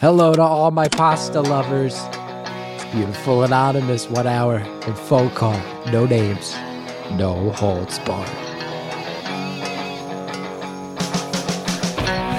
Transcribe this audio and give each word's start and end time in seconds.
Hello 0.00 0.32
to 0.32 0.40
all 0.40 0.70
my 0.70 0.88
pasta 0.88 1.42
lovers. 1.42 1.94
It's 2.74 2.86
beautiful 2.86 3.42
anonymous 3.42 4.08
one 4.08 4.26
hour 4.26 4.56
and 4.56 4.98
phone 4.98 5.28
call. 5.32 5.60
No 5.92 6.06
names, 6.06 6.54
no 7.18 7.50
holds 7.50 7.98
barred. 7.98 8.26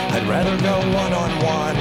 I'd 0.09 0.27
rather 0.27 0.57
go 0.57 0.75
one 0.91 1.13
on 1.13 1.29
one. 1.45 1.77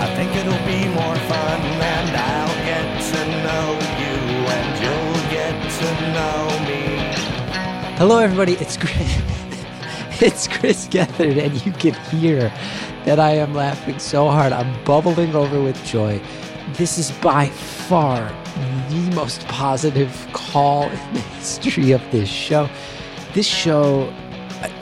I 0.00 0.12
think 0.16 0.34
it'll 0.34 0.66
be 0.66 0.88
more 0.88 1.14
fun, 1.14 1.60
and 1.60 2.16
I'll 2.16 2.56
get 2.66 3.00
to 3.12 3.20
know 3.46 3.78
you, 4.02 4.16
and 4.58 4.74
you'll 4.82 5.22
get 5.30 5.54
to 5.78 5.88
know 6.16 6.48
me. 6.66 6.82
Hello, 7.96 8.18
everybody. 8.18 8.54
It's 8.54 8.76
Chris. 8.76 9.22
It's 10.22 10.46
Chris 10.60 10.86
Gethard, 10.88 11.42
and 11.42 11.64
you 11.64 11.72
can 11.72 11.94
hear 12.10 12.52
that 13.06 13.18
I 13.18 13.30
am 13.30 13.54
laughing 13.54 13.98
so 13.98 14.28
hard. 14.28 14.52
I'm 14.52 14.84
bubbling 14.84 15.34
over 15.34 15.62
with 15.62 15.82
joy. 15.86 16.20
This 16.74 16.98
is 16.98 17.10
by 17.22 17.46
far 17.48 18.30
the 18.90 19.10
most 19.14 19.46
positive 19.48 20.28
call 20.34 20.82
in 20.82 21.14
the 21.14 21.20
history 21.20 21.92
of 21.92 22.02
this 22.10 22.28
show. 22.28 22.68
This 23.32 23.46
show, 23.46 24.12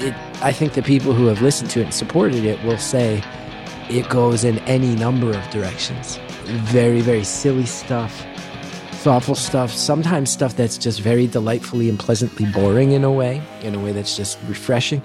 it, 0.00 0.14
I 0.42 0.50
think 0.50 0.72
the 0.72 0.82
people 0.82 1.12
who 1.12 1.26
have 1.26 1.42
listened 1.42 1.70
to 1.70 1.80
it 1.80 1.84
and 1.84 1.94
supported 1.94 2.44
it 2.44 2.60
will 2.64 2.78
say 2.78 3.22
it 3.88 4.08
goes 4.08 4.42
in 4.42 4.58
any 4.60 4.96
number 4.96 5.30
of 5.30 5.48
directions. 5.50 6.18
Very, 6.44 7.02
very 7.02 7.22
silly 7.22 7.66
stuff, 7.66 8.26
thoughtful 9.04 9.36
stuff, 9.36 9.70
sometimes 9.70 10.28
stuff 10.28 10.56
that's 10.56 10.76
just 10.76 11.00
very 11.00 11.28
delightfully 11.28 11.88
and 11.88 12.00
pleasantly 12.00 12.46
boring 12.46 12.90
in 12.90 13.04
a 13.04 13.12
way, 13.12 13.40
in 13.62 13.76
a 13.76 13.78
way 13.78 13.92
that's 13.92 14.16
just 14.16 14.40
refreshing. 14.48 15.00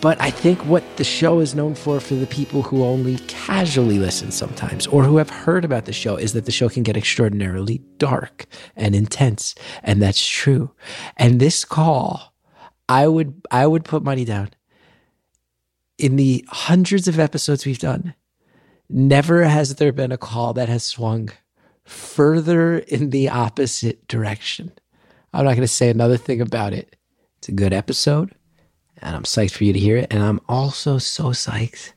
But 0.00 0.20
I 0.20 0.30
think 0.30 0.64
what 0.64 0.84
the 0.96 1.02
show 1.02 1.40
is 1.40 1.56
known 1.56 1.74
for, 1.74 1.98
for 1.98 2.14
the 2.14 2.26
people 2.26 2.62
who 2.62 2.84
only 2.84 3.18
casually 3.26 3.98
listen 3.98 4.30
sometimes 4.30 4.86
or 4.86 5.02
who 5.02 5.16
have 5.16 5.28
heard 5.28 5.64
about 5.64 5.86
the 5.86 5.92
show, 5.92 6.14
is 6.14 6.34
that 6.34 6.44
the 6.44 6.52
show 6.52 6.68
can 6.68 6.84
get 6.84 6.96
extraordinarily 6.96 7.78
dark 7.96 8.46
and 8.76 8.94
intense. 8.94 9.56
And 9.82 10.00
that's 10.00 10.24
true. 10.24 10.70
And 11.16 11.40
this 11.40 11.64
call, 11.64 12.32
I 12.88 13.08
would, 13.08 13.42
I 13.50 13.66
would 13.66 13.84
put 13.84 14.04
money 14.04 14.24
down. 14.24 14.50
In 15.98 16.14
the 16.14 16.44
hundreds 16.48 17.08
of 17.08 17.18
episodes 17.18 17.66
we've 17.66 17.80
done, 17.80 18.14
never 18.88 19.42
has 19.44 19.74
there 19.74 19.92
been 19.92 20.12
a 20.12 20.18
call 20.18 20.52
that 20.52 20.68
has 20.68 20.84
swung 20.84 21.30
further 21.82 22.78
in 22.78 23.10
the 23.10 23.28
opposite 23.28 24.06
direction. 24.06 24.70
I'm 25.32 25.44
not 25.44 25.54
going 25.54 25.62
to 25.62 25.68
say 25.68 25.90
another 25.90 26.16
thing 26.16 26.40
about 26.40 26.72
it. 26.72 26.94
It's 27.38 27.48
a 27.48 27.52
good 27.52 27.72
episode 27.72 28.32
and 29.02 29.16
I'm 29.16 29.22
psyched 29.22 29.52
for 29.52 29.64
you 29.64 29.72
to 29.72 29.78
hear 29.78 29.96
it. 29.96 30.08
And 30.10 30.22
I'm 30.22 30.40
also 30.48 30.98
so 30.98 31.26
psyched. 31.26 31.92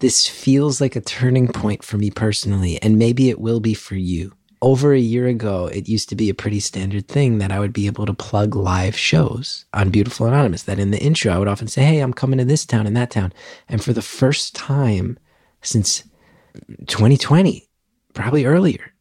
This 0.00 0.26
feels 0.26 0.80
like 0.80 0.96
a 0.96 1.00
turning 1.00 1.48
point 1.48 1.84
for 1.84 1.96
me 1.96 2.10
personally, 2.10 2.80
and 2.82 2.98
maybe 2.98 3.30
it 3.30 3.40
will 3.40 3.60
be 3.60 3.74
for 3.74 3.94
you. 3.94 4.32
Over 4.60 4.92
a 4.94 4.98
year 4.98 5.26
ago, 5.26 5.66
it 5.66 5.88
used 5.88 6.08
to 6.08 6.16
be 6.16 6.30
a 6.30 6.34
pretty 6.34 6.60
standard 6.60 7.06
thing 7.06 7.38
that 7.38 7.52
I 7.52 7.60
would 7.60 7.72
be 7.72 7.86
able 7.86 8.06
to 8.06 8.14
plug 8.14 8.56
live 8.56 8.96
shows 8.96 9.66
on 9.74 9.90
Beautiful 9.90 10.26
Anonymous. 10.26 10.62
That 10.62 10.78
in 10.78 10.90
the 10.90 11.02
intro, 11.02 11.32
I 11.32 11.38
would 11.38 11.48
often 11.48 11.68
say, 11.68 11.84
Hey, 11.84 12.00
I'm 12.00 12.14
coming 12.14 12.38
to 12.38 12.44
this 12.44 12.64
town 12.64 12.86
and 12.86 12.96
that 12.96 13.10
town. 13.10 13.32
And 13.68 13.84
for 13.84 13.92
the 13.92 14.02
first 14.02 14.54
time 14.54 15.18
since 15.60 16.04
2020, 16.86 17.68
probably 18.14 18.46
earlier, 18.46 18.94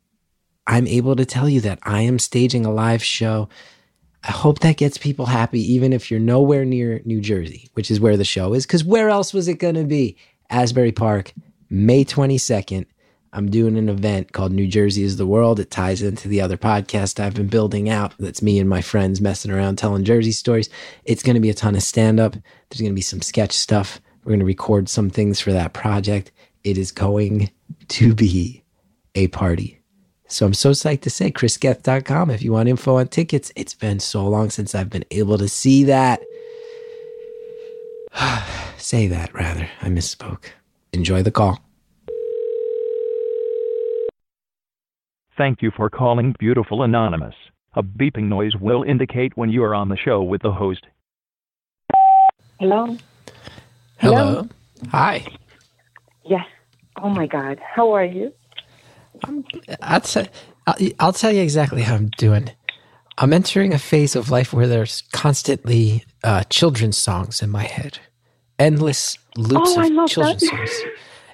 I'm 0.67 0.87
able 0.87 1.15
to 1.15 1.25
tell 1.25 1.49
you 1.49 1.61
that 1.61 1.79
I 1.83 2.01
am 2.01 2.19
staging 2.19 2.65
a 2.65 2.71
live 2.71 3.03
show 3.03 3.49
I 4.23 4.31
hope 4.31 4.59
that 4.59 4.77
gets 4.77 4.97
people 4.97 5.25
happy, 5.25 5.59
even 5.73 5.91
if 5.91 6.09
you're 6.09 6.19
nowhere 6.19 6.63
near 6.63 7.01
New 7.03 7.19
Jersey, 7.19 7.69
which 7.73 7.91
is 7.91 7.99
where 7.99 8.15
the 8.15 8.23
show 8.23 8.53
is. 8.53 8.65
Because 8.65 8.83
where 8.83 9.09
else 9.09 9.33
was 9.33 9.47
it 9.47 9.59
going 9.59 9.75
to 9.75 9.83
be? 9.83 10.15
Asbury 10.49 10.93
Park, 10.93 11.33
May 11.69 12.05
22nd. 12.05 12.85
I'm 13.33 13.49
doing 13.49 13.77
an 13.77 13.89
event 13.89 14.31
called 14.31 14.51
New 14.51 14.67
Jersey 14.67 15.03
is 15.03 15.17
the 15.17 15.25
World. 15.25 15.59
It 15.59 15.71
ties 15.71 16.03
into 16.03 16.27
the 16.27 16.39
other 16.39 16.55
podcast 16.55 17.19
I've 17.19 17.33
been 17.33 17.47
building 17.47 17.89
out. 17.89 18.13
That's 18.19 18.43
me 18.43 18.59
and 18.59 18.69
my 18.69 18.81
friends 18.81 19.19
messing 19.19 19.51
around 19.51 19.77
telling 19.77 20.03
Jersey 20.03 20.31
stories. 20.31 20.69
It's 21.03 21.23
going 21.23 21.33
to 21.33 21.41
be 21.41 21.49
a 21.49 21.55
ton 21.55 21.75
of 21.75 21.83
stand 21.83 22.19
up. 22.19 22.33
There's 22.33 22.79
going 22.79 22.91
to 22.91 22.95
be 22.95 23.01
some 23.01 23.23
sketch 23.23 23.53
stuff. 23.53 23.99
We're 24.23 24.31
going 24.31 24.39
to 24.39 24.45
record 24.45 24.87
some 24.87 25.09
things 25.09 25.39
for 25.39 25.51
that 25.51 25.73
project. 25.73 26.31
It 26.63 26.77
is 26.77 26.91
going 26.91 27.49
to 27.89 28.13
be 28.13 28.63
a 29.15 29.27
party. 29.29 29.82
So 30.33 30.47
I'm 30.47 30.55
so 30.55 30.71
psyched 30.71 31.01
to 31.01 31.11
say 31.11 31.31
chrisgeth.com 31.31 32.31
if 32.31 32.41
you 32.41 32.53
want 32.53 32.67
info 32.67 32.97
on 32.97 33.07
tickets. 33.07 33.51
It's 33.55 33.75
been 33.75 33.99
so 33.99 34.27
long 34.27 34.49
since 34.49 34.73
I've 34.73 34.89
been 34.89 35.05
able 35.11 35.37
to 35.37 35.47
see 35.47 35.83
that. 35.83 36.23
say 38.77 39.05
that 39.09 39.31
rather. 39.35 39.69
I 39.83 39.89
misspoke. 39.89 40.45
Enjoy 40.91 41.21
the 41.21 41.29
call. 41.29 41.59
Thank 45.37 45.61
you 45.61 45.69
for 45.69 45.91
calling 45.91 46.35
Beautiful 46.39 46.81
Anonymous. 46.81 47.35
A 47.75 47.83
beeping 47.83 48.23
noise 48.23 48.55
will 48.55 48.81
indicate 48.81 49.37
when 49.37 49.51
you 49.51 49.63
are 49.63 49.75
on 49.75 49.89
the 49.89 49.97
show 49.97 50.23
with 50.23 50.41
the 50.41 50.51
host. 50.51 50.83
Hello. 52.59 52.97
Hello. 53.99 54.17
Hello. 54.17 54.49
Hi. 54.89 55.27
Yes. 56.25 56.47
Oh 56.99 57.09
my 57.09 57.27
God. 57.27 57.59
How 57.59 57.91
are 57.91 58.05
you? 58.05 58.33
I'll, 59.81 60.01
t- 60.01 60.27
I'll, 60.67 60.75
I'll 60.99 61.13
tell 61.13 61.31
you 61.31 61.41
exactly 61.41 61.81
how 61.81 61.95
I'm 61.95 62.09
doing. 62.17 62.49
I'm 63.17 63.33
entering 63.33 63.73
a 63.73 63.79
phase 63.79 64.15
of 64.15 64.29
life 64.31 64.53
where 64.53 64.67
there's 64.67 65.03
constantly 65.13 66.03
uh, 66.23 66.43
children's 66.49 66.97
songs 66.97 67.41
in 67.41 67.49
my 67.51 67.63
head, 67.63 67.99
endless 68.57 69.17
loops 69.37 69.73
Oh, 69.77 70.03
of 70.03 70.09
children's 70.09 70.41
that. 70.41 70.47
songs. 70.49 70.81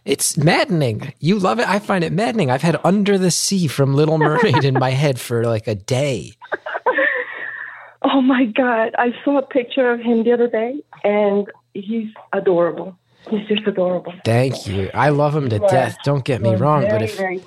It's 0.06 0.38
maddening. 0.38 1.14
You 1.20 1.40
love 1.40 1.60
it. 1.60 1.70
I 1.70 1.80
find 1.80 2.04
it 2.04 2.12
maddening. 2.12 2.50
I've 2.50 2.62
had 2.64 2.80
Under 2.84 3.18
the 3.18 3.32
Sea 3.32 3.68
from 3.68 3.94
Little 3.94 4.18
Mermaid 4.18 4.64
in 4.66 4.74
my 4.74 4.90
head 4.92 5.20
for 5.20 5.44
like 5.46 5.68
a 5.68 5.76
day. 5.76 6.34
Oh 8.02 8.22
my 8.22 8.46
God. 8.46 8.96
I 8.98 9.10
saw 9.26 9.38
a 9.40 9.42
picture 9.46 9.92
of 9.92 10.00
him 10.00 10.24
the 10.24 10.32
other 10.32 10.48
day 10.48 10.82
and 11.04 11.46
he's 11.74 12.08
adorable. 12.32 12.98
He's 13.30 13.46
just 13.48 13.68
adorable. 13.68 14.14
Thank 14.24 14.66
you. 14.68 14.90
I 14.94 15.10
love 15.10 15.36
him 15.36 15.50
to 15.50 15.60
death. 15.60 15.98
Don't 16.06 16.24
get 16.24 16.42
me 16.42 16.52
You're 16.52 16.60
wrong, 16.60 16.88
but 16.90 17.02
if 17.02 17.18
very- 17.18 17.44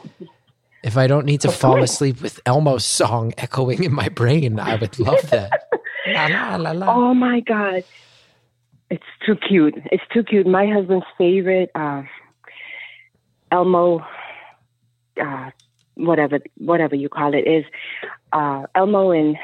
if 0.83 0.97
I 0.97 1.07
don't 1.07 1.27
need 1.27 1.41
to 1.43 1.49
Of 1.49 1.55
fall 1.55 1.77
course. 1.77 1.93
asleep 1.93 2.21
with 2.23 2.41
Elmo's 2.47 2.85
song 2.85 3.33
echoing 3.39 3.85
in 3.85 3.93
my 3.93 4.09
brain, 4.09 4.59
I 4.61 4.75
would 4.77 4.99
love 4.99 5.31
that. 5.31 5.69
la 6.07 6.57
la 6.57 6.73
la. 6.73 6.87
Oh 6.95 7.15
my 7.15 7.41
God. 7.41 7.85
It's 8.91 9.05
too 9.25 9.37
cute. 9.37 9.75
It's 9.87 10.03
too 10.13 10.23
cute. 10.23 10.47
My 10.47 10.67
husband's 10.67 11.07
favorite, 11.17 11.71
uh, 11.75 12.03
Elmo, 13.51 14.05
uh, 15.23 15.51
whatever, 15.95 16.41
whatever 16.59 16.95
you 16.95 17.09
call 17.09 17.35
it, 17.35 17.47
is 17.47 17.65
uh, 18.33 18.65
Elmo 18.75 19.11
and 19.11 19.37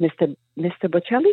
Mr. 0.00 0.36
Mr. 0.58 0.84
Bocelli. 0.84 1.32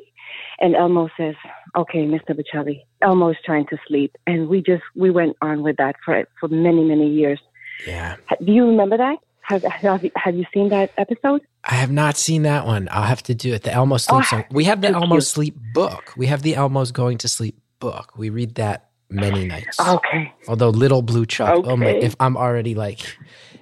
And 0.60 0.76
Elmo 0.76 1.10
says, 1.18 1.36
"Okay, 1.76 2.06
Mr. 2.06 2.32
Bocelli, 2.40 2.82
Elmo's 3.02 3.36
trying 3.46 3.66
to 3.68 3.78
sleep," 3.88 4.16
and 4.26 4.48
we 4.48 4.62
just 4.62 4.84
we 4.96 5.10
went 5.12 5.36
on 5.42 5.62
with 5.62 5.78
that 5.78 5.96
for 6.06 6.24
for 6.40 6.48
many 6.48 6.84
many 6.86 7.10
years. 7.10 7.40
Yeah. 7.86 8.16
Do 8.44 8.52
you 8.52 8.66
remember 8.66 8.98
that? 8.98 9.18
Have 9.44 9.64
have 9.64 10.04
you, 10.04 10.12
have 10.16 10.36
you 10.36 10.46
seen 10.54 10.70
that 10.70 10.92
episode? 10.98 11.42
I 11.64 11.76
have 11.76 11.92
not 11.92 12.16
seen 12.18 12.44
that 12.44 12.66
one. 12.66 12.88
I'll 12.92 13.04
have 13.04 13.24
to 13.24 13.36
do 13.36 13.54
it. 13.54 13.64
The 13.64 13.74
Elmo 13.74 13.98
Sleep 13.98 14.20
Oh, 14.20 14.24
song. 14.24 14.44
We 14.52 14.64
have 14.66 14.82
the 14.82 14.90
Elmo 14.90 15.16
cute. 15.16 15.24
Sleep 15.24 15.58
book. 15.74 16.14
We 16.16 16.28
have 16.28 16.42
the 16.42 16.56
Elmo's 16.56 16.92
Going 16.92 17.18
to 17.20 17.28
Sleep 17.28 17.60
book. 17.80 18.14
We 18.18 18.30
read 18.30 18.56
that 18.56 18.90
many 19.10 19.46
nights. 19.46 19.80
Okay. 19.80 20.32
Although 20.48 20.70
Little 20.70 21.02
Blue 21.02 21.26
Truck, 21.26 21.66
oh 21.66 21.76
my, 21.76 21.88
Okay. 21.88 22.02
if 22.06 22.16
I'm 22.20 22.38
already 22.38 22.76
like, 22.76 23.00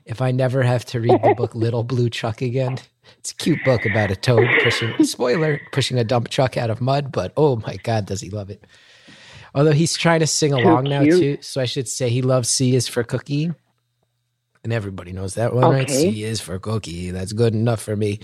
if 0.05 0.21
I 0.21 0.31
never 0.31 0.61
have 0.63 0.85
to 0.85 0.99
read 0.99 1.19
the 1.23 1.33
book 1.35 1.55
Little 1.65 1.83
Blue 1.83 2.09
Truck 2.09 2.41
again, 2.41 2.77
it's 3.17 3.31
a 3.31 3.35
cute 3.35 3.63
book 3.65 3.85
about 3.85 4.11
a 4.11 4.15
toad 4.15 4.47
pushing, 4.63 5.03
spoiler, 5.03 5.59
pushing 5.71 5.97
a 5.97 6.03
dump 6.03 6.29
truck 6.29 6.55
out 6.57 6.69
of 6.69 6.81
mud, 6.81 7.11
but 7.11 7.33
oh 7.35 7.55
my 7.65 7.77
God, 7.77 8.05
does 8.05 8.21
he 8.21 8.29
love 8.29 8.49
it. 8.49 8.63
Although 9.55 9.71
he's 9.71 9.95
trying 9.97 10.19
to 10.19 10.27
sing 10.27 10.53
along 10.53 10.83
now 10.83 11.03
too. 11.03 11.39
So 11.41 11.59
I 11.59 11.65
should 11.65 11.87
say 11.87 12.09
he 12.09 12.21
loves 12.21 12.47
C 12.49 12.75
is 12.75 12.87
for 12.87 13.03
cookie. 13.03 13.51
And 14.63 14.73
everybody 14.73 15.13
knows 15.13 15.35
that 15.35 15.53
one, 15.53 15.71
right? 15.71 15.89
Okay. 15.89 16.11
C 16.11 16.23
is 16.23 16.41
for 16.41 16.59
cookie. 16.59 17.11
That's 17.11 17.33
good 17.33 17.53
enough 17.53 17.81
for 17.81 17.95
me. 17.95 18.19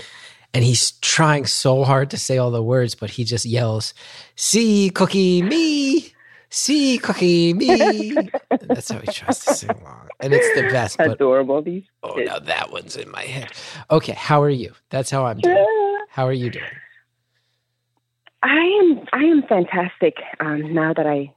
And 0.54 0.64
he's 0.64 0.92
trying 1.00 1.46
so 1.46 1.84
hard 1.84 2.10
to 2.12 2.18
say 2.18 2.38
all 2.38 2.52
the 2.52 2.64
words, 2.64 2.96
but 2.96 3.10
he 3.10 3.24
just 3.24 3.46
yells, 3.46 3.94
C 4.36 4.90
cookie 4.90 5.42
me. 5.42 6.14
C 6.50 6.98
cookie 6.98 7.54
me. 7.54 8.16
That's 8.50 8.90
how 8.90 9.00
he 9.00 9.08
tries 9.08 9.40
to 9.40 9.54
sing 9.54 9.70
along. 9.72 10.08
And 10.22 10.34
it's 10.34 10.56
the 10.56 10.70
best. 10.70 10.98
But 10.98 11.12
Adorable. 11.12 11.62
These. 11.62 11.84
oh 12.04 12.14
kids. 12.14 12.30
now 12.30 12.40
that 12.40 12.72
one's 12.72 12.96
in 12.96 13.12
my 13.12 13.24
head. 13.24 13.52
Okay, 13.92 14.14
how 14.14 14.42
are 14.42 14.50
you? 14.50 14.74
That's 14.90 15.10
how 15.10 15.26
I'm 15.26 15.40
doing. 15.40 15.66
How 16.10 16.26
are 16.26 16.34
you 16.34 16.50
doing? 16.50 16.64
I 18.42 18.62
am 18.82 19.06
I 19.12 19.24
am 19.24 19.44
fantastic 19.44 20.16
um, 20.40 20.74
now 20.74 20.94
that 20.94 21.08
I 21.08 21.34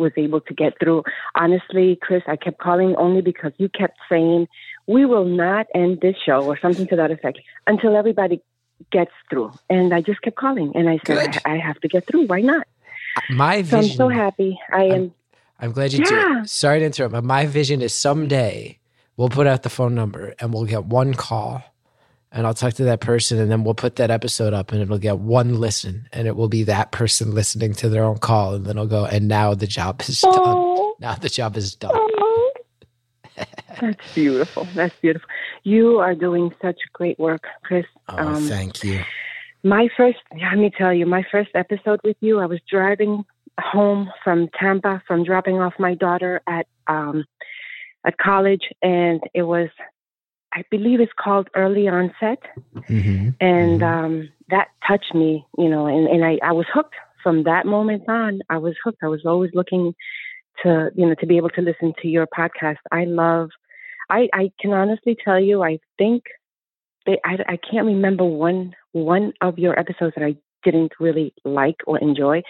was 0.00 0.12
able 0.16 0.40
to 0.40 0.54
get 0.54 0.72
through. 0.80 1.02
Honestly, 1.36 1.98
Chris, 2.02 2.22
I 2.26 2.36
kept 2.36 2.58
calling 2.58 2.96
only 2.96 3.20
because 3.20 3.52
you 3.58 3.68
kept 3.68 3.98
saying 4.10 4.48
we 4.86 5.04
will 5.06 5.24
not 5.24 5.66
end 5.74 6.00
this 6.00 6.16
show 6.24 6.44
or 6.44 6.58
something 6.60 6.86
to 6.88 6.96
that 6.96 7.10
effect 7.10 7.38
until 7.66 7.96
everybody 7.96 8.42
gets 8.90 9.12
through. 9.28 9.52
And 9.68 9.94
I 9.94 10.00
just 10.00 10.22
kept 10.22 10.36
calling, 10.36 10.72
and 10.74 10.88
I 10.88 10.98
said 11.06 11.40
I, 11.44 11.52
I 11.52 11.56
have 11.58 11.78
to 11.80 11.88
get 11.88 12.06
through. 12.08 12.26
Why 12.26 12.40
not? 12.40 12.66
My 13.28 13.62
So 13.62 13.78
I'm 13.78 13.84
so 13.84 14.08
happy. 14.08 14.58
I 14.72 14.84
am. 14.84 15.14
I'm 15.60 15.72
glad 15.72 15.92
you 15.92 16.00
Yeah. 16.00 16.40
do. 16.40 16.46
Sorry 16.46 16.80
to 16.80 16.86
interrupt, 16.86 17.12
but 17.12 17.24
my 17.24 17.46
vision 17.46 17.82
is 17.82 17.94
someday 17.94 18.78
we'll 19.16 19.28
put 19.28 19.46
out 19.46 19.62
the 19.62 19.68
phone 19.68 19.94
number 19.94 20.34
and 20.40 20.52
we'll 20.54 20.64
get 20.64 20.86
one 20.86 21.12
call 21.14 21.62
and 22.32 22.46
I'll 22.46 22.54
talk 22.54 22.74
to 22.74 22.84
that 22.84 23.00
person 23.00 23.38
and 23.38 23.50
then 23.50 23.64
we'll 23.64 23.74
put 23.74 23.96
that 23.96 24.10
episode 24.10 24.52
up 24.54 24.70
and 24.72 24.80
it'll 24.80 24.98
get 24.98 25.18
one 25.18 25.58
listen 25.58 26.06
and 26.12 26.26
it 26.28 26.36
will 26.36 26.48
be 26.48 26.62
that 26.64 26.92
person 26.92 27.32
listening 27.34 27.72
to 27.74 27.88
their 27.88 28.04
own 28.04 28.18
call 28.18 28.54
and 28.54 28.64
then 28.66 28.78
I'll 28.78 28.86
go 28.86 29.04
and 29.04 29.26
now 29.28 29.54
the 29.54 29.66
job 29.66 30.00
is 30.06 30.20
done. 30.20 30.32
Oh, 30.36 30.94
Now 31.00 31.14
the 31.14 31.28
job 31.28 31.56
is 31.56 31.74
done. 31.74 31.92
oh. 31.94 32.52
That's 33.80 34.14
beautiful. 34.14 34.66
That's 34.74 34.94
beautiful. 35.00 35.28
You 35.62 35.98
are 35.98 36.14
doing 36.14 36.54
such 36.60 36.78
great 36.92 37.18
work, 37.18 37.44
Chris. 37.62 37.86
Oh, 38.08 38.18
Um, 38.18 38.48
thank 38.48 38.84
you. 38.84 39.00
My 39.62 39.88
first, 39.96 40.18
let 40.38 40.58
me 40.58 40.70
tell 40.76 40.92
you, 40.92 41.06
my 41.06 41.24
first 41.30 41.50
episode 41.54 42.00
with 42.04 42.16
you, 42.20 42.38
I 42.40 42.46
was 42.46 42.60
driving 42.70 43.24
home 43.58 44.10
from 44.24 44.48
Tampa 44.58 45.02
from 45.06 45.22
dropping 45.24 45.60
off 45.60 45.74
my 45.78 45.94
daughter 45.94 46.40
at 46.46 46.66
um, 46.86 47.24
at 48.06 48.16
college, 48.16 48.62
and 48.82 49.20
it 49.34 49.42
was, 49.42 49.68
I 50.52 50.64
believe 50.70 51.00
it's 51.00 51.12
called 51.18 51.48
early 51.54 51.88
onset, 51.88 52.42
hmm 52.86 53.30
and 53.40 53.82
um, 53.82 54.28
that 54.50 54.68
touched 54.86 55.14
me, 55.14 55.46
you 55.56 55.68
know, 55.68 55.86
and, 55.86 56.06
and 56.08 56.24
I, 56.24 56.38
I 56.42 56.52
was 56.52 56.66
hooked 56.72 56.94
from 57.22 57.44
that 57.44 57.66
moment 57.66 58.08
on. 58.08 58.40
I 58.50 58.58
was 58.58 58.74
hooked. 58.84 58.98
I 59.02 59.08
was 59.08 59.22
always 59.24 59.50
looking 59.54 59.94
to, 60.62 60.90
you 60.94 61.06
know, 61.06 61.14
to 61.14 61.26
be 61.26 61.36
able 61.36 61.48
to 61.50 61.62
listen 61.62 61.92
to 62.02 62.08
your 62.08 62.26
podcast. 62.26 62.76
I 62.92 63.04
love, 63.04 63.50
I, 64.10 64.28
I 64.34 64.50
can 64.60 64.72
honestly 64.72 65.16
tell 65.24 65.40
you, 65.40 65.62
I 65.62 65.78
think 65.96 66.24
they, 67.06 67.18
I, 67.24 67.38
I 67.48 67.58
can't 67.70 67.86
remember 67.86 68.24
one 68.24 68.74
one 68.92 69.32
of 69.40 69.58
your 69.58 69.78
episodes 69.78 70.14
that 70.16 70.24
I 70.24 70.36
didn't 70.64 70.92
really 70.98 71.32
like 71.44 71.76
or 71.86 71.98
enjoy. 71.98 72.42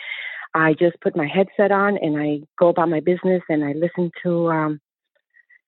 I 0.55 0.73
just 0.73 1.00
put 1.00 1.17
my 1.17 1.29
headset 1.29 1.70
on 1.70 1.97
and 1.99 2.20
I 2.20 2.41
go 2.58 2.69
about 2.69 2.88
my 2.88 3.00
business 3.00 3.43
and 3.49 3.64
I 3.64 3.73
listen 3.73 4.11
to 4.25 4.49
um, 4.49 4.81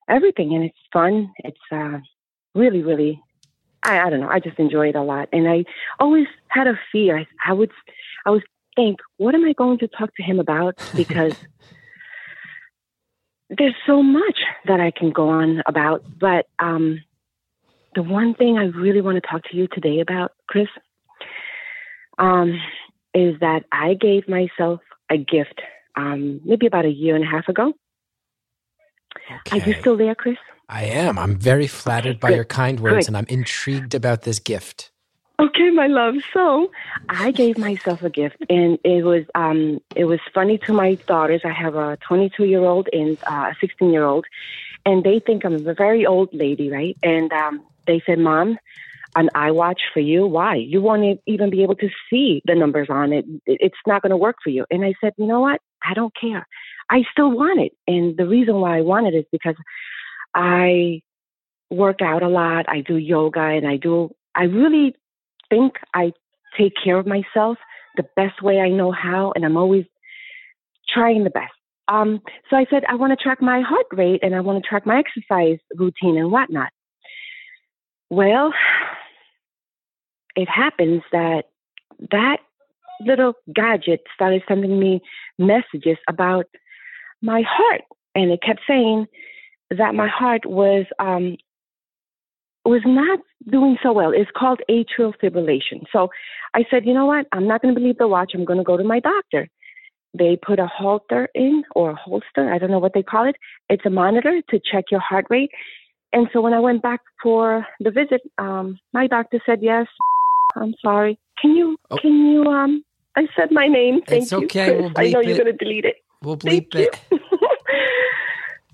everything, 0.09 0.53
and 0.55 0.65
it's 0.65 0.77
fun. 0.91 1.31
It's 1.37 1.57
uh, 1.71 1.99
really, 2.55 2.83
really. 2.83 3.21
I, 3.83 4.01
I 4.01 4.09
don't 4.09 4.21
know. 4.21 4.29
I 4.29 4.39
just 4.39 4.59
enjoy 4.59 4.89
it 4.89 4.95
a 4.95 5.01
lot, 5.01 5.29
and 5.33 5.47
I 5.47 5.65
always 5.99 6.27
had 6.47 6.67
a 6.67 6.79
fear. 6.91 7.17
I, 7.17 7.27
I 7.47 7.53
would, 7.53 7.71
I 8.25 8.31
would 8.31 8.43
think, 8.75 8.99
what 9.17 9.35
am 9.35 9.45
I 9.45 9.53
going 9.53 9.77
to 9.79 9.87
talk 9.87 10.15
to 10.15 10.23
him 10.23 10.39
about? 10.39 10.77
Because 10.95 11.35
there's 13.49 13.75
so 13.85 14.01
much 14.01 14.39
that 14.65 14.79
I 14.79 14.91
can 14.91 15.11
go 15.11 15.29
on 15.29 15.61
about, 15.65 16.03
but 16.19 16.47
um, 16.59 17.01
the 17.95 18.03
one 18.03 18.33
thing 18.33 18.57
I 18.57 18.65
really 18.65 19.01
want 19.01 19.15
to 19.15 19.21
talk 19.21 19.43
to 19.51 19.57
you 19.57 19.67
today 19.67 19.99
about, 19.99 20.31
Chris, 20.47 20.67
um, 22.17 22.59
is 23.13 23.39
that 23.39 23.63
I 23.71 23.93
gave 23.93 24.27
myself 24.27 24.81
a 25.09 25.17
gift 25.17 25.61
um, 25.95 26.41
maybe 26.43 26.65
about 26.65 26.85
a 26.85 26.89
year 26.89 27.15
and 27.15 27.23
a 27.23 27.27
half 27.27 27.47
ago. 27.47 27.73
Are 29.51 29.57
you 29.57 29.73
still 29.73 29.95
there, 29.95 30.15
Chris? 30.15 30.37
I 30.69 30.85
am. 30.85 31.17
I'm 31.19 31.35
very 31.37 31.67
flattered 31.67 32.19
by 32.19 32.29
good, 32.29 32.35
your 32.35 32.45
kind 32.45 32.79
words 32.79 33.05
good. 33.05 33.07
and 33.09 33.17
I'm 33.17 33.25
intrigued 33.27 33.93
about 33.93 34.23
this 34.23 34.39
gift. 34.39 34.91
Okay, 35.39 35.71
my 35.71 35.87
love. 35.87 36.15
So 36.33 36.71
I 37.09 37.31
gave 37.31 37.57
myself 37.57 38.01
a 38.03 38.09
gift, 38.09 38.37
and 38.49 38.77
it 38.83 39.03
was 39.03 39.23
um, 39.35 39.79
it 39.95 40.05
was 40.05 40.19
funny 40.33 40.57
to 40.59 40.73
my 40.73 40.95
daughters. 41.07 41.41
I 41.43 41.51
have 41.51 41.75
a 41.75 41.97
22 42.07 42.45
year 42.45 42.61
old 42.63 42.87
and 42.93 43.17
uh, 43.29 43.51
a 43.51 43.55
16 43.59 43.91
year 43.91 44.03
old, 44.05 44.25
and 44.85 45.03
they 45.03 45.19
think 45.19 45.43
I'm 45.43 45.67
a 45.67 45.73
very 45.73 46.05
old 46.05 46.29
lady, 46.33 46.69
right? 46.71 46.95
And 47.03 47.33
um, 47.33 47.63
they 47.87 48.01
said, 48.05 48.19
"Mom, 48.19 48.57
an 49.15 49.29
iWatch 49.35 49.79
for 49.93 49.99
you? 50.01 50.25
Why? 50.27 50.55
You 50.55 50.81
won't 50.81 51.19
even 51.25 51.49
be 51.49 51.63
able 51.63 51.75
to 51.77 51.89
see 52.09 52.41
the 52.45 52.55
numbers 52.55 52.87
on 52.89 53.11
it. 53.11 53.25
It- 53.47 53.57
It's 53.59 53.83
not 53.87 54.01
going 54.03 54.11
to 54.11 54.17
work 54.17 54.37
for 54.43 54.49
you." 54.51 54.65
And 54.71 54.85
I 54.85 54.93
said, 55.01 55.13
"You 55.17 55.25
know 55.25 55.41
what? 55.41 55.61
I 55.85 55.93
don't 55.95 56.13
care. 56.15 56.47
I 56.91 57.03
still 57.11 57.31
want 57.31 57.59
it, 57.59 57.73
and 57.87 58.15
the 58.17 58.27
reason 58.27 58.55
why 58.61 58.77
I 58.77 58.81
want 58.81 59.07
it 59.07 59.15
is 59.15 59.25
because 59.31 59.55
I 60.35 61.01
work 61.69 62.01
out 62.01 62.23
a 62.23 62.29
lot. 62.29 62.65
I 62.67 62.81
do 62.81 62.97
yoga, 62.97 63.41
and 63.41 63.67
I 63.67 63.77
do. 63.77 64.11
I 64.35 64.43
really 64.43 64.95
think 65.49 65.73
I 65.93 66.13
take 66.57 66.73
care 66.83 66.97
of 66.97 67.07
myself 67.07 67.57
the 67.95 68.05
best 68.15 68.41
way 68.41 68.59
I 68.59 68.69
know 68.69 68.91
how, 68.91 69.33
and 69.35 69.45
I'm 69.45 69.57
always 69.57 69.85
trying 70.89 71.23
the 71.23 71.29
best. 71.29 71.53
Um, 71.87 72.21
so 72.49 72.55
I 72.55 72.65
said, 72.69 72.83
I 72.87 72.95
want 72.95 73.11
to 73.11 73.21
track 73.21 73.41
my 73.41 73.61
heart 73.61 73.87
rate 73.91 74.21
and 74.23 74.33
I 74.33 74.39
want 74.39 74.63
to 74.63 74.67
track 74.67 74.85
my 74.85 74.99
exercise 74.99 75.59
routine 75.75 76.17
and 76.17 76.31
whatnot. 76.31 76.69
Well, 78.09 78.53
it 80.35 80.47
happens 80.47 81.01
that 81.11 81.43
that 82.11 82.37
little 83.01 83.33
gadget 83.53 84.01
started 84.15 84.43
sending 84.47 84.79
me 84.79 85.01
messages 85.37 85.97
about 86.07 86.45
my 87.21 87.43
heart, 87.47 87.81
and 88.15 88.31
it 88.31 88.41
kept 88.45 88.61
saying 88.67 89.07
that 89.77 89.95
my 89.95 90.07
heart 90.07 90.45
was 90.45 90.85
um, 90.99 91.37
was 92.65 92.81
not 92.85 93.19
doing 93.51 93.77
so 93.83 93.91
well. 93.91 94.11
It's 94.13 94.31
called 94.37 94.61
atrial 94.69 95.13
fibrillation. 95.21 95.83
So 95.91 96.09
I 96.53 96.63
said, 96.71 96.85
you 96.85 96.93
know 96.93 97.05
what? 97.05 97.25
I'm 97.33 97.47
not 97.47 97.61
going 97.61 97.73
to 97.73 97.79
believe 97.79 97.97
the 97.97 98.07
watch. 98.07 98.31
I'm 98.33 98.45
going 98.45 98.57
to 98.59 98.63
go 98.63 98.77
to 98.77 98.83
my 98.83 98.99
doctor. 98.99 99.49
They 100.17 100.37
put 100.45 100.59
a 100.59 100.67
Holter 100.67 101.27
in 101.33 101.63
or 101.75 101.91
a 101.91 101.95
holster. 101.95 102.53
I 102.53 102.59
don't 102.59 102.71
know 102.71 102.79
what 102.79 102.93
they 102.93 103.03
call 103.03 103.27
it. 103.27 103.35
It's 103.69 103.85
a 103.85 103.89
monitor 103.89 104.41
to 104.49 104.59
check 104.71 104.85
your 104.91 104.99
heart 105.01 105.25
rate. 105.29 105.49
And 106.13 106.27
so 106.31 106.39
when 106.41 106.53
I 106.53 106.59
went 106.59 106.83
back 106.83 107.01
for 107.21 107.65
the 107.79 107.89
visit, 107.89 108.21
um, 108.37 108.79
my 108.93 109.07
doctor 109.07 109.39
said, 109.45 109.59
yes, 109.61 109.87
I'm 110.55 110.75
sorry. 110.81 111.17
Can 111.41 111.55
you, 111.55 111.77
Oh. 111.89 111.97
can 111.97 112.13
you, 112.27 112.43
um, 112.45 112.83
I 113.17 113.27
said 113.35 113.51
my 113.51 113.67
name. 113.67 114.01
Thank 114.07 114.23
It's 114.23 114.31
you. 114.31 114.45
okay. 114.45 114.79
We'll 114.79 114.91
I 114.95 115.07
know 115.09 115.19
bleep 115.19 115.25
you're 115.25 115.37
going 115.37 115.57
to 115.57 115.65
delete 115.65 115.85
it. 115.85 115.95
We'll 116.21 116.37
Thank 116.37 116.69
bleep 116.69 116.75
it. 116.75 116.99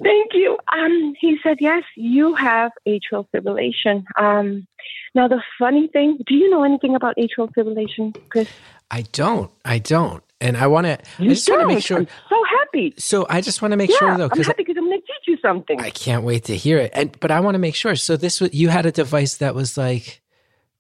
Thank 0.02 0.32
you. 0.34 0.58
Um, 0.72 1.14
he 1.20 1.38
said, 1.44 1.58
yes, 1.60 1.84
you 1.96 2.34
have 2.36 2.72
atrial 2.88 3.26
fibrillation. 3.34 4.04
Um, 4.18 4.68
now, 5.14 5.28
the 5.28 5.42
funny 5.58 5.88
thing, 5.88 6.20
do 6.26 6.36
you 6.36 6.50
know 6.50 6.64
anything 6.64 6.96
about 6.96 7.18
atrial 7.18 7.52
fibrillation, 7.54 8.16
Chris? 8.30 8.48
I 8.92 9.02
don't. 9.12 9.52
I 9.66 9.80
don't. 9.80 10.24
And 10.42 10.56
I 10.56 10.68
want 10.68 10.86
to, 10.88 10.98
I 11.20 11.28
just 11.28 11.50
want 11.50 11.62
to 11.62 11.68
make 11.68 11.84
sure. 11.84 11.98
I'm 11.98 12.08
so 12.30 12.44
happy. 12.60 12.94
So 12.98 13.28
I 13.30 13.42
just 13.42 13.62
want 13.62 13.74
to 13.74 13.78
make 13.78 13.90
yeah, 13.90 13.98
sure 13.98 14.16
though, 14.16 14.24
I'm 14.24 14.30
because 14.30 14.48
happy 14.48 14.64
because 14.64 14.78
I'm 14.78 14.86
going 14.86 15.02
to 15.02 15.06
teach 15.06 15.28
you 15.28 15.38
something. 15.42 15.82
I 15.82 15.90
can't 15.90 16.24
wait 16.24 16.46
to 16.46 16.56
hear 16.56 16.78
it. 16.78 16.92
And 16.94 17.20
but 17.20 17.30
I 17.30 17.42
want 17.42 17.56
to 17.56 17.60
make 17.60 17.76
sure. 17.76 17.96
So 17.98 18.16
this 18.16 18.40
was 18.40 18.54
you 18.54 18.70
had 18.70 18.86
a 18.86 18.92
device 18.92 19.36
that 19.38 19.54
was 19.54 19.78
like, 19.78 20.22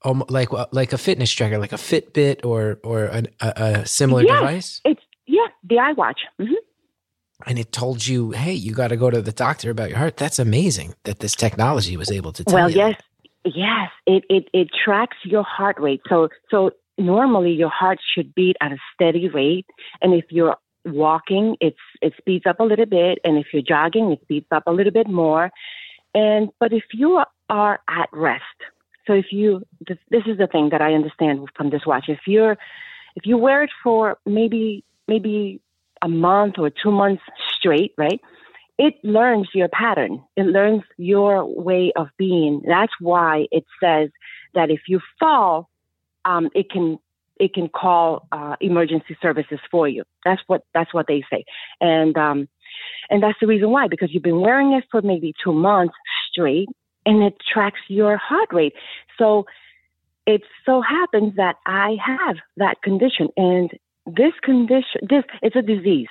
um, 0.06 0.24
like 0.30 0.50
like 0.72 0.94
a 0.94 0.98
fitness 0.98 1.30
tracker, 1.30 1.58
like 1.58 1.74
a 1.74 1.78
Fitbit 1.78 2.46
or 2.46 2.80
or 2.84 3.06
an, 3.06 3.28
a, 3.42 3.54
a 3.58 3.86
similar 3.86 4.24
Yes. 4.24 4.40
device, 4.40 4.82
it's, 4.86 5.02
yeah, 5.28 5.48
the 5.64 5.76
iWatch. 5.76 6.20
hmm 6.40 6.54
and 7.46 7.58
it 7.58 7.72
told 7.72 8.06
you, 8.06 8.32
hey, 8.32 8.54
you 8.54 8.74
got 8.74 8.90
to 8.90 8.98
go 8.98 9.10
to 9.10 9.22
the 9.22 9.32
doctor 9.32 9.70
about 9.70 9.90
your 9.90 9.98
heart. 9.98 10.18
That's 10.18 10.40
amazing 10.40 10.96
that 11.04 11.20
this 11.20 11.36
technology 11.36 11.96
was 11.98 12.12
able 12.12 12.34
to 12.34 12.44
tell 12.44 12.56
Well, 12.56 12.70
you. 12.70 12.78
yes, 12.78 13.02
yes. 13.46 13.90
It, 14.06 14.24
it 14.30 14.50
it 14.54 14.68
tracks 14.84 15.18
your 15.24 15.44
heart 15.44 15.80
rate. 15.80 16.02
So 16.10 16.30
so 16.52 16.72
normally 16.98 17.52
your 17.52 17.70
heart 17.70 18.00
should 18.14 18.36
beat 18.36 18.58
at 18.62 18.72
a 18.72 18.78
steady 18.94 19.30
rate, 19.30 19.66
and 20.02 20.14
if 20.14 20.26
you're 20.30 20.58
walking, 20.86 21.56
it's 21.62 21.78
it 22.02 22.14
speeds 22.18 22.46
up 22.46 22.60
a 22.60 22.64
little 22.64 22.86
bit, 22.86 23.20
and 23.24 23.38
if 23.38 23.48
you're 23.54 23.62
jogging, 23.62 24.12
it 24.12 24.22
speeds 24.24 24.48
up 24.52 24.64
a 24.68 24.72
little 24.72 24.92
bit 24.92 25.08
more. 25.08 25.52
And 26.14 26.50
but 26.60 26.74
if 26.74 26.84
you 26.94 27.24
are 27.50 27.80
at 27.90 28.10
rest, 28.12 28.44
so 29.08 29.14
if 29.14 29.28
you 29.32 29.64
this, 29.88 29.98
this 30.10 30.24
is 30.28 30.38
the 30.38 30.48
thing 30.48 30.70
that 30.72 30.82
I 30.82 30.94
understand 30.94 31.48
from 31.56 31.70
this 31.70 31.86
watch. 31.86 32.06
If 32.10 32.22
you're 32.28 32.58
if 33.16 33.26
you 33.26 33.38
wear 33.38 33.64
it 33.64 33.70
for 33.84 34.18
maybe 34.26 34.84
maybe 35.08 35.62
a 36.02 36.10
month 36.10 36.56
or 36.58 36.70
two 36.70 36.92
months 36.92 37.24
straight, 37.58 37.94
right? 37.98 38.20
it 38.80 38.96
learns 39.04 39.50
your 39.54 39.68
pattern. 39.68 40.24
It 40.38 40.46
learns 40.46 40.84
your 40.98 41.44
way 41.46 41.92
of 41.98 42.08
being. 42.18 42.64
That's 42.66 42.94
why 43.02 43.46
it 43.52 43.66
says 43.84 44.10
that 44.56 44.72
if 44.72 44.80
you 44.88 45.02
fall, 45.20 45.70
um, 46.26 46.50
it 46.56 46.72
can 46.72 46.98
it 47.40 47.54
can 47.54 47.68
call 47.68 48.28
uh, 48.32 48.56
emergency 48.62 49.18
services 49.22 49.60
for 49.70 49.88
you. 49.88 50.04
That's 50.24 50.42
what 50.48 50.64
that's 50.74 50.94
what 50.94 51.08
they 51.08 51.24
say, 51.30 51.44
and 51.82 52.18
um, 52.18 52.48
and 53.10 53.22
that's 53.22 53.38
the 53.42 53.48
reason 53.48 53.70
why 53.70 53.90
because 53.90 54.14
you've 54.14 54.24
been 54.24 54.40
wearing 54.40 54.72
it 54.72 54.86
for 54.90 55.02
maybe 55.02 55.34
two 55.44 55.54
months 55.54 55.96
straight, 56.32 56.70
and 57.06 57.22
it 57.22 57.36
tracks 57.54 57.82
your 57.90 58.16
heart 58.16 58.54
rate. 58.54 58.74
So 59.18 59.46
it 60.26 60.42
so 60.66 60.82
happens 60.82 61.36
that 61.36 61.58
I 61.66 61.98
have 62.02 62.38
that 62.56 62.82
condition, 62.82 63.28
and 63.36 63.72
this 64.16 64.34
condition 64.44 65.02
this 65.10 65.24
it's 65.42 65.56
a 65.56 65.62
disease. 65.62 66.08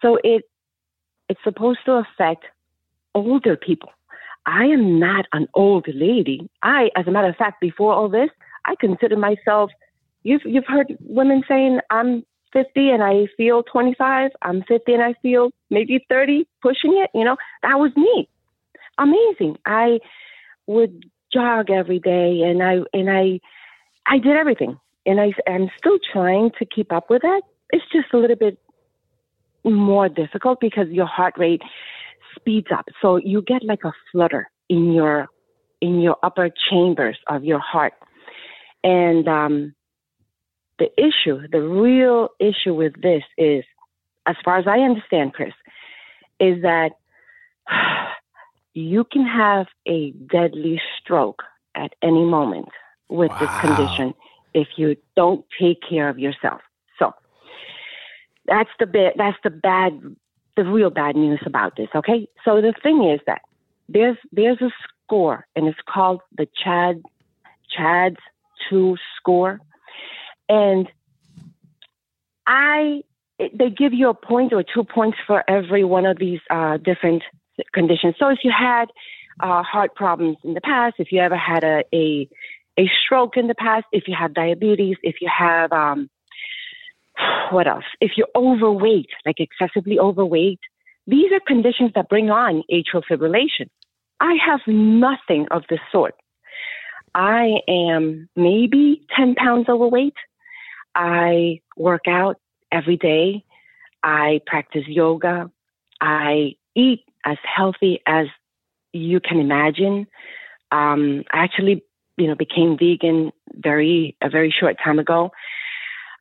So 0.00 0.18
it 0.24 0.44
it's 1.28 1.40
supposed 1.44 1.80
to 1.86 1.92
affect 1.92 2.44
older 3.14 3.56
people. 3.56 3.90
I 4.46 4.64
am 4.64 4.98
not 4.98 5.26
an 5.32 5.46
old 5.54 5.86
lady. 5.94 6.48
I, 6.62 6.90
as 6.96 7.06
a 7.06 7.10
matter 7.10 7.28
of 7.28 7.36
fact, 7.36 7.60
before 7.60 7.92
all 7.92 8.08
this, 8.08 8.30
I 8.64 8.74
consider 8.74 9.16
myself. 9.16 9.70
You've 10.24 10.42
you've 10.44 10.66
heard 10.66 10.96
women 11.00 11.42
saying 11.48 11.80
I'm 11.90 12.24
50 12.52 12.90
and 12.90 13.02
I 13.02 13.26
feel 13.36 13.62
25. 13.62 14.30
I'm 14.42 14.62
50 14.64 14.92
and 14.92 15.02
I 15.02 15.14
feel 15.22 15.50
maybe 15.70 16.04
30, 16.08 16.46
pushing 16.60 16.92
it. 17.02 17.10
You 17.14 17.24
know, 17.24 17.36
that 17.62 17.78
was 17.78 17.92
me. 17.96 18.28
Amazing. 18.98 19.58
I 19.64 20.00
would 20.66 21.04
jog 21.32 21.70
every 21.70 21.98
day, 21.98 22.42
and 22.42 22.62
I 22.62 22.80
and 22.92 23.10
I 23.10 23.40
I 24.06 24.18
did 24.18 24.36
everything, 24.36 24.78
and 25.06 25.20
I 25.20 25.32
am 25.46 25.68
still 25.76 25.98
trying 26.12 26.50
to 26.58 26.64
keep 26.64 26.92
up 26.92 27.10
with 27.10 27.22
that. 27.22 27.42
It's 27.70 27.84
just 27.92 28.12
a 28.12 28.18
little 28.18 28.36
bit 28.36 28.58
more 29.64 30.08
difficult 30.08 30.60
because 30.60 30.88
your 30.88 31.06
heart 31.06 31.34
rate 31.38 31.62
speeds 32.36 32.68
up. 32.72 32.86
So 33.00 33.16
you 33.16 33.42
get 33.42 33.64
like 33.64 33.84
a 33.84 33.92
flutter 34.10 34.50
in 34.68 34.92
your 34.92 35.28
in 35.80 36.00
your 36.00 36.16
upper 36.22 36.48
chambers 36.70 37.18
of 37.26 37.44
your 37.44 37.58
heart. 37.58 37.92
And 38.84 39.28
um, 39.28 39.74
the 40.78 40.88
issue, 40.96 41.46
the 41.50 41.60
real 41.60 42.28
issue 42.38 42.72
with 42.74 42.92
this 43.02 43.22
is, 43.36 43.64
as 44.26 44.36
far 44.44 44.58
as 44.58 44.66
I 44.68 44.78
understand, 44.78 45.34
Chris, 45.34 45.52
is 46.38 46.62
that 46.62 46.92
you 48.74 49.04
can 49.04 49.26
have 49.26 49.66
a 49.86 50.12
deadly 50.30 50.80
stroke 51.00 51.42
at 51.74 51.94
any 52.00 52.24
moment 52.24 52.68
with 53.08 53.30
wow. 53.30 53.38
this 53.40 53.60
condition 53.60 54.14
if 54.54 54.68
you 54.76 54.96
don't 55.16 55.44
take 55.60 55.78
care 55.88 56.08
of 56.08 56.18
yourself. 56.18 56.60
So 56.98 57.14
that's 58.46 58.70
the 58.78 58.86
bit, 58.86 59.14
that's 59.16 59.38
the 59.44 59.50
bad, 59.50 60.16
the 60.56 60.64
real 60.64 60.90
bad 60.90 61.16
news 61.16 61.40
about 61.46 61.76
this. 61.76 61.88
Okay. 61.94 62.28
So 62.44 62.60
the 62.60 62.74
thing 62.82 63.08
is 63.08 63.20
that 63.26 63.42
there's, 63.88 64.16
there's 64.32 64.60
a 64.60 64.70
score 65.04 65.46
and 65.56 65.66
it's 65.66 65.78
called 65.88 66.20
the 66.36 66.46
CHAD, 66.62 67.02
CHADS 67.70 68.16
2 68.70 68.96
score. 69.16 69.60
And 70.48 70.88
I, 72.46 73.02
they 73.38 73.70
give 73.70 73.92
you 73.92 74.08
a 74.08 74.14
point 74.14 74.52
or 74.52 74.62
two 74.62 74.84
points 74.84 75.18
for 75.26 75.48
every 75.48 75.84
one 75.84 76.06
of 76.06 76.18
these 76.18 76.40
uh, 76.50 76.76
different 76.76 77.22
conditions. 77.72 78.14
So 78.18 78.28
if 78.28 78.38
you 78.44 78.52
had 78.56 78.86
uh, 79.40 79.62
heart 79.62 79.94
problems 79.94 80.36
in 80.44 80.54
the 80.54 80.60
past, 80.60 80.96
if 80.98 81.12
you 81.12 81.20
ever 81.20 81.36
had 81.36 81.64
a, 81.64 81.84
a 81.94 82.28
a 82.78 82.90
stroke 83.04 83.36
in 83.36 83.48
the 83.48 83.54
past, 83.54 83.86
if 83.92 84.04
you 84.08 84.14
have 84.18 84.34
diabetes, 84.34 84.96
if 85.02 85.16
you 85.20 85.30
have 85.36 85.72
um, 85.72 86.08
what 87.50 87.66
else? 87.66 87.84
If 88.00 88.12
you're 88.16 88.28
overweight, 88.34 89.10
like 89.26 89.36
excessively 89.38 89.98
overweight, 89.98 90.60
these 91.06 91.32
are 91.32 91.40
conditions 91.40 91.92
that 91.94 92.08
bring 92.08 92.30
on 92.30 92.62
atrial 92.70 93.02
fibrillation. 93.10 93.68
I 94.20 94.36
have 94.44 94.60
nothing 94.66 95.46
of 95.50 95.64
the 95.68 95.78
sort. 95.90 96.14
I 97.14 97.58
am 97.68 98.28
maybe 98.36 99.04
10 99.16 99.34
pounds 99.34 99.68
overweight. 99.68 100.14
I 100.94 101.60
work 101.76 102.02
out 102.06 102.36
every 102.70 102.96
day. 102.96 103.44
I 104.02 104.40
practice 104.46 104.84
yoga. 104.86 105.50
I 106.00 106.54
eat 106.74 107.04
as 107.24 107.36
healthy 107.44 108.00
as 108.06 108.26
you 108.92 109.20
can 109.20 109.38
imagine. 109.40 110.06
Um, 110.70 111.24
I 111.32 111.38
actually, 111.44 111.82
you 112.22 112.28
know, 112.28 112.34
became 112.34 112.78
vegan 112.78 113.32
very 113.54 114.16
a 114.22 114.30
very 114.30 114.54
short 114.58 114.76
time 114.82 114.98
ago, 114.98 115.30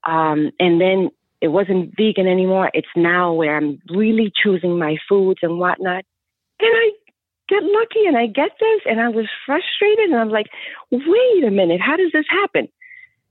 um, 0.03 0.51
and 0.59 0.81
then 0.81 1.09
it 1.41 1.49
wasn't 1.49 1.95
vegan 1.95 2.27
anymore. 2.27 2.71
It's 2.73 2.87
now 2.95 3.33
where 3.33 3.55
I'm 3.55 3.79
really 3.89 4.31
choosing 4.43 4.77
my 4.77 4.97
foods 5.07 5.39
and 5.43 5.59
whatnot, 5.59 6.03
and 6.59 6.71
I 6.73 6.91
get 7.49 7.63
lucky 7.63 8.05
and 8.07 8.17
I 8.17 8.27
get 8.27 8.51
this, 8.59 8.81
and 8.85 8.99
I 8.99 9.09
was 9.09 9.27
frustrated, 9.45 10.09
and 10.09 10.15
I'm 10.15 10.29
like, 10.29 10.47
wait 10.91 11.43
a 11.45 11.51
minute, 11.51 11.81
how 11.81 11.97
does 11.97 12.11
this 12.11 12.25
happen? 12.29 12.67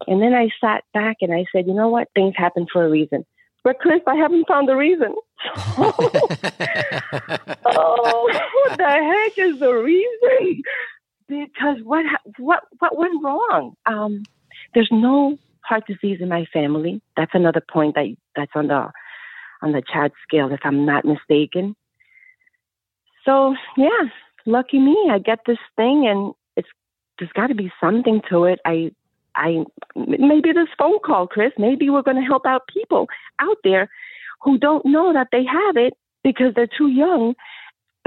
And 0.07 0.23
then 0.23 0.35
I 0.35 0.49
sat 0.61 0.85
back 0.95 1.19
and 1.21 1.33
I 1.33 1.45
said, 1.53 1.67
you 1.67 1.75
know 1.75 1.89
what? 1.89 2.09
Things 2.15 2.35
happen 2.37 2.67
for 2.73 2.85
a 2.85 2.91
reason. 2.91 3.25
But 3.63 3.79
Chris, 3.79 4.01
I 4.07 4.15
haven't 4.15 4.49
found 4.49 4.69
the 4.69 4.77
reason. 4.77 5.15
oh, 7.67 8.31
what 8.67 8.79
the 8.79 8.85
heck 8.89 9.39
is 9.39 9.59
the 9.61 9.73
reason? 9.73 10.63
Because 11.31 11.77
what 11.85 12.05
what 12.39 12.65
what 12.81 12.99
went 12.99 13.23
wrong? 13.23 13.77
Um, 13.87 14.25
there's 14.75 14.89
no 14.91 15.39
heart 15.63 15.85
disease 15.87 16.19
in 16.21 16.29
my 16.29 16.45
family. 16.53 17.01
That's 17.17 17.31
another 17.35 17.63
point 17.73 17.95
that 17.95 18.17
that's 18.35 18.51
on 18.57 18.67
the 18.67 18.91
on 19.63 19.73
the 19.73 19.83
CHAD 19.93 20.11
scale, 20.27 20.53
if 20.53 20.61
I'm 20.65 20.85
not 20.85 21.05
mistaken. 21.05 21.77
So 23.25 23.55
yeah, 23.77 24.09
lucky 24.45 24.81
me. 24.81 24.97
I 25.11 25.19
get 25.21 25.39
this 25.47 25.59
thing, 25.77 26.09
and 26.09 26.35
it's 26.57 26.69
there's 27.19 27.31
got 27.33 27.47
to 27.47 27.55
be 27.55 27.71
something 27.81 28.23
to 28.29 28.45
it. 28.45 28.59
I 28.65 28.91
I 29.37 29.65
maybe 29.95 30.53
this 30.53 30.69
phone 30.77 30.99
call, 30.99 31.29
Chris. 31.29 31.53
Maybe 31.59 31.91
we're 31.91 32.03
going 32.03 32.21
to 32.21 32.29
help 32.29 32.45
out 32.45 32.63
people 32.67 33.07
out 33.39 33.59
there 33.63 33.89
who 34.43 34.59
don't 34.59 34.85
know 34.85 35.13
that 35.13 35.29
they 35.31 35.45
have 35.45 35.77
it 35.77 35.95
because 36.25 36.55
they're 36.57 36.67
too 36.67 36.89
young, 36.89 37.35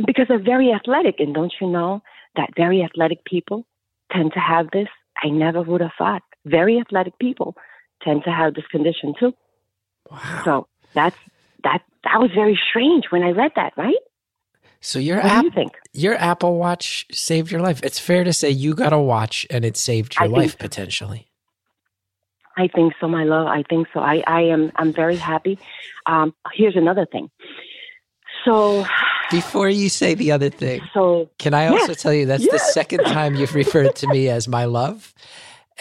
because 0.05 0.25
they're 0.27 0.43
very 0.43 0.73
athletic. 0.73 1.19
And 1.19 1.33
don't 1.33 1.53
you 1.61 1.67
know 1.67 2.01
that 2.35 2.49
very 2.55 2.83
athletic 2.83 3.23
people 3.25 3.65
tend 4.11 4.33
to 4.33 4.39
have 4.39 4.71
this? 4.71 4.87
I 5.21 5.29
never 5.29 5.61
would 5.61 5.81
have 5.81 5.91
thought. 5.97 6.23
Very 6.45 6.79
athletic 6.79 7.17
people 7.19 7.55
tend 8.01 8.23
to 8.25 8.31
have 8.31 8.53
this 8.53 8.65
condition 8.67 9.13
too. 9.19 9.33
Wow. 10.11 10.41
So 10.43 10.67
that's 10.93 11.17
that. 11.63 11.81
That 12.03 12.19
was 12.19 12.31
very 12.35 12.59
strange 12.69 13.05
when 13.09 13.23
I 13.23 13.31
read 13.31 13.51
that. 13.55 13.73
Right. 13.77 13.95
So 14.81 14.99
your 14.99 15.19
app, 15.19 15.45
you 15.45 15.69
your 15.93 16.15
Apple 16.15 16.57
Watch 16.57 17.05
saved 17.09 17.51
your 17.51 17.61
life. 17.61 17.81
It's 17.83 17.99
fair 17.99 18.25
to 18.25 18.33
say 18.33 18.49
you 18.49 18.75
got 18.75 18.91
a 18.91 18.99
watch 18.99 19.47
and 19.49 19.63
it 19.63 19.77
saved 19.77 20.15
your 20.15 20.25
I 20.25 20.27
life 20.27 20.57
potentially. 20.57 21.29
I 22.57 22.67
think 22.67 22.93
so, 22.99 23.07
my 23.07 23.23
love. 23.23 23.47
I 23.47 23.63
think 23.63 23.87
so. 23.93 24.01
I, 24.01 24.23
I 24.27 24.41
am 24.41 24.71
I'm 24.75 24.91
very 24.91 25.15
happy. 25.15 25.57
Um, 26.05 26.35
here's 26.53 26.75
another 26.75 27.05
thing. 27.05 27.31
So 28.43 28.85
before 29.33 29.69
you 29.69 29.89
say 29.89 30.13
the 30.13 30.31
other 30.31 30.49
thing, 30.49 30.81
so 30.93 31.29
can 31.39 31.53
I 31.53 31.67
also 31.67 31.89
yes, 31.89 32.01
tell 32.01 32.13
you 32.13 32.25
that's 32.25 32.43
yes. 32.43 32.51
the 32.51 32.59
second 32.71 33.03
time 33.05 33.35
you've 33.35 33.55
referred 33.55 33.95
to 33.97 34.07
me 34.07 34.29
as 34.37 34.47
my 34.47 34.65
love, 34.65 35.13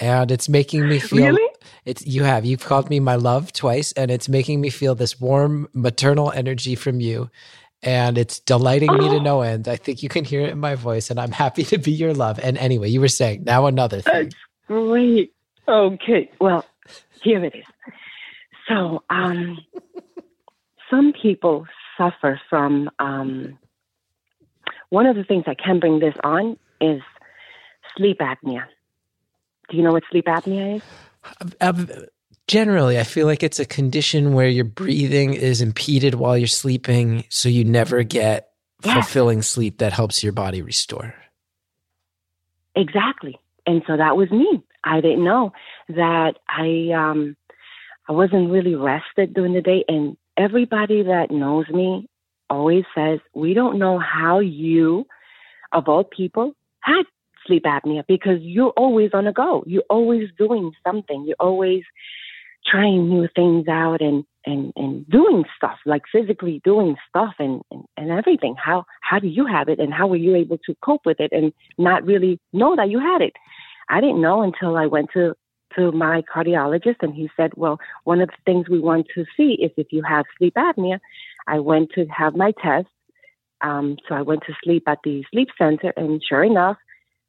and 0.00 0.30
it's 0.30 0.48
making 0.48 0.88
me 0.88 0.98
feel. 0.98 1.26
Really? 1.26 1.48
It's 1.84 2.06
you 2.06 2.24
have 2.24 2.44
you've 2.44 2.64
called 2.64 2.88
me 2.88 3.00
my 3.00 3.16
love 3.16 3.52
twice, 3.52 3.92
and 3.92 4.10
it's 4.10 4.28
making 4.28 4.60
me 4.60 4.70
feel 4.70 4.94
this 4.94 5.20
warm 5.20 5.68
maternal 5.74 6.32
energy 6.32 6.74
from 6.74 7.00
you, 7.00 7.30
and 7.82 8.16
it's 8.16 8.40
delighting 8.40 8.90
oh. 8.90 8.96
me 8.96 9.08
to 9.10 9.16
oh. 9.16 9.22
no 9.22 9.42
end. 9.42 9.68
I 9.68 9.76
think 9.76 10.02
you 10.02 10.08
can 10.08 10.24
hear 10.24 10.40
it 10.42 10.50
in 10.50 10.58
my 10.58 10.74
voice, 10.74 11.10
and 11.10 11.20
I'm 11.20 11.32
happy 11.32 11.64
to 11.64 11.78
be 11.78 11.92
your 11.92 12.14
love. 12.14 12.40
And 12.42 12.56
anyway, 12.58 12.88
you 12.88 13.00
were 13.00 13.08
saying 13.08 13.44
now 13.44 13.66
another 13.66 14.00
thing. 14.00 14.24
That's 14.24 14.34
great. 14.66 15.32
Okay. 15.68 16.30
Well, 16.40 16.64
here 17.22 17.44
it 17.44 17.54
is. 17.54 17.64
So, 18.68 19.02
um, 19.10 19.58
some 20.90 21.12
people 21.12 21.66
suffer 21.96 22.40
from 22.48 22.90
um, 22.98 23.58
one 24.90 25.06
of 25.06 25.16
the 25.16 25.24
things 25.24 25.44
that 25.46 25.58
can 25.58 25.80
bring 25.80 25.98
this 26.00 26.14
on 26.24 26.56
is 26.80 27.00
sleep 27.96 28.18
apnea. 28.18 28.64
Do 29.70 29.76
you 29.76 29.82
know 29.82 29.92
what 29.92 30.02
sleep 30.10 30.26
apnea 30.26 30.76
is? 30.76 30.82
Um, 31.60 31.88
generally, 32.48 32.98
I 32.98 33.04
feel 33.04 33.26
like 33.26 33.42
it's 33.42 33.60
a 33.60 33.64
condition 33.64 34.34
where 34.34 34.48
your 34.48 34.64
breathing 34.64 35.34
is 35.34 35.62
impeded 35.62 36.14
while 36.14 36.36
you're 36.36 36.46
sleeping, 36.46 37.24
so 37.28 37.48
you 37.48 37.64
never 37.64 38.02
get 38.02 38.50
yes. 38.84 38.94
fulfilling 38.94 39.42
sleep 39.42 39.78
that 39.78 39.92
helps 39.92 40.22
your 40.22 40.32
body 40.32 40.62
restore. 40.62 41.14
Exactly. 42.74 43.38
And 43.66 43.82
so 43.86 43.96
that 43.96 44.16
was 44.16 44.30
me. 44.30 44.62
I 44.84 45.00
didn't 45.00 45.24
know 45.24 45.52
that 45.88 46.34
I 46.48 46.90
um 46.94 47.36
I 48.08 48.12
wasn't 48.12 48.50
really 48.50 48.74
rested 48.74 49.34
during 49.34 49.54
the 49.54 49.60
day 49.60 49.84
and 49.88 50.16
everybody 50.42 51.02
that 51.04 51.30
knows 51.30 51.68
me 51.68 52.08
always 52.50 52.84
says, 52.94 53.20
We 53.34 53.54
don't 53.54 53.78
know 53.78 53.98
how 53.98 54.40
you 54.40 55.06
of 55.72 55.88
all 55.88 56.04
people 56.04 56.54
had 56.80 57.04
sleep 57.46 57.64
apnea 57.64 58.04
because 58.06 58.38
you're 58.40 58.74
always 58.76 59.10
on 59.14 59.24
the 59.24 59.32
go. 59.32 59.64
You're 59.66 59.90
always 59.90 60.28
doing 60.38 60.72
something. 60.84 61.24
You're 61.26 61.36
always 61.40 61.82
trying 62.66 63.08
new 63.08 63.28
things 63.34 63.66
out 63.68 64.00
and 64.00 64.24
and 64.46 64.72
and 64.76 65.08
doing 65.08 65.44
stuff 65.56 65.78
like 65.86 66.02
physically 66.10 66.60
doing 66.64 66.96
stuff 67.08 67.34
and, 67.38 67.62
and 67.70 67.84
and 67.96 68.10
everything 68.10 68.54
how 68.56 68.84
how 69.00 69.18
do 69.18 69.26
you 69.26 69.46
have 69.46 69.68
it 69.68 69.78
and 69.80 69.92
how 69.92 70.06
were 70.06 70.16
you 70.16 70.34
able 70.36 70.58
to 70.58 70.74
cope 70.84 71.04
with 71.04 71.18
it 71.20 71.32
and 71.32 71.52
not 71.78 72.04
really 72.04 72.38
know 72.52 72.76
that 72.76 72.88
you 72.88 73.00
had 73.00 73.20
it 73.20 73.32
i 73.88 74.00
didn't 74.00 74.20
know 74.20 74.42
until 74.42 74.76
i 74.76 74.86
went 74.86 75.08
to 75.12 75.34
to 75.76 75.92
my 75.92 76.22
cardiologist 76.34 76.96
and 77.00 77.14
he 77.14 77.28
said 77.36 77.52
well 77.56 77.78
one 78.04 78.20
of 78.20 78.28
the 78.28 78.34
things 78.44 78.68
we 78.68 78.80
want 78.80 79.06
to 79.14 79.24
see 79.36 79.54
is 79.62 79.70
if 79.76 79.92
you 79.92 80.02
have 80.02 80.24
sleep 80.38 80.54
apnea 80.54 80.98
i 81.46 81.58
went 81.58 81.90
to 81.94 82.06
have 82.06 82.34
my 82.34 82.52
test 82.62 82.88
um, 83.60 83.96
so 84.08 84.14
i 84.14 84.22
went 84.22 84.42
to 84.46 84.52
sleep 84.62 84.84
at 84.86 84.98
the 85.04 85.24
sleep 85.30 85.48
center 85.58 85.92
and 85.96 86.22
sure 86.28 86.44
enough 86.44 86.76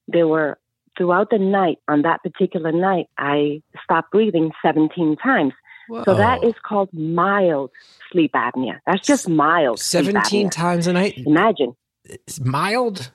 there 0.08 0.28
were 0.28 0.58
throughout 0.98 1.30
the 1.30 1.38
night, 1.38 1.80
on 1.88 2.04
that 2.04 2.22
particular 2.24 2.72
night, 2.72 3.08
I 3.18 3.62
stopped 3.84 4.12
breathing 4.12 4.52
17 4.62 5.18
times. 5.18 5.54
Whoa. 5.88 6.04
So 6.06 6.16
that 6.16 6.44
is 6.44 6.54
called 6.66 6.90
mild 6.94 7.72
sleep 8.12 8.32
apnea. 8.34 8.80
That's 8.86 9.06
just 9.06 9.28
mild. 9.28 9.80
17 9.80 10.50
times 10.50 10.88
a 10.88 10.94
night? 10.94 11.18
Imagine. 11.26 11.76
It's 12.06 12.40
mild? 12.40 13.12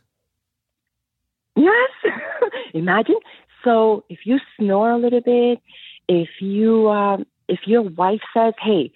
Yes. 1.57 1.91
Imagine. 2.75 3.17
So 3.69 4.05
if 4.09 4.21
you 4.25 4.39
snore 4.57 4.91
a 4.91 4.99
little 4.99 5.21
bit, 5.21 5.61
if 6.09 6.29
you 6.41 6.89
um, 6.89 7.27
if 7.49 7.61
your 7.67 7.83
wife 7.83 8.23
says, 8.35 8.55
"Hey, 8.63 8.91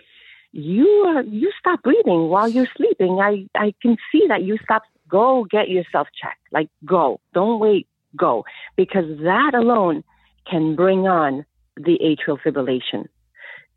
you 0.53 1.23
you 1.29 1.53
stop 1.59 1.83
breathing 1.83 2.29
while 2.29 2.49
you're 2.49 2.73
sleeping," 2.77 3.21
I 3.21 3.47
I 3.55 3.75
can 3.83 3.99
see 4.11 4.25
that 4.29 4.43
you 4.43 4.57
stop. 4.65 4.83
Go 5.09 5.45
get 5.51 5.69
yourself 5.69 6.09
checked. 6.21 6.41
Like 6.53 6.71
go. 6.87 7.21
Don't 7.35 7.61
wait 7.61 7.87
go 8.17 8.45
because 8.77 9.19
that 9.21 9.53
alone 9.55 10.05
can 10.51 10.75
bring 10.75 11.07
on 11.07 11.45
the 11.77 11.99
atrial 12.03 12.39
fibrillation. 12.41 13.09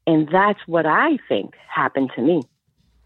And 0.08 0.30
that's 0.32 0.60
what 0.66 0.86
I 0.86 1.18
think 1.28 1.56
happened 1.68 2.12
to 2.16 2.22
me. 2.22 2.44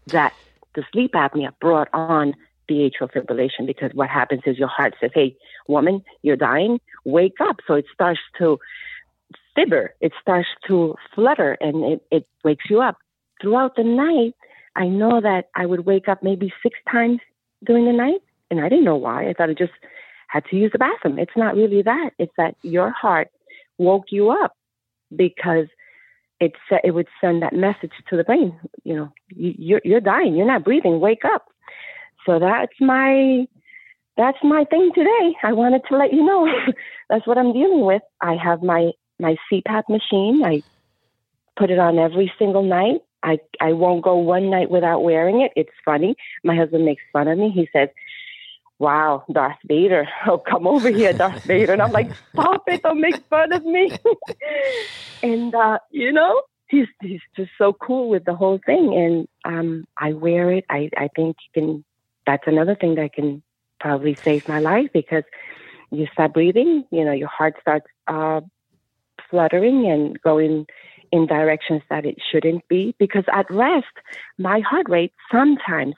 that 0.06 0.32
the 0.74 0.84
sleep 0.92 1.12
apnea 1.12 1.50
brought 1.60 1.88
on 1.92 2.34
the 2.70 2.88
atrial 2.88 3.10
fibrillation 3.12 3.66
because 3.66 3.90
what 3.92 4.08
happens 4.08 4.42
is 4.46 4.58
your 4.58 4.68
heart 4.68 4.94
says, 5.00 5.10
"Hey, 5.12 5.36
woman, 5.68 6.02
you're 6.22 6.36
dying. 6.36 6.80
Wake 7.04 7.40
up!" 7.40 7.56
So 7.66 7.74
it 7.74 7.84
starts 7.92 8.20
to 8.38 8.58
fibber. 9.54 9.94
It 10.00 10.12
starts 10.22 10.48
to 10.68 10.94
flutter, 11.14 11.58
and 11.60 11.84
it, 11.92 12.00
it 12.10 12.26
wakes 12.44 12.64
you 12.70 12.80
up. 12.80 12.96
Throughout 13.42 13.76
the 13.76 13.84
night, 13.84 14.34
I 14.76 14.86
know 14.86 15.20
that 15.20 15.48
I 15.56 15.66
would 15.66 15.84
wake 15.84 16.08
up 16.08 16.22
maybe 16.22 16.52
six 16.62 16.78
times 16.90 17.20
during 17.64 17.86
the 17.86 17.92
night, 17.92 18.20
and 18.50 18.60
I 18.60 18.68
didn't 18.68 18.84
know 18.84 18.96
why. 18.96 19.28
I 19.28 19.34
thought 19.34 19.50
I 19.50 19.54
just 19.54 19.72
had 20.28 20.44
to 20.46 20.56
use 20.56 20.70
the 20.72 20.78
bathroom. 20.78 21.18
It's 21.18 21.36
not 21.36 21.56
really 21.56 21.82
that. 21.82 22.10
It's 22.18 22.32
that 22.36 22.54
your 22.62 22.90
heart 22.90 23.28
woke 23.78 24.06
you 24.10 24.30
up 24.30 24.56
because 25.14 25.66
it 26.38 26.52
it 26.84 26.92
would 26.92 27.08
send 27.20 27.42
that 27.42 27.52
message 27.52 27.92
to 28.08 28.16
the 28.16 28.24
brain. 28.24 28.58
You 28.84 28.96
know, 28.96 29.12
you, 29.28 29.54
you're 29.58 29.80
you're 29.84 30.00
dying. 30.00 30.36
You're 30.36 30.46
not 30.46 30.64
breathing. 30.64 31.00
Wake 31.00 31.24
up. 31.24 31.49
So 32.26 32.38
that's 32.38 32.72
my 32.80 33.46
that's 34.16 34.38
my 34.42 34.64
thing 34.64 34.90
today. 34.94 35.34
I 35.42 35.52
wanted 35.52 35.82
to 35.88 35.96
let 35.96 36.12
you 36.12 36.24
know 36.24 36.46
that's 37.08 37.26
what 37.26 37.38
I'm 37.38 37.52
dealing 37.52 37.84
with. 37.84 38.02
I 38.20 38.34
have 38.34 38.62
my 38.62 38.90
my 39.18 39.36
CPAP 39.50 39.84
machine. 39.88 40.42
I 40.44 40.62
put 41.58 41.70
it 41.70 41.78
on 41.78 41.98
every 41.98 42.32
single 42.38 42.62
night. 42.62 43.00
I 43.22 43.38
I 43.60 43.72
won't 43.72 44.02
go 44.02 44.16
one 44.16 44.50
night 44.50 44.70
without 44.70 45.02
wearing 45.02 45.42
it. 45.42 45.52
It's 45.56 45.70
funny. 45.84 46.16
My 46.44 46.56
husband 46.56 46.84
makes 46.84 47.02
fun 47.12 47.28
of 47.28 47.38
me. 47.38 47.50
He 47.50 47.68
says, 47.72 47.88
"Wow, 48.78 49.24
Darth 49.32 49.58
Vader! 49.66 50.08
Oh, 50.26 50.38
come 50.38 50.66
over 50.66 50.90
here, 50.90 51.12
Darth 51.12 51.44
Vader!" 51.44 51.72
And 51.72 51.82
I'm 51.82 51.92
like, 51.92 52.10
"Stop 52.32 52.62
it! 52.66 52.82
Don't 52.82 53.00
make 53.00 53.22
fun 53.28 53.52
of 53.52 53.64
me." 53.64 53.90
and 55.22 55.54
uh, 55.54 55.78
you 55.90 56.12
know, 56.12 56.42
he's 56.68 56.88
he's 57.02 57.20
just 57.36 57.50
so 57.58 57.72
cool 57.74 58.08
with 58.08 58.24
the 58.24 58.34
whole 58.34 58.58
thing. 58.64 58.94
And 58.94 59.28
um, 59.44 59.84
I 59.98 60.12
wear 60.14 60.50
it. 60.52 60.64
I 60.70 60.88
I 60.96 61.08
think 61.14 61.36
you 61.54 61.62
can. 61.62 61.84
That's 62.30 62.46
another 62.46 62.76
thing 62.76 62.94
that 62.94 63.12
can 63.12 63.42
probably 63.80 64.14
save 64.14 64.48
my 64.48 64.60
life 64.60 64.88
because 64.92 65.24
you 65.90 66.06
stop 66.12 66.32
breathing. 66.32 66.84
You 66.92 67.04
know, 67.04 67.10
your 67.10 67.26
heart 67.26 67.54
starts 67.60 67.86
uh, 68.06 68.40
fluttering 69.28 69.90
and 69.90 70.20
going 70.22 70.68
in 71.10 71.26
directions 71.26 71.82
that 71.90 72.06
it 72.06 72.18
shouldn't 72.30 72.68
be 72.68 72.94
because 73.00 73.24
at 73.32 73.50
rest, 73.50 73.96
my 74.38 74.60
heart 74.60 74.88
rate 74.88 75.12
sometimes 75.32 75.96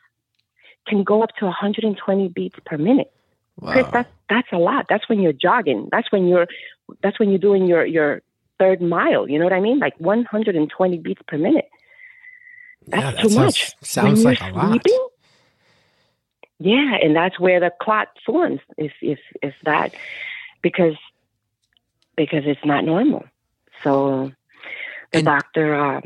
can 0.88 1.04
go 1.04 1.22
up 1.22 1.36
to 1.36 1.44
120 1.44 2.28
beats 2.28 2.58
per 2.64 2.78
minute. 2.78 3.12
Wow. 3.60 3.72
Chris, 3.72 3.86
that's 3.92 4.12
that's 4.30 4.48
a 4.52 4.56
lot. 4.56 4.86
That's 4.88 5.06
when 5.10 5.20
you're 5.20 5.34
jogging. 5.34 5.90
That's 5.92 6.10
when 6.10 6.28
you're 6.28 6.46
that's 7.02 7.18
when 7.20 7.28
you're 7.28 7.46
doing 7.50 7.66
your 7.66 7.84
your 7.84 8.22
third 8.58 8.80
mile. 8.80 9.28
You 9.28 9.38
know 9.38 9.44
what 9.44 9.52
I 9.52 9.60
mean? 9.60 9.80
Like 9.80 9.92
120 9.98 10.96
beats 10.96 11.20
per 11.28 11.36
minute. 11.36 11.68
That's 12.86 13.02
yeah, 13.02 13.10
that 13.10 13.20
too 13.20 13.28
sounds, 13.28 13.44
much. 13.44 13.74
Sounds 13.82 14.24
when 14.24 14.34
like 14.34 14.40
a 14.40 14.56
lot. 14.56 14.82
Yeah, 16.64 16.96
and 17.02 17.14
that's 17.16 17.40
where 17.40 17.60
the 17.60 17.72
clot 17.80 18.08
forms. 18.24 18.60
If 18.76 18.92
if 19.00 19.18
if 19.42 19.54
that 19.64 19.94
because 20.62 20.96
because 22.16 22.44
it's 22.46 22.64
not 22.64 22.84
normal. 22.84 23.24
So 23.82 24.32
the 25.12 25.18
and, 25.18 25.26
doctor 25.26 25.74
uh, 25.74 26.00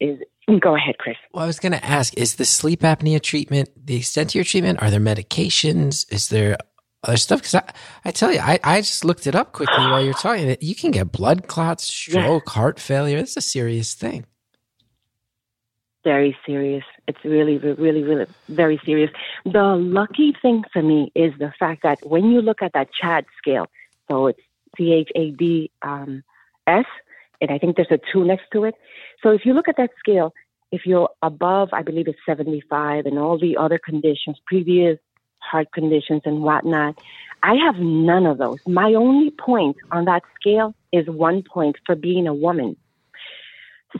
is. 0.00 0.20
Go 0.60 0.76
ahead, 0.76 0.98
Chris. 0.98 1.16
Well, 1.32 1.44
I 1.44 1.46
was 1.46 1.58
going 1.58 1.72
to 1.72 1.82
ask: 1.82 2.14
Is 2.18 2.36
the 2.36 2.44
sleep 2.44 2.80
apnea 2.80 3.22
treatment 3.22 3.70
the 3.86 3.96
extent 3.96 4.32
of 4.32 4.34
your 4.34 4.44
treatment? 4.44 4.82
Are 4.82 4.90
there 4.90 5.00
medications? 5.00 6.12
Is 6.12 6.28
there 6.28 6.58
other 7.02 7.16
stuff? 7.16 7.40
Because 7.40 7.54
I, 7.54 7.72
I 8.04 8.10
tell 8.10 8.30
you, 8.30 8.40
I, 8.40 8.58
I 8.62 8.80
just 8.82 9.06
looked 9.06 9.26
it 9.26 9.34
up 9.34 9.52
quickly 9.52 9.78
while 9.78 10.04
you're 10.04 10.12
talking. 10.12 10.54
You 10.60 10.74
can 10.74 10.90
get 10.90 11.12
blood 11.12 11.46
clots, 11.46 11.84
stroke, 11.94 12.42
yeah. 12.46 12.52
heart 12.52 12.78
failure. 12.78 13.16
It's 13.16 13.38
a 13.38 13.40
serious 13.40 13.94
thing. 13.94 14.26
Very 16.04 16.36
serious. 16.46 16.84
It's 17.08 17.24
really, 17.24 17.56
really, 17.56 18.02
really 18.02 18.26
very 18.48 18.80
serious. 18.84 19.10
The 19.44 19.74
lucky 19.74 20.36
thing 20.40 20.62
for 20.72 20.82
me 20.82 21.10
is 21.14 21.32
the 21.38 21.52
fact 21.58 21.82
that 21.82 21.98
when 22.06 22.30
you 22.30 22.42
look 22.42 22.62
at 22.62 22.74
that 22.74 22.88
CHAD 22.92 23.24
scale, 23.38 23.66
so 24.08 24.26
it's 24.26 24.40
C 24.76 24.92
H 24.92 25.10
A 25.14 25.30
D 25.30 25.70
um, 25.82 26.22
S, 26.66 26.84
and 27.40 27.50
I 27.50 27.58
think 27.58 27.76
there's 27.76 27.90
a 27.90 28.00
two 28.12 28.24
next 28.24 28.44
to 28.52 28.64
it. 28.64 28.74
So 29.22 29.30
if 29.30 29.46
you 29.46 29.54
look 29.54 29.68
at 29.68 29.78
that 29.78 29.90
scale, 29.98 30.34
if 30.70 30.84
you're 30.84 31.08
above, 31.22 31.70
I 31.72 31.82
believe 31.82 32.08
it's 32.08 32.18
75, 32.26 33.06
and 33.06 33.18
all 33.18 33.38
the 33.38 33.56
other 33.56 33.78
conditions, 33.78 34.36
previous 34.46 34.98
heart 35.38 35.72
conditions 35.72 36.22
and 36.24 36.42
whatnot, 36.42 36.98
I 37.42 37.54
have 37.54 37.76
none 37.76 38.26
of 38.26 38.38
those. 38.38 38.58
My 38.66 38.94
only 38.94 39.30
point 39.30 39.76
on 39.90 40.06
that 40.06 40.22
scale 40.38 40.74
is 40.92 41.06
one 41.06 41.42
point 41.42 41.76
for 41.86 41.94
being 41.94 42.26
a 42.26 42.34
woman. 42.34 42.76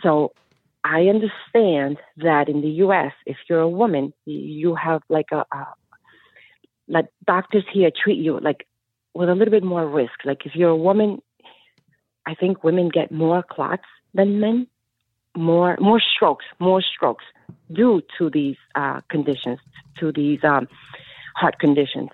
So 0.03 0.33
I 0.85 1.07
understand 1.07 1.97
that 2.19 2.49
in 2.49 2.61
the 2.61 2.69
U.S., 2.69 3.13
if 3.25 3.39
you're 3.49 3.61
a 3.61 3.69
woman, 3.69 4.13
you 4.27 4.75
have 4.75 5.01
like 5.09 5.29
a, 5.33 5.45
a 5.51 5.67
like 6.87 7.07
doctors 7.27 7.65
here 7.73 7.91
treat 7.91 8.19
you 8.19 8.39
like 8.41 8.67
with 9.15 9.31
a 9.31 9.35
little 9.35 9.51
bit 9.51 9.65
more 9.65 9.89
risk. 9.89 10.13
Like 10.27 10.45
if 10.45 10.55
you're 10.55 10.69
a 10.71 10.77
woman, 10.77 11.23
I 12.27 12.35
think 12.35 12.63
women 12.63 12.91
get 12.91 13.11
more 13.11 13.43
clots 13.43 13.85
than 14.13 14.41
men, 14.41 14.67
more 15.35 15.79
more 15.81 16.01
strokes, 16.01 16.45
more 16.59 16.83
strokes 16.83 17.25
due 17.73 18.03
to 18.19 18.29
these 18.29 18.57
uh, 18.75 19.01
conditions, 19.09 19.61
to 20.01 20.13
these 20.13 20.45
um, 20.45 20.69
heart 21.35 21.59
conditions. 21.59 22.11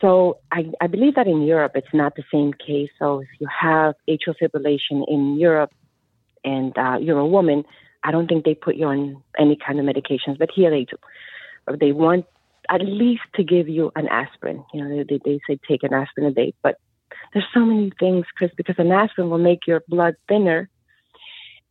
So 0.00 0.38
I, 0.50 0.70
I 0.80 0.86
believe 0.86 1.14
that 1.14 1.26
in 1.26 1.42
Europe 1.42 1.72
it's 1.74 1.94
not 1.94 2.16
the 2.16 2.24
same 2.32 2.54
case. 2.54 2.90
So 2.98 3.20
if 3.20 3.28
you 3.38 3.46
have 3.46 3.94
atrial 4.08 4.34
fibrillation 4.40 5.04
in 5.06 5.36
Europe 5.36 5.72
and 6.42 6.76
uh, 6.76 6.96
you're 7.00 7.18
a 7.18 7.26
woman, 7.26 7.64
I 8.02 8.10
don't 8.10 8.26
think 8.26 8.44
they 8.44 8.54
put 8.54 8.76
you 8.76 8.86
on 8.86 9.22
any 9.38 9.56
kind 9.56 9.78
of 9.78 9.86
medications, 9.86 10.38
but 10.38 10.50
here 10.54 10.70
they 10.70 10.84
do. 10.84 10.96
They 11.78 11.92
want 11.92 12.26
at 12.68 12.82
least 12.82 13.22
to 13.34 13.44
give 13.44 13.68
you 13.68 13.92
an 13.96 14.08
aspirin. 14.08 14.64
You 14.72 14.84
know, 14.84 15.04
they, 15.08 15.20
they 15.24 15.40
say 15.46 15.58
take 15.68 15.82
an 15.82 15.92
aspirin 15.92 16.26
a 16.26 16.32
day, 16.32 16.54
but 16.62 16.76
there's 17.32 17.46
so 17.52 17.60
many 17.60 17.92
things, 17.98 18.26
Chris, 18.36 18.50
because 18.56 18.76
an 18.78 18.92
aspirin 18.92 19.30
will 19.30 19.38
make 19.38 19.66
your 19.66 19.82
blood 19.88 20.14
thinner. 20.28 20.68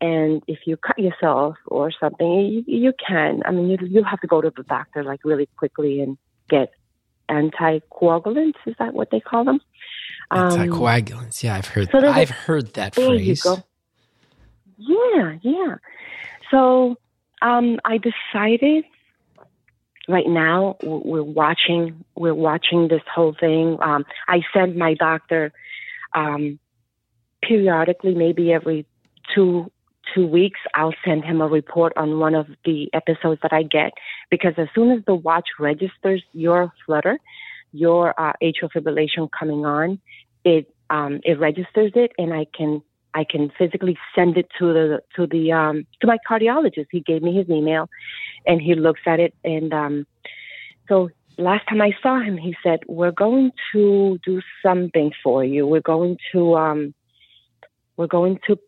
And 0.01 0.41
if 0.47 0.59
you 0.65 0.77
cut 0.77 0.97
yourself 0.97 1.55
or 1.65 1.91
something, 1.99 2.27
you, 2.27 2.63
you 2.67 2.93
can. 3.05 3.41
I 3.45 3.51
mean, 3.51 3.69
you, 3.69 3.77
you 3.81 4.03
have 4.03 4.21
to 4.21 4.27
go 4.27 4.41
to 4.41 4.51
the 4.55 4.63
doctor 4.63 5.03
like 5.03 5.21
really 5.25 5.49
quickly 5.57 6.01
and 6.01 6.17
get 6.49 6.71
anticoagulants. 7.29 8.55
Is 8.65 8.75
that 8.79 8.93
what 8.93 9.11
they 9.11 9.19
call 9.19 9.43
them? 9.43 9.59
Um, 10.31 10.51
anticoagulants. 10.51 11.43
Yeah, 11.43 11.55
I've 11.55 11.67
heard. 11.67 11.89
So 11.91 11.99
I've 11.99 12.29
heard 12.29 12.73
that 12.75 12.95
phrase. 12.95 13.45
Yeah, 14.79 15.37
yeah. 15.41 15.75
So 16.49 16.95
um, 17.41 17.79
I 17.85 17.97
decided 17.97 18.85
right 20.07 20.27
now 20.27 20.77
we're 20.81 21.21
watching 21.21 22.03
we're 22.15 22.33
watching 22.33 22.87
this 22.87 23.01
whole 23.13 23.35
thing. 23.39 23.77
Um, 23.81 24.05
I 24.27 24.41
send 24.53 24.75
my 24.77 24.93
doctor 24.93 25.51
um, 26.15 26.59
periodically, 27.43 28.15
maybe 28.15 28.53
every 28.53 28.85
two 29.35 29.71
two 30.15 30.25
weeks. 30.25 30.59
I'll 30.73 30.95
send 31.05 31.25
him 31.25 31.41
a 31.41 31.47
report 31.47 31.93
on 31.97 32.19
one 32.19 32.33
of 32.33 32.47
the 32.65 32.89
episodes 32.93 33.41
that 33.43 33.53
I 33.53 33.63
get 33.63 33.91
because 34.31 34.53
as 34.57 34.67
soon 34.73 34.91
as 34.91 35.03
the 35.05 35.13
watch 35.13 35.49
registers 35.59 36.23
your 36.33 36.71
flutter, 36.85 37.19
your 37.73 38.19
uh, 38.19 38.33
atrial 38.41 38.71
fibrillation 38.75 39.29
coming 39.37 39.65
on, 39.65 39.99
it 40.45 40.73
um, 40.89 41.19
it 41.23 41.37
registers 41.37 41.91
it, 41.95 42.13
and 42.17 42.33
I 42.33 42.45
can 42.55 42.81
I 43.13 43.23
can 43.23 43.51
physically 43.57 43.97
send 44.15 44.37
it 44.37 44.47
to 44.59 44.73
the 44.73 45.01
to 45.15 45.27
the 45.27 45.51
um, 45.51 45.85
to 46.01 46.07
my 46.07 46.17
cardiologist. 46.29 46.87
He 46.91 47.01
gave 47.01 47.23
me 47.23 47.35
his 47.35 47.49
email, 47.49 47.89
and 48.45 48.61
he 48.61 48.75
looks 48.75 49.01
at 49.05 49.19
it. 49.19 49.33
And 49.43 49.73
um, 49.73 50.07
so 50.87 51.09
last 51.37 51.67
time 51.67 51.81
I 51.81 51.91
saw 52.01 52.19
him, 52.19 52.37
he 52.37 52.55
said, 52.61 52.79
"We're 52.87 53.11
going 53.11 53.51
to 53.73 54.19
do 54.23 54.41
something 54.63 55.11
for 55.23 55.43
you. 55.43 55.65
We're 55.65 55.81
going 55.81 56.17
to 56.31 56.55
um, 56.55 56.93
we're 57.97 58.07
going 58.07 58.39
to 58.47 58.59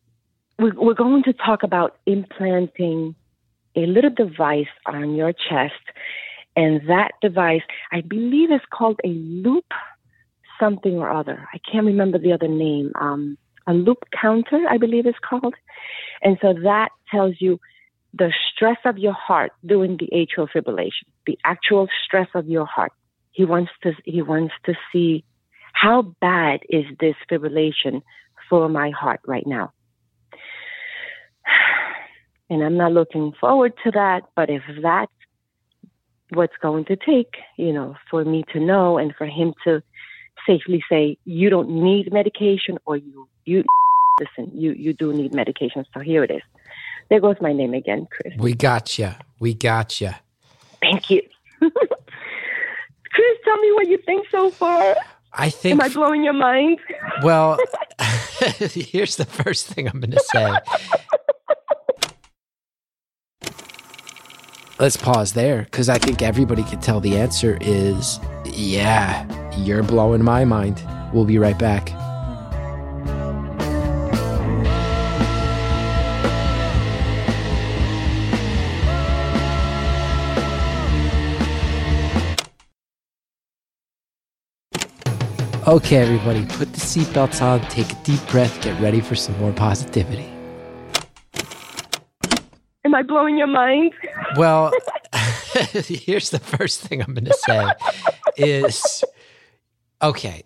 we're, 0.58 0.76
we're 0.76 0.94
going 0.94 1.24
to 1.24 1.34
talk 1.34 1.64
about 1.64 1.98
implanting 2.06 3.16
a 3.76 3.86
little 3.86 4.10
device 4.10 4.74
on 4.86 5.16
your 5.16 5.34
chest, 5.34 5.84
and 6.56 6.82
that 6.90 7.12
device, 7.22 7.62
I 7.92 8.02
believe, 8.02 8.52
is 8.52 8.62
called 8.72 9.00
a 9.04 9.10
loop." 9.10 9.66
Something 10.60 11.00
or 11.00 11.10
other. 11.10 11.48
I 11.52 11.58
can't 11.72 11.88
remember 11.88 12.20
the 12.20 12.34
other 12.34 12.48
name. 12.48 12.92
Um, 12.94 13.36
a 13.72 13.74
loop 13.74 14.04
counter, 14.20 14.62
I 14.70 14.78
believe 14.78 15.06
it's 15.06 15.26
called. 15.28 15.56
And 16.22 16.38
so 16.42 16.54
that 16.70 16.90
tells 17.10 17.36
you 17.40 17.60
the 18.14 18.32
stress 18.50 18.78
of 18.86 18.98
your 18.98 19.14
heart 19.14 19.52
during 19.66 19.98
the 19.98 20.10
atrial 20.14 20.48
fibrillation, 20.54 21.08
the 21.26 21.38
actual 21.46 21.88
stress 22.06 22.28
of 22.36 22.48
your 22.48 22.66
heart. 22.66 22.92
He 23.32 23.46
wants 23.46 23.72
to 23.84 23.94
he 24.04 24.22
wants 24.22 24.54
to 24.66 24.74
see 24.92 25.24
how 25.74 26.02
bad 26.20 26.60
is 26.70 26.86
this 27.00 27.16
fibrillation 27.30 28.02
for 28.50 28.68
my 28.68 28.90
heart 28.92 29.22
right 29.26 29.48
now. 29.48 29.72
And 32.50 32.62
I'm 32.66 32.76
not 32.76 32.92
looking 32.92 33.32
forward 33.40 33.72
to 33.86 33.92
that, 33.92 34.24
but 34.36 34.50
if 34.50 34.62
that's 34.84 35.20
what's 36.34 36.58
going 36.62 36.84
to 36.92 36.98
take, 36.98 37.34
you 37.58 37.72
know, 37.72 37.96
for 38.10 38.26
me 38.26 38.44
to 38.52 38.60
know 38.60 38.98
and 38.98 39.16
for 39.18 39.26
him 39.26 39.54
to 39.64 39.82
safely 40.46 40.84
say 40.90 41.18
you 41.24 41.50
don't 41.50 41.70
need 41.70 42.12
medication 42.12 42.78
or 42.86 42.98
you 42.98 43.30
you 43.46 43.64
listen 44.20 44.52
you 44.54 44.72
you 44.74 44.94
do 44.94 45.14
need 45.14 45.34
medication 45.34 45.86
so 45.94 46.00
here 46.00 46.24
it 46.24 46.32
is 46.32 46.42
there 47.10 47.20
goes 47.20 47.36
my 47.42 47.54
name 47.54 47.74
again 47.74 48.08
chris 48.12 48.34
we 48.38 48.54
got 48.54 48.98
you 48.98 49.12
we 49.40 49.54
got 49.54 50.00
you 50.00 50.12
Thank 50.82 51.10
you. 51.10 51.22
Chris, 51.62 53.38
tell 53.44 53.58
me 53.58 53.72
what 53.74 53.88
you 53.88 53.98
think 54.06 54.28
so 54.32 54.50
far. 54.50 54.96
I 55.34 55.50
think. 55.50 55.74
Am 55.74 55.82
I 55.82 55.94
blowing 55.94 56.24
your 56.24 56.34
mind? 56.34 56.80
Well, 57.24 57.58
here's 58.60 59.16
the 59.16 59.26
first 59.26 59.68
thing 59.68 59.88
I'm 59.88 60.00
going 60.00 60.12
to 60.12 60.20
say. 60.20 60.54
Let's 64.80 64.98
pause 64.98 65.34
there 65.34 65.64
because 65.64 65.90
I 65.90 66.00
think 66.00 66.24
everybody 66.24 66.64
can 66.64 66.80
tell 66.80 67.00
the 67.00 67.16
answer 67.16 67.58
is 67.62 68.20
yeah, 68.46 69.28
you're 69.56 69.84
blowing 69.84 70.24
my 70.24 70.44
mind. 70.44 70.84
We'll 71.14 71.26
be 71.26 71.38
right 71.38 71.58
back. 71.58 72.01
Okay, 85.72 85.96
everybody, 85.96 86.46
put 86.48 86.74
the 86.74 86.82
seatbelts 86.82 87.42
on, 87.42 87.62
take 87.70 87.90
a 87.90 87.96
deep 88.04 88.20
breath, 88.28 88.62
get 88.62 88.78
ready 88.82 89.00
for 89.00 89.16
some 89.16 89.40
more 89.40 89.54
positivity. 89.54 90.30
Am 92.84 92.94
I 92.94 93.02
blowing 93.04 93.38
your 93.38 93.48
mind? 93.48 93.94
Well, 94.36 94.74
here's 95.14 96.32
the 96.32 96.40
first 96.40 96.82
thing 96.82 97.02
I'm 97.02 97.14
going 97.14 97.24
to 97.24 97.34
say 97.34 97.72
is 98.36 99.02
okay, 100.02 100.44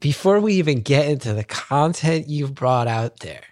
before 0.00 0.40
we 0.40 0.54
even 0.54 0.80
get 0.80 1.08
into 1.08 1.34
the 1.34 1.44
content 1.44 2.30
you've 2.30 2.54
brought 2.54 2.88
out 2.88 3.20
there, 3.20 3.42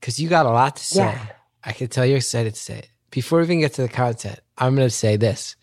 because 0.00 0.18
you 0.18 0.30
got 0.30 0.46
a 0.46 0.50
lot 0.50 0.76
to 0.76 0.82
say, 0.82 1.02
Yeah. 1.02 1.26
I 1.64 1.72
can 1.72 1.88
tell 1.88 2.06
you're 2.06 2.16
excited 2.16 2.54
to 2.54 2.60
say 2.60 2.78
it. 2.78 2.88
Before 3.10 3.40
we 3.40 3.44
even 3.44 3.60
get 3.60 3.74
to 3.74 3.82
the 3.82 3.90
content, 3.90 4.40
I'm 4.56 4.74
going 4.74 4.88
to 4.88 4.94
say 4.94 5.18
this. 5.18 5.54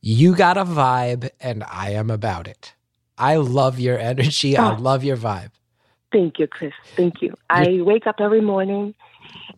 You 0.00 0.34
got 0.34 0.56
a 0.56 0.64
vibe, 0.64 1.28
and 1.40 1.62
I 1.64 1.90
am 1.90 2.08
about 2.10 2.48
it. 2.48 2.72
I 3.18 3.36
love 3.36 3.78
your 3.78 3.98
energy. 3.98 4.56
I 4.56 4.68
Oh. 4.70 4.76
love 4.78 5.04
your 5.04 5.16
vibe. 5.16 5.52
Thank 6.12 6.38
you, 6.38 6.46
Chris. 6.46 6.72
Thank 6.96 7.22
you. 7.22 7.34
I 7.50 7.80
wake 7.80 8.06
up 8.06 8.16
every 8.20 8.40
morning 8.40 8.94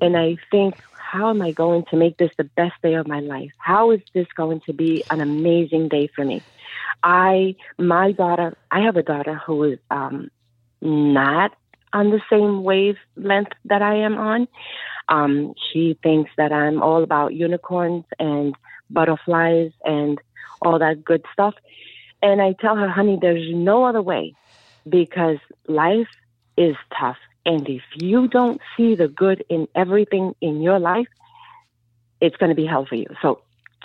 and 0.01 0.17
I 0.17 0.37
think, 0.51 0.75
how 0.97 1.31
am 1.31 1.41
I 1.41 1.53
going 1.53 1.85
to 1.91 1.97
make 1.97 2.17
this 2.17 2.31
the 2.37 2.45
best 2.57 2.75
day 2.83 2.95
of 2.95 3.07
my 3.07 3.21
life? 3.21 3.51
How 3.59 3.91
is 3.91 4.01
this 4.15 4.27
going 4.37 4.61
to 4.67 4.73
be 4.73 5.05
an 5.11 5.21
amazing 5.21 5.89
day 5.89 6.09
for 6.15 6.25
me? 6.25 6.45
I, 7.03 7.55
my 7.79 8.13
daughter, 8.13 8.57
I 8.71 8.81
have 8.81 8.97
a 8.97 9.03
daughter 9.03 9.41
who 9.47 9.65
is 9.65 9.79
um, 9.91 10.31
not 10.81 11.53
on 11.93 12.11
the 12.11 12.21
same 12.31 12.65
wavelength 12.65 13.53
that 13.67 13.83
I 13.83 13.97
am 13.97 14.19
on. 14.19 14.49
Um, 15.09 15.55
she 15.73 15.99
thinks 16.03 16.31
that 16.37 16.53
I'm 16.53 16.83
all 16.83 17.03
about 17.03 17.35
unicorns 17.35 18.05
and 18.19 18.55
butterflies 18.91 19.71
and 19.85 20.19
all 20.63 20.79
that 20.79 21.05
good 21.05 21.25
stuff. 21.33 21.55
And 22.23 22.41
I 22.41 22.55
tell 22.61 22.77
her, 22.77 22.89
honey, 22.89 23.19
there's 23.21 23.49
no 23.53 23.85
other 23.85 24.03
way 24.03 24.35
because 24.89 25.39
life 25.69 26.09
is 26.57 26.77
tough. 26.99 27.19
And 27.45 27.69
if 27.69 27.83
you 27.95 28.29
don't 28.29 28.61
see 28.77 28.95
the 28.95 29.09
good 29.09 29.45
in 29.49 29.69
everything 29.75 30.35
in 30.41 30.63
your 30.63 30.79
life, 30.79 31.07
it's 32.21 32.37
going 32.37 32.51
to 32.51 32.57
be 32.57 32.67
hell 32.67 32.87
for 32.87 32.97
you. 32.97 33.07
So 33.23 33.43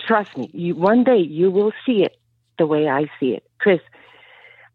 trust 0.08 0.36
me, 0.38 0.50
you, 0.54 0.76
one 0.76 1.04
day 1.04 1.20
you 1.20 1.52
will 1.52 1.72
see 1.86 2.04
it 2.04 2.18
the 2.58 2.66
way 2.66 2.90
I 2.90 3.10
see 3.20 3.34
it. 3.34 3.44
Chris, 3.60 3.82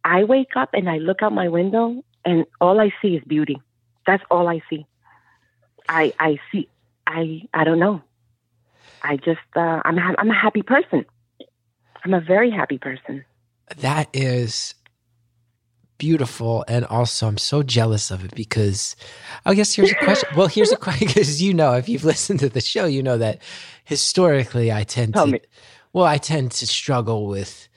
I 0.05 0.25
wake 0.25 0.57
up 0.57 0.71
and 0.73 0.89
I 0.89 0.99
look 0.99 1.23
out 1.23 1.33
my 1.33 1.49
window 1.49 2.03
and 2.25 2.47
all 2.61 2.81
I 2.81 2.93
see 3.03 3.17
is 3.17 3.25
beauty. 3.25 3.61
That's 4.07 4.23
all 4.31 4.49
I 4.49 4.61
see. 4.71 4.87
I, 5.89 6.13
I 6.21 6.39
see, 6.53 6.69
I, 7.07 7.43
I 7.55 7.65
don't 7.65 7.79
know. 7.79 8.03
I 9.03 9.17
just, 9.17 9.41
uh, 9.55 9.81
I'm, 9.85 9.99
I'm 9.99 10.31
a 10.31 10.35
happy 10.35 10.63
person. 10.63 11.05
I'm 12.05 12.15
a 12.15 12.21
very 12.21 12.51
happy 12.51 12.79
person. 12.79 13.25
That 13.79 14.09
is 14.13 14.75
beautiful. 15.99 16.65
And 16.69 16.85
also, 16.85 17.27
I'm 17.27 17.39
so 17.39 17.63
jealous 17.63 18.11
of 18.11 18.25
it 18.25 18.35
because 18.35 18.97
oh, 19.45 19.51
I 19.51 19.55
guess 19.55 19.75
here's 19.75 19.91
a 19.93 19.97
question. 19.97 20.29
Well, 20.37 20.47
here's 20.49 20.73
a 20.73 20.77
question 20.87 21.09
because 21.09 21.43
you 21.43 21.55
know, 21.55 21.73
if 21.75 21.89
you've 21.89 22.05
listened 22.13 22.41
to 22.41 22.49
the 22.49 22.61
show, 22.61 22.87
you 22.87 23.03
know 23.03 23.19
that 23.19 23.41
historically 23.85 24.73
I 24.73 24.85
tend 24.85 25.15
Tell 25.15 25.27
to, 25.27 25.33
me. 25.33 25.41
well, 25.93 26.05
I 26.05 26.19
tend 26.19 26.53
to 26.53 26.67
struggle 26.67 27.27
with 27.27 27.69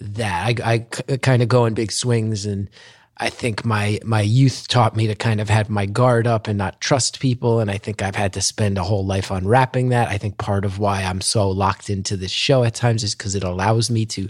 that. 0.00 0.60
I, 0.64 0.86
I 1.08 1.16
kind 1.18 1.42
of 1.42 1.48
go 1.48 1.66
in 1.66 1.74
big 1.74 1.92
swings 1.92 2.46
and 2.46 2.68
I 3.16 3.30
think 3.30 3.64
my 3.64 4.00
my 4.04 4.22
youth 4.22 4.66
taught 4.66 4.96
me 4.96 5.06
to 5.06 5.14
kind 5.14 5.40
of 5.40 5.48
have 5.48 5.70
my 5.70 5.86
guard 5.86 6.26
up 6.26 6.48
and 6.48 6.58
not 6.58 6.80
trust 6.80 7.20
people 7.20 7.60
and 7.60 7.70
I 7.70 7.78
think 7.78 8.02
I've 8.02 8.16
had 8.16 8.32
to 8.32 8.40
spend 8.40 8.76
a 8.76 8.82
whole 8.82 9.06
life 9.06 9.30
unwrapping 9.30 9.90
that. 9.90 10.08
I 10.08 10.18
think 10.18 10.36
part 10.36 10.64
of 10.64 10.80
why 10.80 11.02
I'm 11.02 11.20
so 11.20 11.48
locked 11.48 11.88
into 11.90 12.16
this 12.16 12.32
show 12.32 12.64
at 12.64 12.74
times 12.74 13.04
is 13.04 13.14
cuz 13.14 13.36
it 13.36 13.44
allows 13.44 13.88
me 13.88 14.04
to 14.06 14.28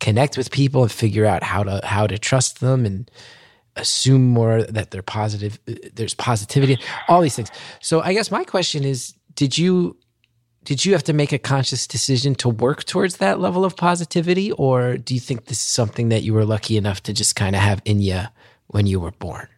connect 0.00 0.36
with 0.38 0.50
people 0.50 0.82
and 0.82 0.92
figure 0.92 1.24
out 1.26 1.42
how 1.42 1.62
to 1.62 1.80
how 1.84 2.06
to 2.06 2.18
trust 2.18 2.60
them 2.60 2.86
and 2.86 3.10
assume 3.76 4.26
more 4.28 4.62
that 4.64 4.90
they're 4.90 5.02
positive 5.02 5.58
there's 5.94 6.14
positivity 6.14 6.78
all 7.08 7.20
these 7.20 7.36
things. 7.36 7.50
So 7.80 8.00
I 8.00 8.12
guess 8.12 8.30
my 8.30 8.44
question 8.44 8.84
is 8.84 9.14
did 9.34 9.56
you 9.58 9.96
did 10.64 10.84
you 10.84 10.92
have 10.92 11.04
to 11.04 11.12
make 11.12 11.32
a 11.32 11.38
conscious 11.38 11.86
decision 11.86 12.34
to 12.36 12.48
work 12.48 12.84
towards 12.84 13.16
that 13.18 13.40
level 13.40 13.64
of 13.64 13.76
positivity 13.76 14.52
or 14.52 14.96
do 14.98 15.14
you 15.14 15.20
think 15.20 15.46
this 15.46 15.58
is 15.58 15.64
something 15.64 16.08
that 16.10 16.22
you 16.22 16.34
were 16.34 16.44
lucky 16.44 16.76
enough 16.76 17.02
to 17.04 17.12
just 17.12 17.36
kind 17.36 17.54
of 17.56 17.62
have 17.62 17.80
in 17.84 18.00
you 18.00 18.22
when 18.66 18.86
you 18.86 19.00
were 19.00 19.12
born 19.12 19.48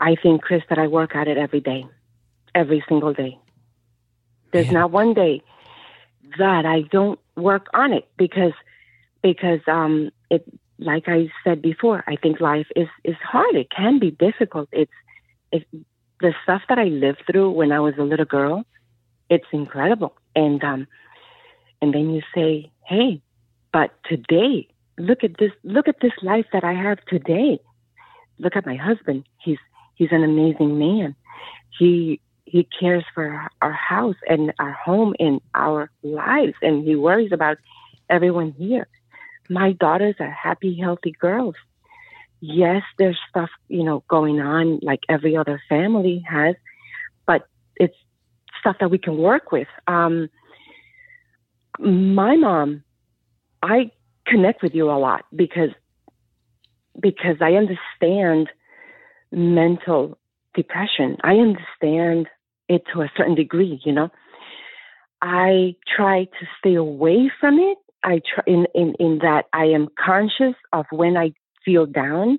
I 0.00 0.16
think, 0.22 0.42
Chris, 0.42 0.62
that 0.70 0.78
I 0.78 0.86
work 0.86 1.14
at 1.14 1.28
it 1.28 1.36
every 1.36 1.60
day, 1.60 1.84
every 2.54 2.82
single 2.88 3.12
day. 3.12 3.38
There's 4.52 4.66
Yeah. 4.66 4.72
not 4.72 4.90
one 4.90 5.12
day 5.14 5.42
that 6.38 6.64
I 6.66 6.82
don't 6.90 7.20
work 7.40 7.66
on 7.74 7.92
it 7.92 8.08
because 8.16 8.52
because 9.22 9.60
um 9.66 10.10
it 10.30 10.44
like 10.78 11.08
I 11.08 11.28
said 11.44 11.60
before, 11.60 12.02
I 12.06 12.16
think 12.16 12.40
life 12.40 12.66
is 12.74 12.88
is 13.04 13.16
hard. 13.22 13.54
It 13.54 13.68
can 13.70 13.98
be 13.98 14.10
difficult. 14.10 14.68
It's 14.72 14.92
it 15.52 15.66
the 16.20 16.34
stuff 16.42 16.62
that 16.68 16.78
I 16.78 16.84
lived 16.84 17.22
through 17.30 17.50
when 17.50 17.72
I 17.72 17.80
was 17.80 17.94
a 17.98 18.02
little 18.02 18.26
girl, 18.26 18.64
it's 19.28 19.46
incredible. 19.52 20.14
And 20.34 20.62
um 20.64 20.86
and 21.82 21.94
then 21.94 22.10
you 22.10 22.22
say, 22.34 22.70
"Hey, 22.86 23.22
but 23.72 23.90
today, 24.04 24.68
look 24.98 25.24
at 25.24 25.38
this 25.38 25.52
look 25.64 25.88
at 25.88 26.00
this 26.00 26.12
life 26.22 26.46
that 26.52 26.64
I 26.64 26.72
have 26.72 26.98
today. 27.06 27.58
Look 28.38 28.56
at 28.56 28.66
my 28.66 28.76
husband. 28.76 29.24
He's 29.42 29.58
he's 29.94 30.12
an 30.12 30.24
amazing 30.24 30.78
man. 30.78 31.14
He 31.78 32.20
he 32.50 32.68
cares 32.80 33.04
for 33.14 33.46
our 33.62 33.72
house 33.72 34.16
and 34.28 34.52
our 34.58 34.72
home 34.72 35.14
and 35.20 35.40
our 35.54 35.88
lives 36.02 36.54
and 36.62 36.84
he 36.84 36.96
worries 36.96 37.30
about 37.32 37.58
everyone 38.08 38.52
here. 38.58 38.88
My 39.48 39.72
daughters 39.72 40.16
are 40.18 40.30
happy, 40.30 40.76
healthy 40.76 41.12
girls. 41.12 41.54
Yes, 42.40 42.82
there's 42.98 43.18
stuff, 43.28 43.50
you 43.68 43.84
know, 43.84 44.02
going 44.08 44.40
on 44.40 44.80
like 44.82 45.00
every 45.08 45.36
other 45.36 45.62
family 45.68 46.24
has, 46.28 46.56
but 47.24 47.46
it's 47.76 47.94
stuff 48.58 48.76
that 48.80 48.90
we 48.90 48.98
can 48.98 49.16
work 49.16 49.52
with. 49.52 49.68
Um, 49.86 50.28
my 51.78 52.34
mom, 52.34 52.82
I 53.62 53.92
connect 54.26 54.62
with 54.62 54.74
you 54.74 54.90
a 54.90 54.98
lot 54.98 55.24
because 55.34 55.70
because 57.00 57.36
I 57.40 57.52
understand 57.52 58.48
mental 59.30 60.18
depression. 60.54 61.16
I 61.22 61.34
understand 61.34 62.28
it 62.70 62.82
to 62.94 63.02
a 63.02 63.10
certain 63.16 63.34
degree, 63.34 63.80
you 63.84 63.92
know. 63.92 64.08
I 65.20 65.74
try 65.96 66.24
to 66.24 66.46
stay 66.58 66.76
away 66.76 67.30
from 67.40 67.58
it. 67.58 67.76
I 68.02 68.20
try 68.34 68.44
in, 68.46 68.66
in, 68.74 68.94
in 68.98 69.18
that 69.18 69.44
I 69.52 69.64
am 69.64 69.88
conscious 70.02 70.54
of 70.72 70.86
when 70.90 71.16
I 71.16 71.32
feel 71.64 71.84
down, 71.84 72.38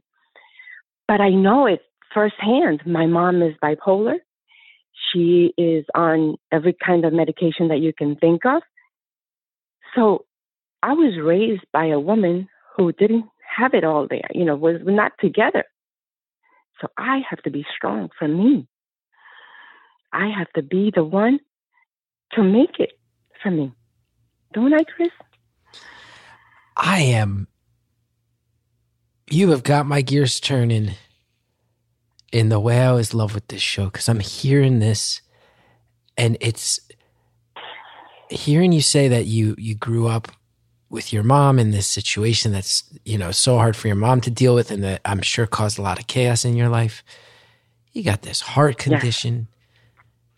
but 1.08 1.22
I 1.22 1.30
know 1.30 1.68
it 1.68 1.82
firsthand. 2.14 2.82
My 2.86 3.06
mom 3.06 3.44
is 3.44 3.54
bipolar. 3.64 4.16
She 5.12 5.54
is 5.58 5.86
on 5.94 6.38
every 6.52 6.76
kind 6.86 7.06
of 7.06 7.14
medication 7.14 7.68
that 7.68 7.80
you 7.80 7.94
can 7.96 8.16
think 8.16 8.46
of. 8.46 8.64
So 9.96 10.26
I 10.82 10.94
was 10.94 11.20
raised 11.22 11.66
by 11.72 11.88
a 11.88 12.00
woman 12.00 12.48
who 12.76 12.92
didn't 12.94 13.26
have 13.58 13.74
it 13.74 13.84
all 13.84 14.08
there, 14.10 14.30
you 14.34 14.46
know, 14.46 14.56
was 14.56 14.78
not 14.84 15.12
together. 15.20 15.66
So 16.80 16.88
I 16.98 17.22
have 17.30 17.42
to 17.44 17.52
be 17.52 17.66
strong 17.76 18.10
for 18.18 18.28
me. 18.28 18.68
I 20.14 20.28
have 20.28 20.52
to 20.54 20.62
be 20.62 20.92
the 20.94 21.04
one 21.04 21.40
to 22.34 22.44
make 22.44 22.80
it 22.80 22.92
for 23.42 23.52
me. 23.52 23.74
Don't 24.54 24.74
I, 24.74 24.84
Chris? 24.84 25.10
i 26.78 27.00
am. 27.02 27.48
You 29.30 29.52
have 29.52 29.64
got 29.64 29.86
my 29.86 30.02
gears 30.02 30.40
turning. 30.40 30.92
In 32.32 32.48
the 32.48 32.62
way 32.62 32.80
i 32.80 32.86
always 32.86 33.14
love 33.14 33.36
with 33.36 33.50
this 33.50 33.62
show 33.62 33.88
because 33.88 34.08
i'm 34.08 34.22
hearing 34.22 34.80
this 34.80 35.20
and 36.18 36.38
it's 36.40 36.80
hearing 38.30 38.72
you 38.72 38.80
say 38.80 39.10
that 39.10 39.26
you 39.26 39.54
you 39.58 39.76
grew 39.76 40.08
up 40.08 40.30
with 40.90 41.12
your 41.12 41.24
mom 41.24 41.60
in 41.60 41.72
this 41.72 41.88
situation 41.88 42.54
that's 42.54 42.84
you 43.04 43.18
know 43.18 43.32
so 43.32 43.58
hard 43.58 43.76
for 43.76 43.88
your 43.88 43.98
mom 43.98 44.22
to 44.22 44.32
deal 44.32 44.56
with 44.56 44.72
and 44.72 44.82
that 44.82 45.02
i'm 45.04 45.22
sure 45.22 45.46
caused 45.46 45.78
a 45.78 45.82
lot 45.82 46.00
of 46.00 46.08
chaos 46.08 46.46
in 46.46 46.56
your 46.56 46.70
life. 46.70 47.04
You 47.92 48.04
got 48.04 48.22
this 48.22 48.40
heart 48.40 48.78
condition 48.78 49.50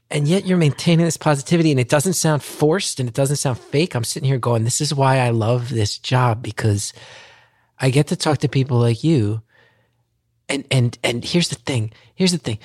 and 0.10 0.28
yet 0.28 0.46
you're 0.46 0.58
maintaining 0.58 1.06
this 1.06 1.18
positivity 1.18 1.72
and 1.72 1.80
it 1.80 1.90
doesn't 1.90 2.14
sound 2.14 2.44
forced 2.44 3.00
and 3.00 3.10
it 3.10 3.16
doesn't 3.16 3.38
sound 3.38 3.58
fake. 3.58 3.96
I'm 3.96 4.04
sitting 4.04 4.28
here 4.28 4.38
going, 4.38 4.64
this 4.64 4.82
is 4.82 4.94
why 4.94 5.18
I 5.20 5.30
love 5.30 5.70
this 5.70 5.98
job 5.98 6.44
because 6.44 6.94
I 7.80 7.90
get 7.90 8.08
to 8.08 8.16
talk 8.16 8.40
to 8.40 8.48
people 8.48 8.78
like 8.78 9.04
you. 9.04 9.42
And 10.50 10.66
and 10.70 10.98
and 11.04 11.24
here's 11.24 11.50
the 11.50 11.56
thing. 11.56 11.94
Here's 12.16 12.32
the 12.32 12.38
thing. 12.38 12.60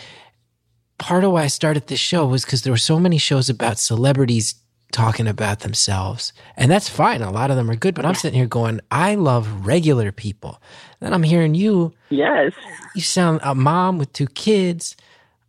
Part 0.99 1.25
of 1.25 1.33
why 1.33 1.45
I 1.45 1.47
started 1.47 1.87
this 1.87 2.01
show 2.01 2.27
was 2.27 2.45
because 2.45 2.63
there 2.63 2.73
were 2.73 2.77
so 2.77 2.99
many 2.99 3.19
shows 3.19 3.49
about 3.49 3.79
celebrities 3.79 4.57
talking 4.91 5.29
about 5.29 5.61
themselves. 5.61 6.33
And 6.57 6.71
that's 6.71 6.89
fine. 6.89 7.23
A 7.23 7.31
lot 7.31 7.51
of 7.51 7.57
them 7.57 7.71
are 7.71 7.77
good, 7.77 7.95
but 7.95 8.05
I'm 8.05 8.15
sitting 8.15 8.39
here 8.39 8.49
going, 8.49 8.81
I 8.91 9.15
love 9.15 9.67
regular 9.67 10.13
people. 10.13 10.61
Then 11.01 11.13
I'm 11.13 11.23
hearing 11.23 11.55
you. 11.55 11.93
Yes. 12.11 12.53
You 12.95 13.03
sound 13.03 13.41
a 13.43 13.55
mom 13.55 13.99
with 13.99 14.13
two 14.13 14.27
kids, 14.27 14.97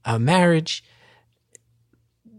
a 0.06 0.20
marriage 0.20 0.84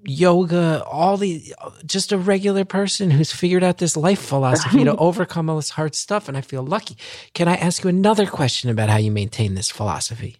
yoga, 0.04 0.82
all 0.84 1.16
the 1.16 1.54
just 1.84 2.12
a 2.12 2.18
regular 2.18 2.64
person 2.64 3.10
who's 3.10 3.32
figured 3.32 3.62
out 3.62 3.78
this 3.78 3.96
life 3.96 4.20
philosophy 4.20 4.84
to 4.84 4.96
overcome 4.98 5.50
all 5.50 5.56
this 5.56 5.70
hard 5.70 5.94
stuff. 5.94 6.28
And 6.28 6.36
I 6.36 6.40
feel 6.40 6.62
lucky. 6.62 6.96
Can 7.34 7.48
I 7.48 7.56
ask 7.56 7.82
you 7.84 7.90
another 7.90 8.26
question 8.26 8.70
about 8.70 8.88
how 8.88 8.96
you 8.96 9.10
maintain 9.10 9.54
this 9.54 9.70
philosophy? 9.70 10.36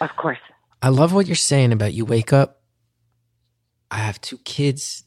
Of 0.00 0.10
course. 0.16 0.38
I 0.82 0.88
love 0.88 1.12
what 1.14 1.26
you're 1.26 1.36
saying 1.36 1.72
about 1.72 1.94
you 1.94 2.04
wake 2.04 2.32
up. 2.32 2.60
I 3.90 3.98
have 3.98 4.20
two 4.20 4.38
kids. 4.38 5.04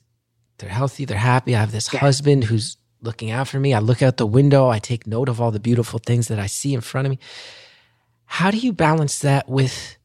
They're 0.57 0.69
healthy. 0.69 1.05
They're 1.05 1.17
happy. 1.17 1.55
I 1.55 1.59
have 1.59 1.71
this 1.71 1.91
Yeah. 1.91 1.99
husband 1.99 2.45
who's 2.45 2.77
looking 3.01 3.29
out 3.31 3.47
for 3.49 3.59
me. 3.59 3.73
I 3.73 3.79
look 3.79 4.01
out 4.01 4.17
the 4.17 4.25
window. 4.25 4.69
I 4.69 4.79
take 4.79 5.05
note 5.05 5.27
of 5.27 5.41
all 5.41 5.51
the 5.51 5.59
beautiful 5.59 5.99
things 5.99 6.27
that 6.29 6.39
I 6.39 6.47
see 6.47 6.73
in 6.73 6.81
front 6.81 7.07
of 7.07 7.11
me. 7.11 7.19
How 8.25 8.51
do 8.51 8.57
you 8.57 8.71
balance 8.71 9.19
that 9.19 9.49
with 9.49 9.97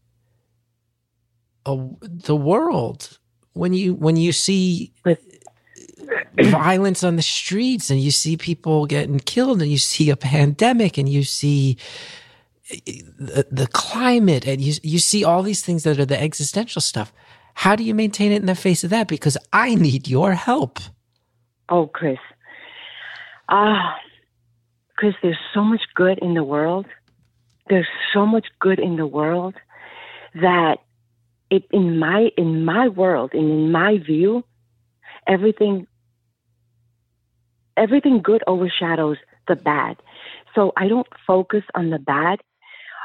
a, 1.66 1.78
the 2.02 2.36
world 2.36 3.18
when 3.52 3.72
you 3.72 3.94
when 3.94 4.16
you 4.16 4.32
see 4.32 4.92
violence 6.42 7.04
on 7.04 7.16
the 7.16 7.22
streets 7.22 7.90
and 7.90 8.00
you 8.00 8.10
see 8.10 8.36
people 8.36 8.86
getting 8.86 9.18
killed 9.18 9.60
and 9.60 9.70
you 9.70 9.78
see 9.78 10.10
a 10.10 10.16
pandemic 10.16 10.98
and 10.98 11.08
you 11.08 11.22
see 11.22 11.76
the, 13.18 13.46
the 13.50 13.66
climate 13.68 14.46
and 14.46 14.60
you 14.60 14.74
you 14.82 14.98
see 14.98 15.24
all 15.24 15.42
these 15.42 15.62
things 15.62 15.82
that 15.82 15.98
are 15.98 16.06
the 16.06 16.20
existential 16.20 16.80
stuff 16.80 17.12
how 17.54 17.74
do 17.76 17.82
you 17.84 17.94
maintain 17.94 18.32
it 18.32 18.36
in 18.36 18.46
the 18.46 18.54
face 18.54 18.84
of 18.84 18.90
that 18.90 19.08
because 19.08 19.36
i 19.52 19.74
need 19.74 20.08
your 20.08 20.34
help 20.34 20.78
Oh, 21.70 21.86
Chris. 21.86 22.18
Ah, 23.48 23.96
Chris, 24.96 25.14
there's 25.22 25.38
so 25.54 25.62
much 25.62 25.82
good 25.94 26.18
in 26.18 26.34
the 26.34 26.42
world. 26.42 26.86
There's 27.68 27.86
so 28.12 28.26
much 28.26 28.46
good 28.58 28.80
in 28.80 28.96
the 28.96 29.06
world 29.06 29.54
that 30.34 30.78
it 31.50 31.64
in 31.72 31.98
my 31.98 32.30
in 32.36 32.64
my 32.64 32.88
world 32.88 33.30
and 33.32 33.50
in 33.50 33.72
my 33.72 33.98
view, 33.98 34.44
everything 35.26 35.86
everything 37.76 38.20
good 38.22 38.42
overshadows 38.46 39.16
the 39.48 39.56
bad. 39.56 39.96
So 40.54 40.72
I 40.76 40.88
don't 40.88 41.06
focus 41.26 41.64
on 41.74 41.90
the 41.90 41.98
bad. 41.98 42.40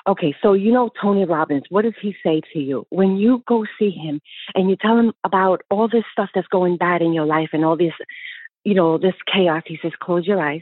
Okay, 0.08 0.36
so 0.42 0.54
you 0.54 0.72
know 0.72 0.92
Tony 1.02 1.26
Robbins, 1.26 1.64
what 1.70 1.82
does 1.82 1.96
he 2.00 2.16
say 2.24 2.42
to 2.54 2.60
you? 2.60 2.86
When 2.92 3.18
you 3.18 3.44
go 3.48 3.66
see 3.80 3.90
him 3.90 4.22
and 4.54 4.70
you 4.70 4.76
tell 4.76 4.98
him 4.98 5.14
about 5.24 5.64
all 5.72 5.88
this 5.88 6.04
stuff 6.12 6.30
that's 6.36 6.48
going 6.48 6.78
bad 6.78 7.02
in 7.02 7.12
your 7.12 7.26
life 7.26 7.50
and 7.54 7.66
all 7.66 7.76
this 7.76 7.94
you 8.66 8.74
know, 8.74 8.98
this 8.98 9.14
chaos, 9.32 9.64
he 9.66 9.80
says, 9.82 9.94
close 10.02 10.28
your 10.28 10.42
eyes. 10.42 10.62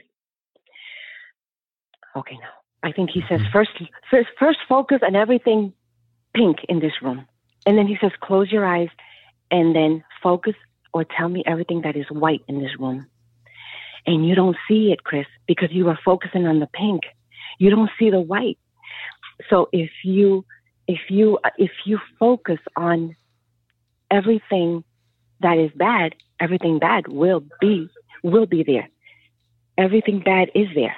Okay, 2.16 2.36
now 2.36 2.50
I 2.84 2.92
think 2.92 3.10
he 3.10 3.22
says 3.28 3.40
mm-hmm. 3.40 3.52
first, 3.52 3.72
first, 4.12 4.28
first 4.38 4.60
focus 4.70 5.00
on 5.02 5.16
everything 5.16 5.74
pink 6.36 6.58
in 6.70 6.80
this 6.80 6.92
room, 7.02 7.26
and 7.66 7.78
then 7.78 7.88
he 7.88 7.98
says, 8.02 8.12
close 8.22 8.52
your 8.52 8.66
eyes, 8.66 8.90
and 9.52 9.76
then 9.76 10.04
focus 10.22 10.56
or 10.94 11.04
tell 11.04 11.30
me 11.30 11.44
everything 11.46 11.82
that 11.82 11.96
is 11.96 12.06
white 12.10 12.42
in 12.48 12.60
this 12.62 12.78
room. 12.80 13.08
And 14.06 14.28
you 14.28 14.36
don't 14.36 14.58
see 14.68 14.92
it, 14.92 15.04
Chris, 15.04 15.26
because 15.48 15.72
you 15.72 15.88
are 15.90 16.00
focusing 16.04 16.46
on 16.46 16.60
the 16.60 16.68
pink. 16.68 17.04
You 17.58 17.70
don't 17.70 17.90
see 17.98 18.10
the 18.10 18.20
white. 18.20 18.58
So 19.50 19.70
if 19.72 19.92
you, 20.04 20.46
if 20.88 21.10
you, 21.10 21.40
if 21.58 21.72
you 21.86 22.00
focus 22.20 22.60
on 22.76 23.16
everything 24.12 24.84
that 25.42 25.58
is 25.58 25.72
bad, 25.76 26.16
everything 26.40 26.80
bad 26.80 27.08
will 27.08 27.44
be 27.60 27.90
will 28.24 28.46
be 28.46 28.64
there. 28.64 28.90
Everything 29.78 30.20
bad 30.20 30.50
is 30.56 30.68
there. 30.74 30.96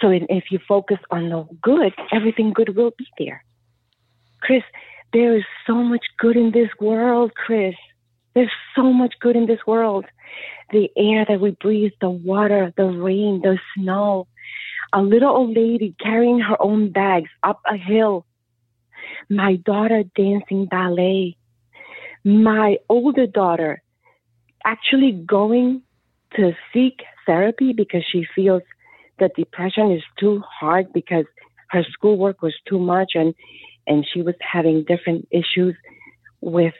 So 0.00 0.10
if 0.10 0.44
you 0.50 0.58
focus 0.66 0.98
on 1.10 1.28
the 1.28 1.46
good, 1.60 1.92
everything 2.10 2.52
good 2.52 2.74
will 2.74 2.92
be 2.96 3.06
there. 3.18 3.44
Chris, 4.40 4.62
there 5.12 5.36
is 5.36 5.44
so 5.66 5.74
much 5.74 6.04
good 6.18 6.36
in 6.36 6.52
this 6.52 6.68
world, 6.80 7.32
Chris. 7.34 7.74
There's 8.34 8.50
so 8.76 8.92
much 8.92 9.14
good 9.20 9.36
in 9.36 9.46
this 9.46 9.60
world. 9.66 10.04
The 10.72 10.88
air 10.96 11.24
that 11.28 11.40
we 11.40 11.50
breathe, 11.60 11.92
the 12.00 12.10
water, 12.10 12.72
the 12.76 12.84
rain, 12.84 13.40
the 13.42 13.58
snow. 13.74 14.28
A 14.92 15.02
little 15.02 15.30
old 15.30 15.56
lady 15.56 15.94
carrying 16.00 16.40
her 16.40 16.60
own 16.60 16.90
bags 16.92 17.30
up 17.42 17.60
a 17.66 17.76
hill. 17.76 18.26
My 19.28 19.56
daughter 19.56 20.04
dancing 20.16 20.66
ballet 20.66 21.36
my 22.24 22.76
older 22.88 23.26
daughter 23.26 23.82
actually 24.64 25.12
going 25.12 25.82
to 26.36 26.52
seek 26.72 27.00
therapy 27.26 27.72
because 27.72 28.04
she 28.10 28.26
feels 28.34 28.62
that 29.18 29.34
depression 29.36 29.90
is 29.90 30.02
too 30.18 30.42
hard 30.60 30.92
because 30.92 31.24
her 31.70 31.84
schoolwork 31.90 32.42
was 32.42 32.54
too 32.68 32.78
much 32.78 33.12
and 33.14 33.34
and 33.90 34.06
she 34.10 34.22
was 34.22 34.34
having 34.40 34.84
different 34.84 35.28
issues 35.30 35.76
with 36.40 36.74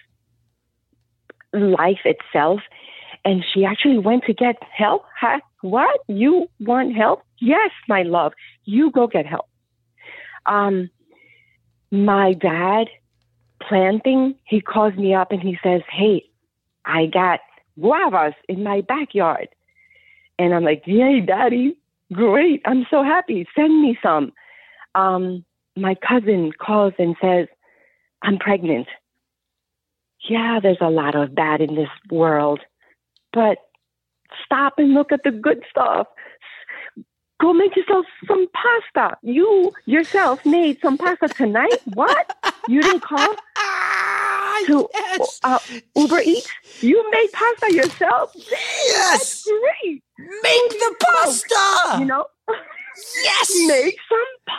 life 1.53 2.07
itself 2.07 2.61
and 3.27 3.45
she 3.53 3.67
actually 3.67 3.99
went 3.99 4.25
to 4.25 4.33
get 4.33 4.57
help 4.75 5.05
huh? 5.21 5.41
what 5.61 6.01
you 6.09 6.47
want 6.61 6.97
help 6.97 7.23
yes 7.41 7.71
my 7.89 8.03
love 8.03 8.33
you 8.65 8.91
go 8.93 9.07
get 9.07 9.27
help 9.27 9.47
um 10.47 10.89
my 11.91 12.33
dad 12.33 12.87
planting, 13.61 14.35
he 14.45 14.61
calls 14.61 14.95
me 14.95 15.15
up 15.15 15.33
and 15.33 15.41
he 15.41 15.59
says, 15.63 15.83
Hey, 15.91 16.25
I 16.85 17.07
got 17.07 17.41
guavas 17.79 18.35
in 18.49 18.63
my 18.63 18.81
backyard. 18.83 19.49
And 20.39 20.55
I'm 20.55 20.65
like, 20.65 20.83
Yay, 20.87 21.21
daddy, 21.21 21.77
great. 22.13 22.63
I'm 22.65 22.87
so 22.91 23.03
happy. 23.03 23.47
Send 23.57 23.81
me 23.81 23.99
some. 24.03 24.33
Um, 24.95 25.45
my 25.77 25.95
cousin 26.07 26.53
calls 26.53 26.93
and 26.99 27.17
says, 27.21 27.47
I'm 28.23 28.39
pregnant. 28.39 28.89
Yeah, 30.29 30.61
there's 30.63 30.81
a 30.81 30.91
lot 30.91 31.15
of 31.15 31.35
bad 31.35 31.61
in 31.61 31.75
this 31.75 31.89
world, 32.11 32.61
but 33.33 33.59
stop 34.45 34.75
and 34.79 34.93
look 34.93 35.13
at 35.13 35.23
the 35.25 35.31
good 35.31 35.63
stuff. 35.71 36.07
Go 37.41 37.55
make 37.55 37.75
yourself 37.75 38.05
some 38.27 38.47
pasta. 38.53 39.17
You 39.23 39.73
yourself 39.87 40.45
made 40.45 40.79
some 40.83 40.99
pasta 40.99 41.29
tonight. 41.29 41.81
What? 41.95 42.37
You 42.69 42.83
didn't 42.83 43.01
call? 43.01 43.35
to 44.67 44.89
yes 44.95 45.41
uh, 45.43 45.59
Uber 45.97 46.21
Eats? 46.21 46.49
You 46.81 47.09
made 47.11 47.29
pasta 47.33 47.75
yourself? 47.75 48.33
yes 48.37 49.45
Great. 49.45 50.03
make 50.19 50.71
the 50.71 50.95
pasta 51.01 51.99
You 51.99 52.07
know, 52.07 52.27
yes 53.25 53.51
make 53.67 53.97
some 54.09 54.55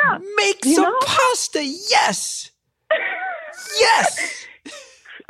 pasta. 0.00 0.24
make 0.36 0.64
some 0.64 0.84
know? 0.84 0.98
pasta 1.04 1.64
yes 1.64 2.50
yes 3.78 4.46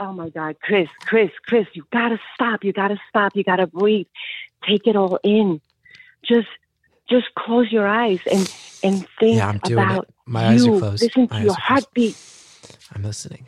Oh 0.01 0.13
my 0.13 0.29
God, 0.29 0.57
Chris, 0.61 0.89
Chris, 1.03 1.31
Chris, 1.47 1.69
you 1.75 1.85
gotta 1.93 2.19
stop. 2.35 2.65
You 2.65 2.73
gotta 2.73 2.99
stop. 3.09 3.37
You 3.37 3.45
gotta 3.45 3.69
breathe. 3.69 4.07
Take 4.69 4.89
it 4.89 4.97
all 4.97 5.21
in. 5.23 5.61
Just, 6.25 6.49
just 7.09 7.27
close 7.39 7.71
your 7.71 7.87
eyes 7.87 8.19
and 8.29 8.53
and 8.83 9.07
think 9.21 9.37
Yeah, 9.37 9.49
I'm 9.51 9.59
doing 9.59 9.79
it. 9.79 9.93
about 9.93 10.09
My 10.27 10.47
eyes 10.49 10.67
are 10.67 10.73
you. 10.73 10.79
closed. 10.81 11.03
Listen 11.05 11.29
My 11.31 11.39
to 11.39 11.45
your 11.45 11.55
heartbeat. 11.55 12.17
i'm 12.93 13.05
listening 13.05 13.47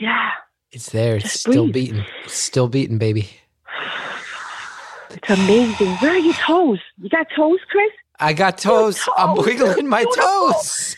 Yeah, 0.00 0.30
it's 0.72 0.90
there 0.90 1.14
it's 1.14 1.26
Just 1.26 1.40
still 1.42 1.66
breathe. 1.66 1.74
beating 1.74 2.04
it's 2.24 2.34
still 2.34 2.66
beating 2.68 2.98
baby 2.98 3.28
it's 5.10 5.30
amazing. 5.30 5.90
Where 5.98 6.10
are 6.10 6.18
your 6.18 6.34
toes? 6.34 6.80
You 7.00 7.08
got 7.08 7.28
toes, 7.36 7.60
Chris? 7.70 7.90
I 8.20 8.32
got 8.32 8.58
toes. 8.58 9.00
I'm 9.16 9.34
wiggling 9.36 9.88
my 9.88 10.04
beautiful. 10.04 10.52
toes. 10.52 10.96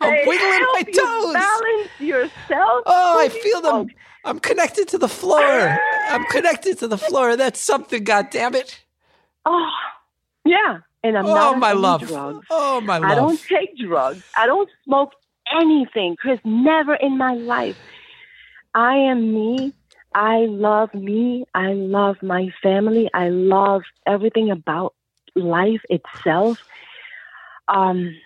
I'm 0.00 0.10
They 0.10 0.24
wiggling 0.26 0.66
my 0.72 0.84
you 0.86 0.92
toes. 0.92 1.34
Balance 1.34 1.90
yourself. 1.98 2.82
Oh, 2.86 3.18
I 3.20 3.28
feel 3.28 3.60
them. 3.62 3.90
I'm 4.24 4.40
connected 4.40 4.88
to 4.88 4.98
the 4.98 5.08
floor. 5.08 5.40
I'm 5.40 6.22
ah. 6.22 6.26
connected 6.30 6.78
to 6.80 6.88
the 6.88 6.98
floor. 6.98 7.36
That's 7.36 7.60
something, 7.60 8.02
God 8.04 8.28
damn 8.30 8.54
it. 8.54 8.80
Oh, 9.44 9.70
yeah. 10.44 10.78
And 11.04 11.16
I'm 11.16 11.26
Oh, 11.26 11.34
not 11.34 11.58
my 11.60 11.72
love. 11.72 12.00
drugs. 12.06 12.46
Oh, 12.50 12.80
my 12.80 12.98
love. 12.98 13.10
I 13.10 13.14
don't 13.14 13.40
take 13.48 13.78
drugs. 13.78 14.24
I 14.36 14.46
don't 14.46 14.68
smoke 14.84 15.12
anything, 15.54 16.16
Chris. 16.18 16.40
Never 16.44 16.94
in 16.96 17.16
my 17.16 17.34
life. 17.34 17.76
I 18.74 18.96
am 18.96 19.32
me. 19.32 19.72
I 20.14 20.46
love 20.48 20.92
me. 20.92 21.44
I 21.54 21.72
love 21.74 22.16
my 22.22 22.48
family. 22.62 23.08
I 23.14 23.28
love 23.28 23.82
everything 24.06 24.50
about 24.50 24.94
life 25.36 25.80
itself. 25.88 26.58
Um, 27.68 28.16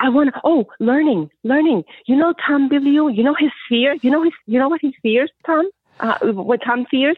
I 0.00 0.08
want 0.08 0.32
to, 0.32 0.40
oh, 0.44 0.66
learning, 0.80 1.30
learning. 1.44 1.84
You 2.06 2.16
know 2.16 2.32
Tom 2.46 2.68
Bilyeu? 2.68 3.14
You 3.14 3.24
know 3.24 3.34
his 3.38 3.50
fear? 3.68 3.96
You 4.02 4.10
know 4.10 4.22
his, 4.22 4.32
you 4.46 4.58
know 4.58 4.68
what 4.68 4.80
he 4.80 4.94
fears, 5.02 5.30
Tom? 5.44 5.68
Uh, 6.00 6.14
what 6.32 6.60
Tom 6.64 6.86
fears? 6.90 7.16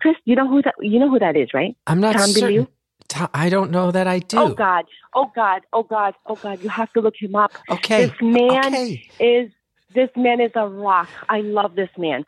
Chris, 0.00 0.16
you 0.24 0.34
know 0.34 0.48
who 0.48 0.62
that, 0.62 0.74
you 0.80 0.98
know 0.98 1.10
who 1.10 1.18
that 1.18 1.36
is, 1.36 1.48
right? 1.52 1.76
I'm 1.86 2.00
not 2.00 2.16
Tom 2.16 2.28
certain. 2.28 2.62
Bilyeu? 2.62 2.68
Tom, 3.08 3.28
I 3.34 3.48
don't 3.48 3.70
know 3.70 3.90
that 3.90 4.06
I 4.06 4.18
do. 4.20 4.38
Oh 4.38 4.54
God, 4.54 4.86
oh 5.14 5.30
God, 5.34 5.62
oh 5.72 5.82
God, 5.82 6.14
oh 6.26 6.36
God, 6.36 6.58
you 6.62 6.68
have 6.68 6.90
to 6.94 7.00
look 7.00 7.14
him 7.20 7.34
up. 7.34 7.52
Okay. 7.70 8.06
This 8.06 8.12
man 8.20 8.74
Okay. 8.74 9.06
is 9.20 9.50
this 9.94 10.08
man 10.16 10.40
is 10.40 10.50
a 10.56 10.66
rock. 10.66 11.10
I 11.28 11.40
love 11.40 11.74
this 11.76 11.90
man. 11.98 12.24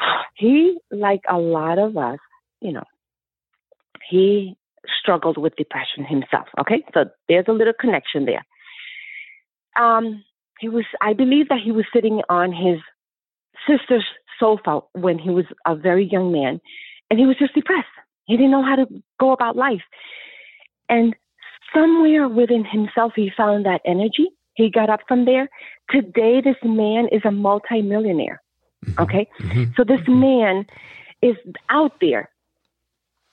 He, 0.34 0.78
like 0.90 1.20
a 1.28 1.38
lot 1.38 1.78
of 1.78 1.96
us, 1.96 2.18
you 2.60 2.72
know, 2.72 2.82
he 4.10 4.56
struggled 5.00 5.38
with 5.38 5.56
depression 5.56 6.04
himself. 6.04 6.48
Okay, 6.60 6.84
so 6.94 7.04
there's 7.28 7.46
a 7.48 7.52
little 7.52 7.72
connection 7.78 8.24
there. 8.24 8.44
Um, 9.76 10.24
he 10.58 10.68
was, 10.68 10.84
I 11.00 11.12
believe 11.12 11.48
that 11.48 11.60
he 11.64 11.72
was 11.72 11.84
sitting 11.92 12.20
on 12.28 12.52
his 12.52 12.78
sister's 13.66 14.04
sofa 14.38 14.80
when 14.92 15.18
he 15.18 15.30
was 15.30 15.44
a 15.66 15.74
very 15.74 16.04
young 16.04 16.32
man, 16.32 16.60
and 17.10 17.18
he 17.18 17.26
was 17.26 17.36
just 17.38 17.54
depressed. 17.54 17.86
He 18.24 18.36
didn't 18.36 18.52
know 18.52 18.64
how 18.64 18.76
to 18.76 18.86
go 19.18 19.32
about 19.32 19.56
life, 19.56 19.82
and 20.88 21.14
somewhere 21.74 22.28
within 22.28 22.64
himself, 22.64 23.12
he 23.16 23.30
found 23.36 23.64
that 23.66 23.80
energy. 23.84 24.28
He 24.54 24.70
got 24.70 24.90
up 24.90 25.00
from 25.08 25.24
there. 25.24 25.48
Today, 25.90 26.40
this 26.42 26.56
man 26.62 27.08
is 27.10 27.22
a 27.24 27.30
multimillionaire. 27.30 28.42
Okay, 28.98 29.28
Mhm. 29.40 29.74
so 29.76 29.84
this 29.84 30.06
man 30.08 30.66
is 31.22 31.36
out 31.70 31.98
there 32.00 32.28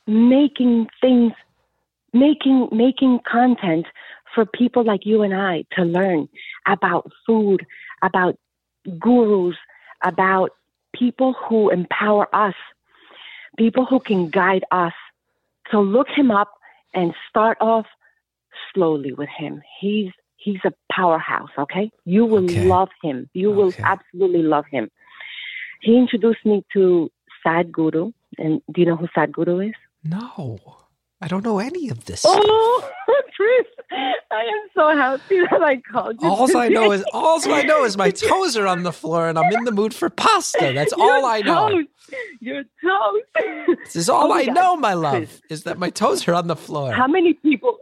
making 0.09 0.87
things, 0.99 1.33
making 2.13 2.69
making 2.71 3.19
content 3.29 3.85
for 4.33 4.45
people 4.45 4.83
like 4.83 5.05
you 5.05 5.21
and 5.21 5.33
I 5.33 5.65
to 5.73 5.83
learn 5.83 6.27
about 6.67 7.11
food, 7.25 7.65
about 8.01 8.37
gurus, 8.99 9.55
about 10.03 10.51
people 10.93 11.33
who 11.47 11.69
empower 11.69 12.33
us, 12.35 12.55
people 13.57 13.85
who 13.85 13.99
can 13.99 14.29
guide 14.29 14.63
us. 14.71 14.93
So 15.71 15.81
look 15.81 16.07
him 16.09 16.31
up 16.31 16.51
and 16.93 17.13
start 17.29 17.57
off 17.61 17.85
slowly 18.73 19.13
with 19.13 19.29
him. 19.29 19.61
He's 19.79 20.11
he's 20.37 20.59
a 20.65 20.73
powerhouse, 20.91 21.49
okay? 21.57 21.91
You 22.05 22.25
will 22.25 22.43
Okay. 22.43 22.63
love 22.63 22.89
him. 23.03 23.29
You 23.33 23.51
will 23.51 23.69
Okay. 23.69 23.83
absolutely 23.85 24.41
love 24.41 24.65
him. 24.71 24.89
He 25.81 25.97
introduced 25.97 26.45
me 26.45 26.63
to 26.73 27.11
Sadhguru. 27.45 28.13
And 28.37 28.61
do 28.71 28.81
you 28.81 28.87
know 28.87 28.95
who 28.95 29.07
Sadhguru 29.07 29.69
is? 29.69 29.75
No, 30.03 30.59
I 31.21 31.27
don't 31.27 31.43
know 31.43 31.59
any 31.59 31.89
of 31.89 32.05
this. 32.05 32.23
Oh, 32.25 32.91
Chris, 33.35 33.65
I 34.31 34.41
am 34.41 34.69
so 34.73 34.89
happy 34.95 35.39
that 35.51 35.61
I 35.61 35.77
called 35.91 36.21
you. 36.21 36.27
All 36.29 36.55
I 36.57 36.69
know 36.69 36.91
is 36.91 37.03
all 37.11 37.41
I 37.51 37.63
know 37.63 37.83
is 37.83 37.97
my 37.97 38.09
toes 38.29 38.55
are 38.57 38.67
on 38.67 38.83
the 38.83 38.93
floor 38.93 39.27
and 39.27 39.37
I'm 39.37 39.51
in 39.51 39.63
the 39.65 39.71
mood 39.71 39.93
for 39.93 40.09
pasta. 40.09 40.71
That's 40.73 40.93
all 40.93 41.25
I 41.25 41.41
know. 41.41 41.69
toes. 41.69 41.85
Your 42.39 42.63
toes. 42.63 43.77
This 43.83 43.95
is 43.95 44.09
all 44.09 44.31
Oh 44.31 44.35
I 44.35 44.45
God. 44.45 44.53
know, 44.55 44.75
my 44.77 44.93
love, 44.93 45.27
Chris. 45.27 45.41
is 45.49 45.63
that 45.63 45.77
my 45.77 45.89
toes 45.89 46.27
are 46.27 46.33
on 46.33 46.47
the 46.47 46.55
floor. 46.55 46.91
How 46.93 47.07
many 47.07 47.33
people? 47.33 47.77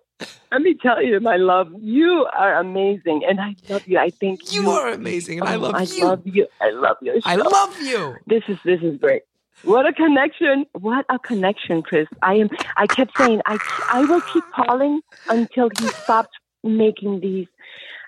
Let 0.51 0.62
me 0.62 0.75
tell 0.82 1.03
you, 1.03 1.19
my 1.19 1.36
love, 1.36 1.67
you 1.80 2.25
are 2.34 2.58
amazing, 2.60 3.23
and 3.27 3.39
I 3.39 3.56
love 3.69 3.82
you. 3.86 3.97
I 3.99 4.12
think 4.19 4.39
You 4.51 4.63
you 4.63 4.69
are 4.71 4.89
amazing, 4.89 5.39
and 5.39 5.47
I 5.47 5.56
Oh, 5.56 5.60
love 5.60 5.75
I 5.75 5.84
you. 5.84 6.03
I 6.06 6.08
love 6.10 6.21
you. 6.25 6.47
I 6.62 6.69
love 6.71 6.97
your 7.01 7.15
I 7.25 7.36
love 7.36 7.82
you. 7.82 8.15
This 8.27 8.43
is 8.47 8.58
this 8.65 8.80
is 8.82 8.97
great. 8.97 9.23
What 9.63 9.86
a 9.88 9.93
connection! 9.93 10.65
What 10.74 11.06
a 11.10 11.20
connection, 11.20 11.82
Chris. 11.82 12.08
I 12.22 12.36
am. 12.36 12.50
I 12.78 12.88
kept 12.88 13.12
saying 13.17 13.41
I 13.46 13.58
I 13.91 14.06
will 14.06 14.22
keep 14.22 14.43
calling 14.56 15.02
until 15.30 15.70
he 15.70 15.89
stops 16.04 16.30
making 16.63 17.20
these 17.22 17.48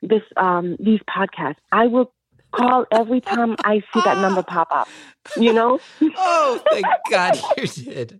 this 0.02 0.22
um 0.38 0.78
these 0.80 1.00
podcasts. 1.10 1.58
I 1.72 1.88
will 1.88 2.14
call 2.52 2.86
every 2.92 3.22
time 3.22 3.56
I 3.64 3.82
see 3.94 4.02
that 4.06 4.18
number 4.18 4.44
pop 4.44 4.68
up. 4.72 4.88
You 5.36 5.54
know. 5.54 5.80
Oh, 6.22 6.62
thank 6.72 6.86
God 7.10 7.40
you 7.58 7.68
did. 7.68 8.20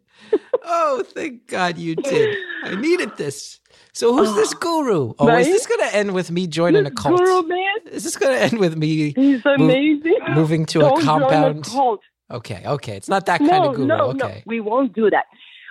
Oh, 0.64 1.04
thank 1.06 1.48
God 1.48 1.78
you 1.78 1.96
did. 1.96 2.38
I 2.64 2.76
needed 2.76 3.16
this. 3.18 3.60
So 3.94 4.16
who's 4.16 4.34
this 4.36 4.54
guru? 4.66 5.14
Oh, 5.20 5.28
is 5.38 5.48
this 5.48 5.66
going 5.66 5.80
to 5.90 5.96
end 5.96 6.14
with 6.14 6.30
me 6.32 6.46
joining 6.48 6.86
a 6.86 6.92
cult? 6.92 7.18
Guru 7.20 7.42
man, 7.44 7.58
Is 7.92 8.04
this 8.04 8.18
going 8.18 8.34
to 8.36 8.42
end 8.42 8.60
with 8.60 8.76
me 8.78 9.14
he's 9.16 9.42
amazing. 9.46 10.18
moving 10.34 10.66
to 10.68 10.80
a 10.80 10.84
Don't 10.84 11.04
join 11.04 11.20
compound? 11.20 11.64
cult. 11.66 12.02
Okay, 12.32 12.64
okay. 12.66 12.96
It's 12.96 13.10
not 13.10 13.26
that 13.26 13.40
kind 13.40 13.66
of 13.66 13.76
guru. 13.76 13.88
no, 13.88 14.12
no. 14.12 14.26
okay. 14.26 14.44
We 14.46 14.60
won't 14.60 14.94
do 14.94 15.10
that. 15.10 15.26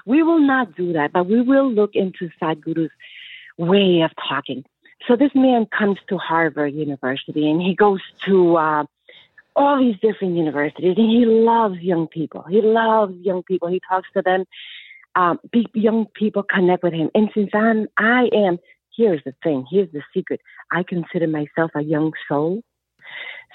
We 0.06 0.22
will 0.22 0.40
not 0.40 0.74
do 0.74 0.92
that, 0.94 1.12
but 1.12 1.26
we 1.26 1.42
will 1.42 1.70
look 1.70 1.94
into 1.94 2.30
Sadhguru's 2.40 2.90
way 3.58 4.00
of 4.00 4.10
talking. 4.28 4.64
So 5.06 5.16
this 5.16 5.30
man 5.34 5.66
comes 5.66 5.98
to 6.08 6.18
Harvard 6.18 6.74
University 6.74 7.48
and 7.48 7.62
he 7.62 7.74
goes 7.74 8.00
to 8.24 8.56
uh, 8.56 8.84
all 9.54 9.78
these 9.78 9.96
different 10.00 10.36
universities 10.36 10.94
and 10.96 11.10
he 11.10 11.26
loves 11.26 11.78
young 11.80 12.08
people. 12.08 12.44
He 12.48 12.60
loves 12.62 13.14
young 13.20 13.42
people. 13.42 13.68
He 13.68 13.80
talks 13.88 14.08
to 14.14 14.22
them. 14.22 14.44
Um, 15.14 15.38
young 15.74 16.06
people 16.14 16.42
connect 16.42 16.82
with 16.82 16.92
him. 16.92 17.10
And 17.14 17.28
since 17.34 17.50
I'm, 17.52 17.88
I 17.98 18.28
am, 18.32 18.58
here's 18.96 19.22
the 19.24 19.34
thing. 19.42 19.66
Here's 19.70 19.90
the 19.92 20.02
secret. 20.14 20.40
I 20.70 20.82
consider 20.82 21.26
myself 21.26 21.70
a 21.74 21.82
young 21.82 22.12
soul. 22.28 22.62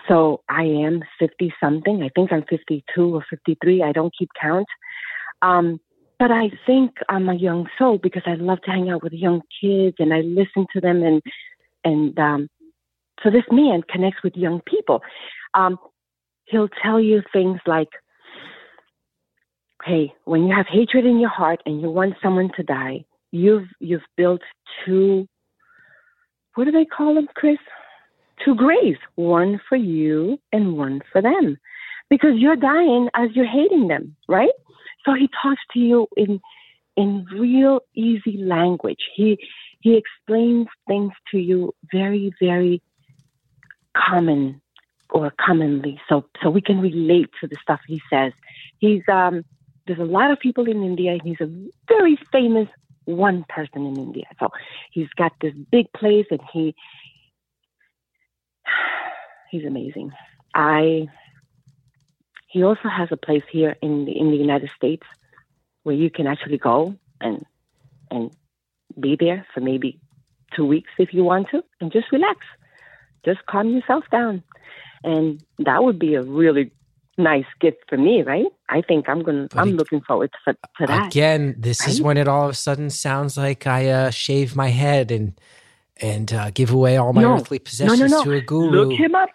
So 0.07 0.41
I 0.49 0.63
am 0.63 1.01
50 1.19 1.53
something. 1.61 2.03
I 2.03 2.09
think 2.15 2.31
I'm 2.31 2.43
52 2.49 3.15
or 3.15 3.23
53. 3.29 3.83
I 3.83 3.91
don't 3.91 4.13
keep 4.17 4.29
count. 4.39 4.67
Um, 5.41 5.79
but 6.19 6.31
I 6.31 6.51
think 6.65 6.91
I'm 7.09 7.29
a 7.29 7.35
young 7.35 7.67
soul 7.77 7.97
because 7.97 8.23
I 8.25 8.35
love 8.35 8.61
to 8.61 8.71
hang 8.71 8.89
out 8.89 9.03
with 9.03 9.13
young 9.13 9.41
kids 9.61 9.95
and 9.99 10.13
I 10.13 10.21
listen 10.21 10.65
to 10.73 10.79
them 10.79 11.03
and 11.03 11.21
and 11.85 12.17
um, 12.17 12.47
so 13.21 13.29
this 13.29 13.43
man 13.51 13.81
connects 13.89 14.23
with 14.23 14.35
young 14.35 14.61
people. 14.65 15.01
Um, 15.53 15.77
he'll 16.45 16.69
tell 16.81 16.99
you 16.99 17.21
things 17.33 17.59
like, 17.67 17.89
"Hey, 19.83 20.13
when 20.23 20.45
you 20.47 20.55
have 20.55 20.67
hatred 20.67 21.05
in 21.05 21.19
your 21.19 21.29
heart 21.29 21.61
and 21.65 21.81
you 21.81 21.89
want 21.89 22.15
someone 22.23 22.51
to 22.55 22.63
die, 22.63 23.03
you've 23.31 23.67
you've 23.79 24.07
built 24.15 24.41
two. 24.85 25.27
What 26.55 26.65
do 26.65 26.71
they 26.71 26.85
call 26.85 27.15
them, 27.15 27.27
Chris? 27.35 27.57
Two 28.43 28.55
graves, 28.55 28.99
one 29.15 29.59
for 29.69 29.75
you 29.75 30.39
and 30.51 30.77
one 30.77 31.01
for 31.11 31.21
them, 31.21 31.57
because 32.09 32.33
you're 32.35 32.55
dying 32.55 33.09
as 33.13 33.29
you're 33.33 33.45
hating 33.45 33.87
them, 33.87 34.15
right? 34.27 34.51
So 35.05 35.13
he 35.13 35.29
talks 35.41 35.61
to 35.73 35.79
you 35.79 36.07
in 36.17 36.39
in 36.95 37.25
real 37.33 37.81
easy 37.95 38.37
language. 38.37 38.99
He 39.15 39.37
he 39.81 39.97
explains 39.97 40.67
things 40.87 41.11
to 41.31 41.37
you 41.37 41.73
very 41.91 42.33
very 42.39 42.81
common 43.95 44.61
or 45.09 45.31
commonly, 45.39 45.99
so 46.09 46.25
so 46.41 46.49
we 46.49 46.61
can 46.61 46.79
relate 46.81 47.29
to 47.41 47.47
the 47.47 47.57
stuff 47.61 47.79
he 47.87 48.01
says. 48.09 48.33
He's 48.79 49.03
um 49.11 49.43
there's 49.85 49.99
a 49.99 50.03
lot 50.03 50.31
of 50.31 50.39
people 50.39 50.65
in 50.65 50.83
India. 50.83 51.17
He's 51.23 51.41
a 51.41 51.51
very 51.87 52.17
famous 52.31 52.67
one 53.05 53.45
person 53.49 53.85
in 53.85 53.97
India. 53.97 54.25
So 54.39 54.49
he's 54.91 55.09
got 55.17 55.33
this 55.41 55.53
big 55.71 55.91
place 55.93 56.25
and 56.31 56.39
he 56.53 56.73
he's 59.53 59.65
amazing. 59.73 60.11
I 60.55 61.07
he 62.47 62.63
also 62.63 62.87
has 62.99 63.09
a 63.11 63.17
place 63.17 63.43
here 63.51 63.75
in 63.81 64.05
the 64.05 64.13
in 64.21 64.27
the 64.31 64.37
United 64.47 64.69
States 64.75 65.05
where 65.83 65.95
you 66.03 66.09
can 66.09 66.25
actually 66.27 66.57
go 66.57 66.95
and 67.21 67.45
and 68.11 68.35
be 68.99 69.15
there 69.23 69.45
for 69.53 69.61
maybe 69.61 69.99
two 70.55 70.65
weeks 70.65 70.91
if 70.99 71.13
you 71.13 71.23
want 71.23 71.47
to 71.51 71.63
and 71.79 71.91
just 71.91 72.11
relax. 72.11 72.39
Just 73.25 73.45
calm 73.45 73.69
yourself 73.69 74.03
down. 74.11 74.43
And 75.03 75.43
that 75.59 75.83
would 75.83 75.97
be 75.97 76.15
a 76.15 76.21
really 76.23 76.71
nice 77.17 77.45
gift 77.59 77.77
for 77.89 77.97
me, 77.97 78.21
right? 78.23 78.47
I 78.69 78.81
think 78.81 79.07
I'm 79.09 79.21
gonna 79.23 79.47
I'm 79.53 79.69
ag- 79.69 79.75
looking 79.75 80.01
forward 80.01 80.31
to, 80.45 80.53
to 80.53 80.87
that. 80.87 81.07
Again, 81.07 81.55
this 81.57 81.87
is 81.87 82.01
when 82.01 82.17
it 82.17 82.27
all 82.27 82.45
of 82.45 82.51
a 82.51 82.55
sudden 82.67 82.89
sounds 82.89 83.37
like 83.37 83.65
I 83.67 83.89
uh, 83.89 84.09
shave 84.09 84.55
my 84.55 84.69
head 84.69 85.11
and 85.11 85.39
and 86.01 86.33
uh, 86.33 86.49
give 86.51 86.71
away 86.71 86.97
all 86.97 87.13
my 87.13 87.21
No. 87.21 87.35
earthly 87.35 87.59
possessions 87.59 88.11
no, 88.11 88.17
no. 88.19 88.23
to 88.23 88.31
a 88.33 88.41
guru. 88.41 88.71
Look 88.71 88.99
him 88.99 89.15
up. 89.15 89.29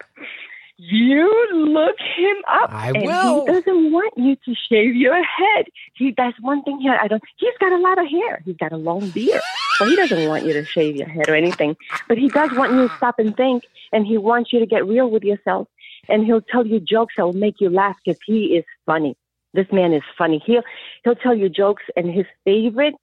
You 0.81 1.29
look 1.51 1.97
him 1.99 2.37
up. 2.47 2.71
I 2.71 2.93
and 2.95 3.03
will. 3.03 3.45
He 3.45 3.51
doesn't 3.51 3.91
want 3.91 4.13
you 4.15 4.37
to 4.37 4.55
shave 4.69 4.95
your 4.95 5.21
head. 5.21 5.65
He 5.93 6.13
that's 6.15 6.39
one 6.39 6.63
thing 6.63 6.79
here. 6.79 6.97
I 7.01 7.09
don't. 7.09 7.21
He's 7.35 7.57
got 7.59 7.73
a 7.73 7.77
lot 7.77 7.97
of 7.97 8.07
hair. 8.09 8.41
He's 8.45 8.55
got 8.55 8.71
a 8.71 8.77
long 8.77 9.09
beard, 9.09 9.41
so 9.77 9.83
he 9.83 9.97
doesn't 9.97 10.29
want 10.29 10.45
you 10.45 10.53
to 10.53 10.63
shave 10.63 10.95
your 10.95 11.09
head 11.09 11.27
or 11.27 11.35
anything. 11.35 11.75
But 12.07 12.17
he 12.17 12.29
does 12.29 12.53
want 12.53 12.71
you 12.71 12.87
to 12.87 12.95
stop 12.95 13.19
and 13.19 13.35
think, 13.35 13.65
and 13.91 14.07
he 14.07 14.17
wants 14.17 14.53
you 14.53 14.59
to 14.59 14.65
get 14.65 14.87
real 14.87 15.11
with 15.11 15.25
yourself. 15.25 15.67
And 16.07 16.25
he'll 16.25 16.39
tell 16.39 16.65
you 16.65 16.79
jokes 16.79 17.15
that 17.17 17.25
will 17.25 17.33
make 17.33 17.59
you 17.59 17.69
laugh 17.69 17.97
because 18.05 18.21
he 18.25 18.55
is 18.55 18.63
funny. 18.85 19.17
This 19.53 19.67
man 19.73 19.91
is 19.91 20.03
funny. 20.17 20.41
He'll 20.45 20.63
he'll 21.03 21.15
tell 21.15 21.35
you 21.35 21.49
jokes, 21.49 21.83
and 21.97 22.09
his 22.09 22.25
favorite 22.45 22.95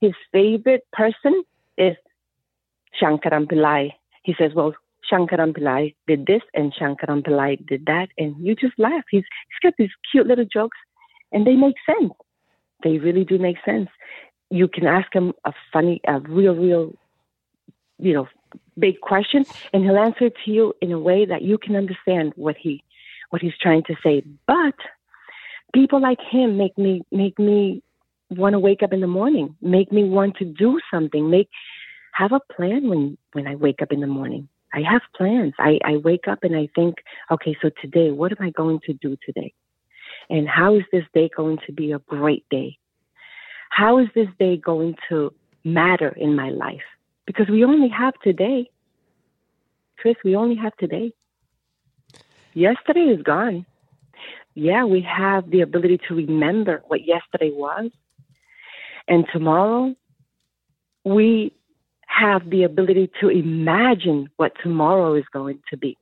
his 0.00 0.12
favorite 0.30 0.86
person 0.92 1.42
is 1.76 1.96
Shankaran 3.02 3.46
Pillai. 3.50 3.94
He 4.22 4.36
says, 4.38 4.54
"Well, 4.54 4.76
Shankaran 5.10 5.56
Pillai 5.56 5.94
did 6.06 6.26
this 6.26 6.42
and 6.54 6.74
Shankaran 6.74 7.22
Pillai 7.26 7.64
did 7.66 7.86
that, 7.86 8.08
and 8.18 8.34
you 8.38 8.54
just 8.54 8.78
laugh. 8.78 9.04
He's 9.10 9.24
he's 9.48 9.70
got 9.70 9.74
these 9.78 9.90
cute 10.10 10.26
little 10.26 10.44
jokes, 10.44 10.78
and 11.32 11.46
they 11.46 11.54
make 11.54 11.76
sense. 11.86 12.12
They 12.82 12.98
really 12.98 13.24
do 13.24 13.38
make 13.38 13.56
sense. 13.64 13.88
You 14.50 14.68
can 14.68 14.86
ask 14.86 15.12
him 15.12 15.32
a 15.44 15.52
funny, 15.72 16.00
a 16.06 16.20
real, 16.20 16.54
real, 16.54 16.92
you 17.98 18.12
know, 18.12 18.28
big 18.78 19.00
question, 19.00 19.44
and 19.72 19.82
he'll 19.84 19.98
answer 19.98 20.26
it 20.26 20.34
to 20.44 20.50
you 20.50 20.74
in 20.80 20.92
a 20.92 20.98
way 20.98 21.24
that 21.24 21.42
you 21.42 21.58
can 21.58 21.76
understand 21.76 22.32
what 22.36 22.56
he 22.56 22.82
what 23.30 23.42
he's 23.42 23.56
trying 23.60 23.82
to 23.84 23.96
say. 24.02 24.22
But 24.46 24.74
people 25.74 26.00
like 26.00 26.20
him 26.30 26.56
make 26.56 26.76
me 26.78 27.02
make 27.10 27.38
me 27.38 27.82
want 28.30 28.54
to 28.54 28.58
wake 28.58 28.82
up 28.82 28.92
in 28.92 29.00
the 29.00 29.06
morning, 29.06 29.56
make 29.60 29.92
me 29.92 30.04
want 30.04 30.36
to 30.36 30.44
do 30.44 30.80
something, 30.90 31.30
make 31.30 31.48
have 32.12 32.32
a 32.32 32.40
plan 32.54 32.88
when 32.88 33.18
when 33.32 33.46
I 33.46 33.54
wake 33.54 33.82
up 33.82 33.92
in 33.92 34.00
the 34.00 34.06
morning. 34.06 34.48
I 34.76 34.82
have 34.82 35.00
plans. 35.16 35.54
I, 35.58 35.78
I 35.84 35.96
wake 35.96 36.28
up 36.28 36.40
and 36.42 36.54
I 36.54 36.68
think, 36.74 36.96
okay, 37.30 37.56
so 37.62 37.70
today, 37.80 38.10
what 38.10 38.30
am 38.32 38.46
I 38.46 38.50
going 38.50 38.78
to 38.86 38.92
do 38.92 39.16
today? 39.24 39.54
And 40.28 40.46
how 40.46 40.76
is 40.76 40.82
this 40.92 41.04
day 41.14 41.30
going 41.34 41.58
to 41.66 41.72
be 41.72 41.92
a 41.92 41.98
great 41.98 42.44
day? 42.50 42.76
How 43.70 43.98
is 43.98 44.08
this 44.14 44.28
day 44.38 44.58
going 44.58 44.94
to 45.08 45.32
matter 45.64 46.10
in 46.10 46.36
my 46.36 46.50
life? 46.50 46.82
Because 47.26 47.48
we 47.48 47.64
only 47.64 47.88
have 47.88 48.14
today. 48.22 48.70
Chris, 49.98 50.16
we 50.22 50.36
only 50.36 50.56
have 50.56 50.76
today. 50.76 51.12
Yesterday 52.52 53.06
is 53.16 53.22
gone. 53.22 53.64
Yeah, 54.54 54.84
we 54.84 55.00
have 55.02 55.50
the 55.50 55.62
ability 55.62 56.00
to 56.08 56.14
remember 56.14 56.82
what 56.86 57.06
yesterday 57.06 57.50
was. 57.50 57.90
And 59.08 59.24
tomorrow, 59.32 59.94
we 61.04 61.52
have 62.18 62.48
the 62.50 62.62
ability 62.64 63.10
to 63.20 63.28
imagine 63.28 64.28
what 64.36 64.52
tomorrow 64.62 65.14
is 65.14 65.24
going 65.32 65.60
to 65.70 65.76
be. 65.76 65.96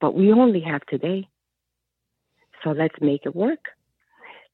But 0.00 0.14
we 0.14 0.32
only 0.32 0.60
have 0.60 0.82
today. 0.86 1.28
So 2.62 2.70
let's 2.70 2.94
make 3.00 3.22
it 3.24 3.34
work. 3.34 3.64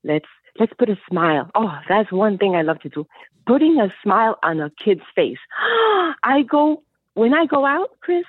Let's 0.04 0.26
let's 0.58 0.72
put 0.78 0.88
a 0.88 0.98
smile. 1.08 1.50
Oh, 1.54 1.72
that's 1.88 2.10
one 2.12 2.38
thing 2.38 2.54
I 2.54 2.62
love 2.62 2.80
to 2.80 2.88
do. 2.88 3.06
Putting 3.46 3.80
a 3.80 3.92
smile 4.02 4.38
on 4.42 4.60
a 4.60 4.70
kid's 4.84 5.02
face. 5.14 5.38
I 6.22 6.42
go 6.48 6.82
when 7.14 7.34
I 7.34 7.46
go 7.46 7.64
out, 7.64 7.90
Chris, 8.00 8.24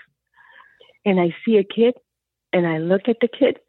and 1.05 1.19
I 1.19 1.35
see 1.43 1.57
a 1.57 1.63
kid 1.63 1.95
and 2.53 2.67
I 2.67 2.77
look 2.77 3.07
at 3.07 3.17
the 3.21 3.27
kid, 3.27 3.59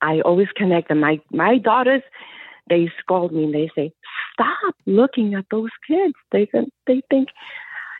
I 0.00 0.20
always 0.20 0.48
connect 0.56 0.88
them. 0.88 1.00
My 1.00 1.20
my 1.30 1.58
daughters, 1.58 2.02
they 2.68 2.90
scold 2.98 3.32
me 3.32 3.44
and 3.44 3.54
they 3.54 3.70
say, 3.74 3.92
"Stop 4.32 4.74
looking 4.86 5.34
at 5.34 5.46
those 5.50 5.70
kids." 5.86 6.14
They 6.30 6.48
they 6.86 7.02
think 7.10 7.28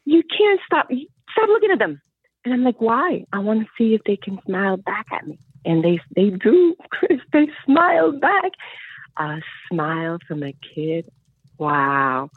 you 0.05 0.23
can't 0.37 0.61
stop. 0.67 0.89
Stop 1.33 1.49
looking 1.49 1.71
at 1.71 1.79
them. 1.79 2.01
And 2.45 2.53
I'm 2.53 2.65
like, 2.65 2.81
why? 2.81 3.25
I 3.33 3.39
want 3.39 3.61
to 3.61 3.67
see 3.79 3.95
if 3.95 4.03
they 4.05 4.17
can 4.17 4.39
smile 4.47 4.77
back 4.77 5.07
at 5.13 5.27
me. 5.27 5.39
And 5.65 5.85
they 5.85 6.01
they 6.17 6.31
do, 6.31 6.75
Chris. 6.91 7.21
They 7.33 7.49
smile 7.65 8.13
back. 8.13 8.53
A 9.19 9.41
smile 9.71 10.19
from 10.27 10.43
a 10.43 10.55
kid. 10.75 11.11
Wow. 11.59 12.31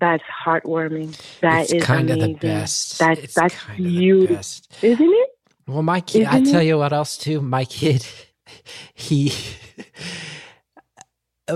That's 0.00 0.22
heartwarming. 0.46 1.16
That 1.40 1.62
it's 1.64 1.72
is 1.72 1.84
kind 1.84 2.10
amazing. 2.10 2.34
of 2.34 2.40
the 2.40 2.46
best. 2.46 2.98
That's 2.98 3.20
It's 3.20 3.34
that's 3.34 3.56
beautiful, 3.76 4.36
best. 4.36 4.72
isn't 4.82 5.08
it? 5.10 5.28
Well, 5.66 5.82
my 5.82 6.00
kid, 6.00 6.26
I 6.26 6.38
Isn't 6.38 6.52
tell 6.52 6.60
it? 6.62 6.66
you 6.66 6.78
what 6.78 6.92
else 6.92 7.16
too. 7.16 7.40
My 7.40 7.64
kid, 7.64 8.06
he, 8.94 9.32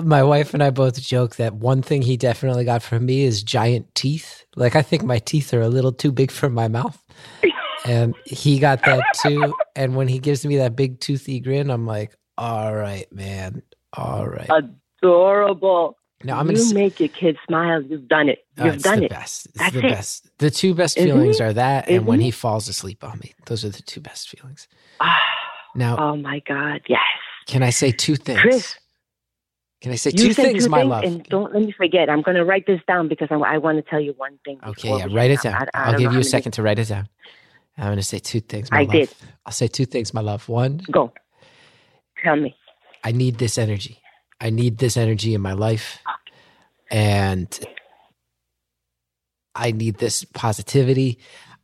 my 0.02 0.22
wife 0.22 0.54
and 0.54 0.62
I 0.62 0.70
both 0.70 1.00
joke 1.00 1.36
that 1.36 1.54
one 1.54 1.82
thing 1.82 2.02
he 2.02 2.16
definitely 2.16 2.64
got 2.64 2.82
from 2.82 3.06
me 3.06 3.22
is 3.24 3.42
giant 3.42 3.94
teeth. 3.94 4.44
Like 4.56 4.76
I 4.76 4.82
think 4.82 5.02
my 5.04 5.18
teeth 5.18 5.52
are 5.54 5.60
a 5.60 5.68
little 5.68 5.92
too 5.92 6.12
big 6.12 6.30
for 6.30 6.48
my 6.50 6.68
mouth, 6.68 7.02
and 7.86 8.14
he 8.24 8.58
got 8.58 8.82
that 8.84 9.04
too. 9.22 9.54
And 9.76 9.96
when 9.96 10.08
he 10.08 10.18
gives 10.18 10.44
me 10.46 10.56
that 10.58 10.76
big 10.76 11.00
toothy 11.00 11.40
grin, 11.40 11.70
I'm 11.70 11.86
like, 11.86 12.14
"All 12.38 12.74
right, 12.74 13.10
man, 13.12 13.62
all 13.92 14.26
right." 14.28 14.48
Adorable. 15.02 15.96
Now 16.22 16.38
I'm 16.38 16.46
gonna. 16.46 16.58
you 16.58 16.72
make 16.74 17.00
your 17.00 17.08
kids 17.10 17.38
smile. 17.46 17.82
You've 17.82 18.08
done 18.08 18.28
it. 18.30 18.38
Oh, 18.58 18.64
You've 18.66 18.74
it's 18.76 18.84
done 18.84 19.00
the 19.00 19.04
it. 19.06 19.10
best. 19.10 19.46
It's 19.46 19.58
That's 19.58 19.72
the 19.74 19.80
it. 19.86 19.90
best. 19.90 20.30
The 20.38 20.50
two 20.50 20.74
best 20.74 20.96
Isn't 20.96 21.10
feelings 21.10 21.40
it? 21.40 21.42
are 21.44 21.52
that 21.52 21.88
and 21.88 22.06
when 22.06 22.20
Isn't 22.20 22.24
he 22.26 22.30
falls 22.30 22.68
asleep 22.68 23.04
on 23.04 23.18
me. 23.18 23.34
Those 23.46 23.64
are 23.64 23.68
the 23.68 23.82
two 23.82 24.00
best 24.00 24.28
feelings. 24.30 24.66
Ah, 25.00 25.18
Now, 25.74 25.96
oh 25.98 26.16
my 26.16 26.40
God. 26.48 26.80
Yes. 26.88 27.00
can 27.46 27.62
I 27.62 27.70
say 27.70 27.90
two 27.92 28.16
things? 28.16 28.40
Chris, 28.40 28.76
Can 29.84 29.92
I 29.92 29.96
say 29.96 30.12
you 30.12 30.28
two 30.28 30.34
things, 30.34 30.64
two 30.64 30.68
my 30.68 30.82
things, 30.82 30.84
love? 30.84 31.04
and 31.04 31.24
don't 31.30 31.54
let 31.54 31.62
me 31.62 31.72
forget. 31.76 32.10
I'm 32.10 32.22
going 32.22 32.36
to 32.36 32.44
write 32.44 32.66
this 32.66 32.80
down 32.88 33.08
because 33.08 33.28
I, 33.30 33.36
I 33.36 33.58
want 33.58 33.78
to 33.84 33.90
tell 33.90 34.00
you 34.00 34.14
one 34.16 34.38
thing. 34.44 34.60
Okay, 34.66 34.96
yeah, 34.98 35.06
write 35.10 35.30
it 35.32 35.42
down. 35.42 35.54
I- 35.54 35.68
I 35.74 35.90
I'll 35.90 35.94
give 35.94 36.12
you 36.12 36.20
a 36.20 36.24
second 36.24 36.52
to 36.54 36.62
write 36.62 36.78
it 36.80 36.88
down. 36.88 37.08
I'm 37.78 37.86
going 37.86 37.98
to 37.98 38.02
say 38.04 38.20
two 38.20 38.40
things, 38.40 38.72
my 38.72 38.80
I 38.80 38.84
love. 38.84 38.96
did. 38.98 39.10
I'll 39.46 39.52
say 39.52 39.68
two 39.68 39.86
things, 39.86 40.14
my 40.14 40.22
love. 40.22 40.48
One, 40.48 40.82
Go. 40.92 41.12
Tell 42.24 42.36
me. 42.36 42.56
I 43.04 43.12
need 43.12 43.38
this 43.38 43.58
energy. 43.58 44.00
I 44.40 44.50
need 44.50 44.78
this 44.78 44.96
energy 44.96 45.34
in 45.34 45.40
my 45.42 45.54
life. 45.54 46.00
And 46.90 47.58
I 49.54 49.72
need 49.72 49.98
this 49.98 50.24
positivity. 50.24 51.18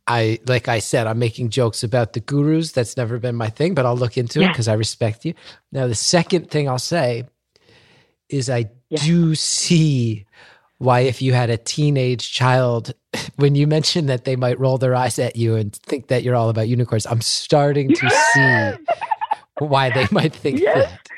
I 0.07 0.39
like 0.47 0.67
I 0.67 0.79
said, 0.79 1.07
I'm 1.07 1.19
making 1.19 1.49
jokes 1.51 1.83
about 1.83 2.13
the 2.13 2.21
gurus. 2.21 2.73
That's 2.73 2.97
never 2.97 3.19
been 3.19 3.35
my 3.35 3.49
thing, 3.49 3.75
but 3.75 3.85
I'll 3.85 3.97
look 3.97 4.17
into 4.17 4.43
it 4.43 4.51
because 4.51 4.67
I 4.67 4.73
respect 4.73 5.25
you. 5.25 5.35
Now, 5.71 5.87
the 5.87 5.95
second 5.95 6.51
thing 6.51 6.69
I'll 6.69 6.79
say 6.79 7.25
is 8.33 8.49
I 8.49 8.69
Yeah. 8.89 8.99
do 9.03 9.35
see 9.35 10.25
why 10.77 11.01
if 11.01 11.21
you 11.21 11.33
had 11.33 11.49
a 11.49 11.57
teenage 11.57 12.31
child, 12.33 12.93
when 13.35 13.55
you 13.55 13.67
mentioned 13.67 14.09
that 14.09 14.25
they 14.25 14.35
might 14.35 14.59
roll 14.59 14.77
their 14.77 14.95
eyes 14.95 15.19
at 15.19 15.35
you 15.35 15.55
and 15.55 15.73
think 15.75 16.07
that 16.07 16.23
you're 16.23 16.35
all 16.35 16.49
about 16.49 16.67
unicorns, 16.67 17.05
I'm 17.05 17.21
starting 17.21 17.89
to 17.93 18.09
see 18.33 18.85
why 19.59 19.89
they 19.91 20.07
might 20.11 20.33
think 20.33 20.59
Yes. 20.59 20.89
that. 20.89 20.99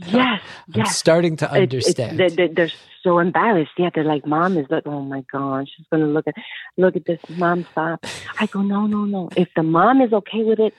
Yes. 0.00 0.40
I'm 0.74 0.82
yes. 0.82 0.96
starting 0.96 1.36
to 1.38 1.50
understand. 1.50 2.20
they're, 2.20 2.30
they're, 2.30 2.48
they're 2.54 2.70
so 3.02 3.18
embarrassed. 3.18 3.72
Yeah, 3.76 3.90
they're 3.92 4.04
like, 4.04 4.24
"Mom 4.24 4.56
is 4.56 4.66
like, 4.70 4.84
oh 4.86 5.02
my 5.02 5.24
god, 5.32 5.66
she's 5.68 5.86
gonna 5.90 6.06
look 6.06 6.28
at, 6.28 6.34
look 6.76 6.94
at 6.94 7.04
this. 7.04 7.18
Mom, 7.30 7.66
stop." 7.72 8.06
I 8.38 8.46
go, 8.46 8.62
"No, 8.62 8.86
no, 8.86 9.04
no. 9.06 9.28
If 9.36 9.48
the 9.56 9.64
mom 9.64 10.00
is 10.00 10.12
okay 10.12 10.44
with 10.44 10.60
it, 10.60 10.72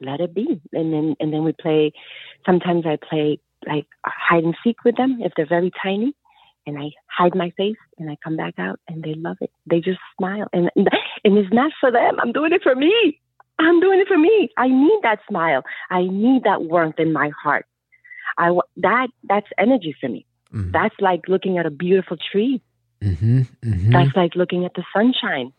let 0.00 0.20
it 0.20 0.32
be." 0.32 0.60
And 0.72 0.92
then 0.92 1.16
and 1.18 1.32
then 1.32 1.42
we 1.42 1.52
play. 1.52 1.92
Sometimes 2.46 2.86
I 2.86 2.96
play 2.96 3.40
like 3.66 3.86
hide 4.04 4.44
and 4.44 4.56
seek 4.64 4.84
with 4.84 4.96
them 4.96 5.18
if 5.22 5.32
they're 5.36 5.46
very 5.46 5.70
tiny, 5.82 6.14
and 6.66 6.78
I 6.78 6.90
hide 7.08 7.34
my 7.34 7.50
face 7.56 7.76
and 7.98 8.10
I 8.10 8.16
come 8.22 8.36
back 8.36 8.54
out 8.58 8.78
and 8.88 9.02
they 9.02 9.14
love 9.14 9.36
it. 9.40 9.50
They 9.66 9.80
just 9.80 10.00
smile 10.16 10.48
and 10.52 10.70
and 10.76 11.38
it's 11.38 11.52
not 11.52 11.72
for 11.80 11.90
them. 11.90 12.18
I'm 12.20 12.32
doing 12.32 12.52
it 12.52 12.62
for 12.62 12.74
me. 12.74 13.20
I'm 13.58 13.80
doing 13.80 14.00
it 14.00 14.08
for 14.08 14.18
me. 14.18 14.50
I 14.56 14.68
need 14.68 14.98
that 15.02 15.20
smile. 15.28 15.62
I 15.90 16.02
need 16.02 16.44
that 16.44 16.62
warmth 16.62 16.98
in 16.98 17.12
my 17.12 17.30
heart. 17.42 17.66
I 18.38 18.50
that 18.78 19.08
that's 19.24 19.46
energy 19.58 19.94
for 20.00 20.08
me. 20.08 20.26
Mhm, 20.52 20.72
That's 20.72 20.94
like 21.00 21.28
looking 21.28 21.58
at 21.58 21.66
a 21.66 21.70
beautiful 21.70 22.16
tree. 22.30 22.62
mhm, 23.02 23.46
mhm, 23.62 23.92
That's 23.92 24.16
like 24.16 24.36
looking 24.36 24.64
at 24.64 24.74
the 24.74 24.84
sunshine. 24.94 25.52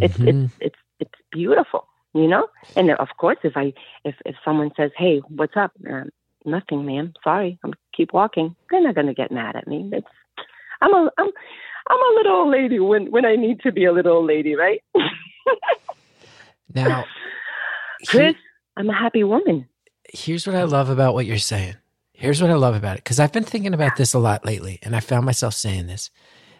It's 0.00 0.16
mhm. 0.16 0.28
it's 0.28 0.52
it's 0.60 0.78
it's 1.00 1.18
beautiful, 1.30 1.86
you 2.14 2.28
know. 2.28 2.48
And 2.76 2.90
of 2.90 3.08
course, 3.18 3.38
if 3.42 3.56
I 3.56 3.72
if 4.04 4.14
if 4.24 4.36
someone 4.44 4.70
says, 4.76 4.90
"Hey, 4.96 5.18
what's 5.28 5.56
up?" 5.56 5.72
Um, 5.88 6.10
Nothing, 6.44 6.84
ma'am. 6.84 7.14
Sorry, 7.22 7.58
I'm 7.64 7.72
keep 7.96 8.12
walking. 8.12 8.54
They're 8.70 8.82
not 8.82 8.94
gonna 8.94 9.14
get 9.14 9.32
mad 9.32 9.56
at 9.56 9.66
me. 9.66 9.88
It's 9.92 10.06
I'm 10.80 10.92
a 10.92 11.10
I'm 11.18 11.28
I'm 11.88 11.98
a 11.98 12.14
little 12.16 12.32
old 12.32 12.52
lady 12.52 12.78
when 12.78 13.10
when 13.10 13.24
I 13.24 13.36
need 13.36 13.60
to 13.60 13.72
be 13.72 13.84
a 13.84 13.92
little 13.92 14.18
old 14.18 14.26
lady, 14.26 14.54
right? 14.54 14.82
Now, 16.74 17.04
Chris, 18.06 18.34
I'm 18.76 18.90
a 18.90 18.94
happy 18.94 19.24
woman. 19.24 19.68
here's 20.12 20.46
what 20.46 20.56
I 20.56 20.64
love 20.64 20.90
about 20.90 21.14
what 21.14 21.26
you're 21.26 21.38
saying. 21.38 21.76
Here's 22.12 22.40
what 22.40 22.50
I 22.50 22.54
love 22.54 22.74
about 22.74 22.96
it 22.96 23.04
because 23.04 23.18
I've 23.18 23.32
been 23.32 23.44
thinking 23.44 23.74
about 23.74 23.96
this 23.96 24.14
a 24.14 24.18
lot 24.18 24.44
lately, 24.44 24.78
and 24.82 24.94
I 24.94 25.00
found 25.00 25.24
myself 25.24 25.54
saying 25.54 25.86
this: 25.86 26.10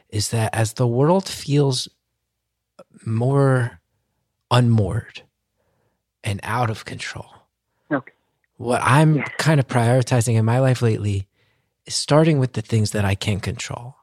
is 0.09 0.31
that 0.31 0.55
as 0.55 0.75
the 0.75 0.87
world 0.87 1.29
feels 1.29 1.89
more 3.05 3.81
unmoored 4.51 5.23
and 6.23 6.41
out 6.43 6.71
of 6.71 6.85
control. 6.85 7.34
What 8.57 8.81
I'm 8.83 9.23
kind 9.39 9.61
of 9.61 9.67
prioritizing 9.67 10.35
in 10.35 10.45
my 10.45 10.59
life 10.61 10.83
lately 10.83 11.29
is 11.87 11.95
starting 11.95 12.39
with 12.39 12.53
the 12.53 12.63
things 12.63 12.93
that 12.93 13.05
I 13.05 13.15
can 13.15 13.41
control. 13.41 13.97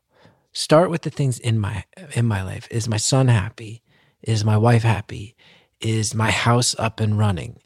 Start 0.54 0.90
with 0.90 1.04
the 1.04 1.10
things 1.10 1.40
in 1.40 1.60
my 1.60 1.86
in 2.14 2.26
my 2.26 2.44
life. 2.44 2.68
Is 2.70 2.90
my 2.90 2.98
son 2.98 3.28
happy? 3.30 3.82
Is 4.22 4.44
my 4.44 4.58
wife 4.58 4.84
happy? 4.84 5.36
Is 5.80 6.14
my 6.14 6.30
house 6.30 6.76
up 6.78 7.00
and 7.00 7.18
running? 7.18 7.62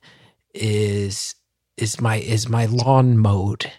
Is 0.53 1.35
is 1.77 1.99
my 1.99 2.17
is 2.17 2.47
my 2.47 2.65
lawn 2.65 3.17
mowed? 3.17 3.71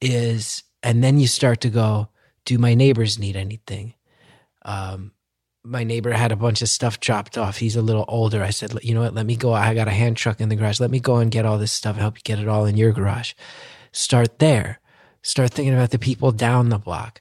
Is 0.00 0.62
and 0.82 1.02
then 1.02 1.18
you 1.18 1.26
start 1.26 1.60
to 1.62 1.70
go, 1.70 2.10
do 2.44 2.58
my 2.58 2.74
neighbors 2.74 3.18
need 3.18 3.36
anything? 3.36 3.94
Um, 4.62 5.12
my 5.66 5.82
neighbor 5.82 6.12
had 6.12 6.32
a 6.32 6.36
bunch 6.36 6.62
of 6.62 6.68
stuff 6.68 7.00
dropped 7.00 7.36
off. 7.36 7.58
He's 7.58 7.76
a 7.76 7.82
little 7.82 8.04
older. 8.06 8.42
I 8.42 8.50
said, 8.50 8.72
you 8.82 8.94
know 8.94 9.02
what? 9.02 9.14
Let 9.14 9.26
me 9.26 9.36
go. 9.36 9.52
I 9.52 9.74
got 9.74 9.88
a 9.88 9.92
hand 9.92 10.16
truck 10.16 10.40
in 10.40 10.48
the 10.48 10.56
garage. 10.56 10.80
Let 10.80 10.90
me 10.90 11.00
go 11.00 11.16
and 11.16 11.30
get 11.30 11.44
all 11.44 11.58
this 11.58 11.72
stuff. 11.72 11.96
Help 11.96 12.16
you 12.16 12.22
get 12.22 12.38
it 12.38 12.48
all 12.48 12.66
in 12.66 12.76
your 12.76 12.92
garage. 12.92 13.34
Start 13.92 14.38
there. 14.38 14.80
Start 15.22 15.52
thinking 15.52 15.74
about 15.74 15.90
the 15.90 15.98
people 15.98 16.30
down 16.30 16.68
the 16.68 16.78
block. 16.78 17.20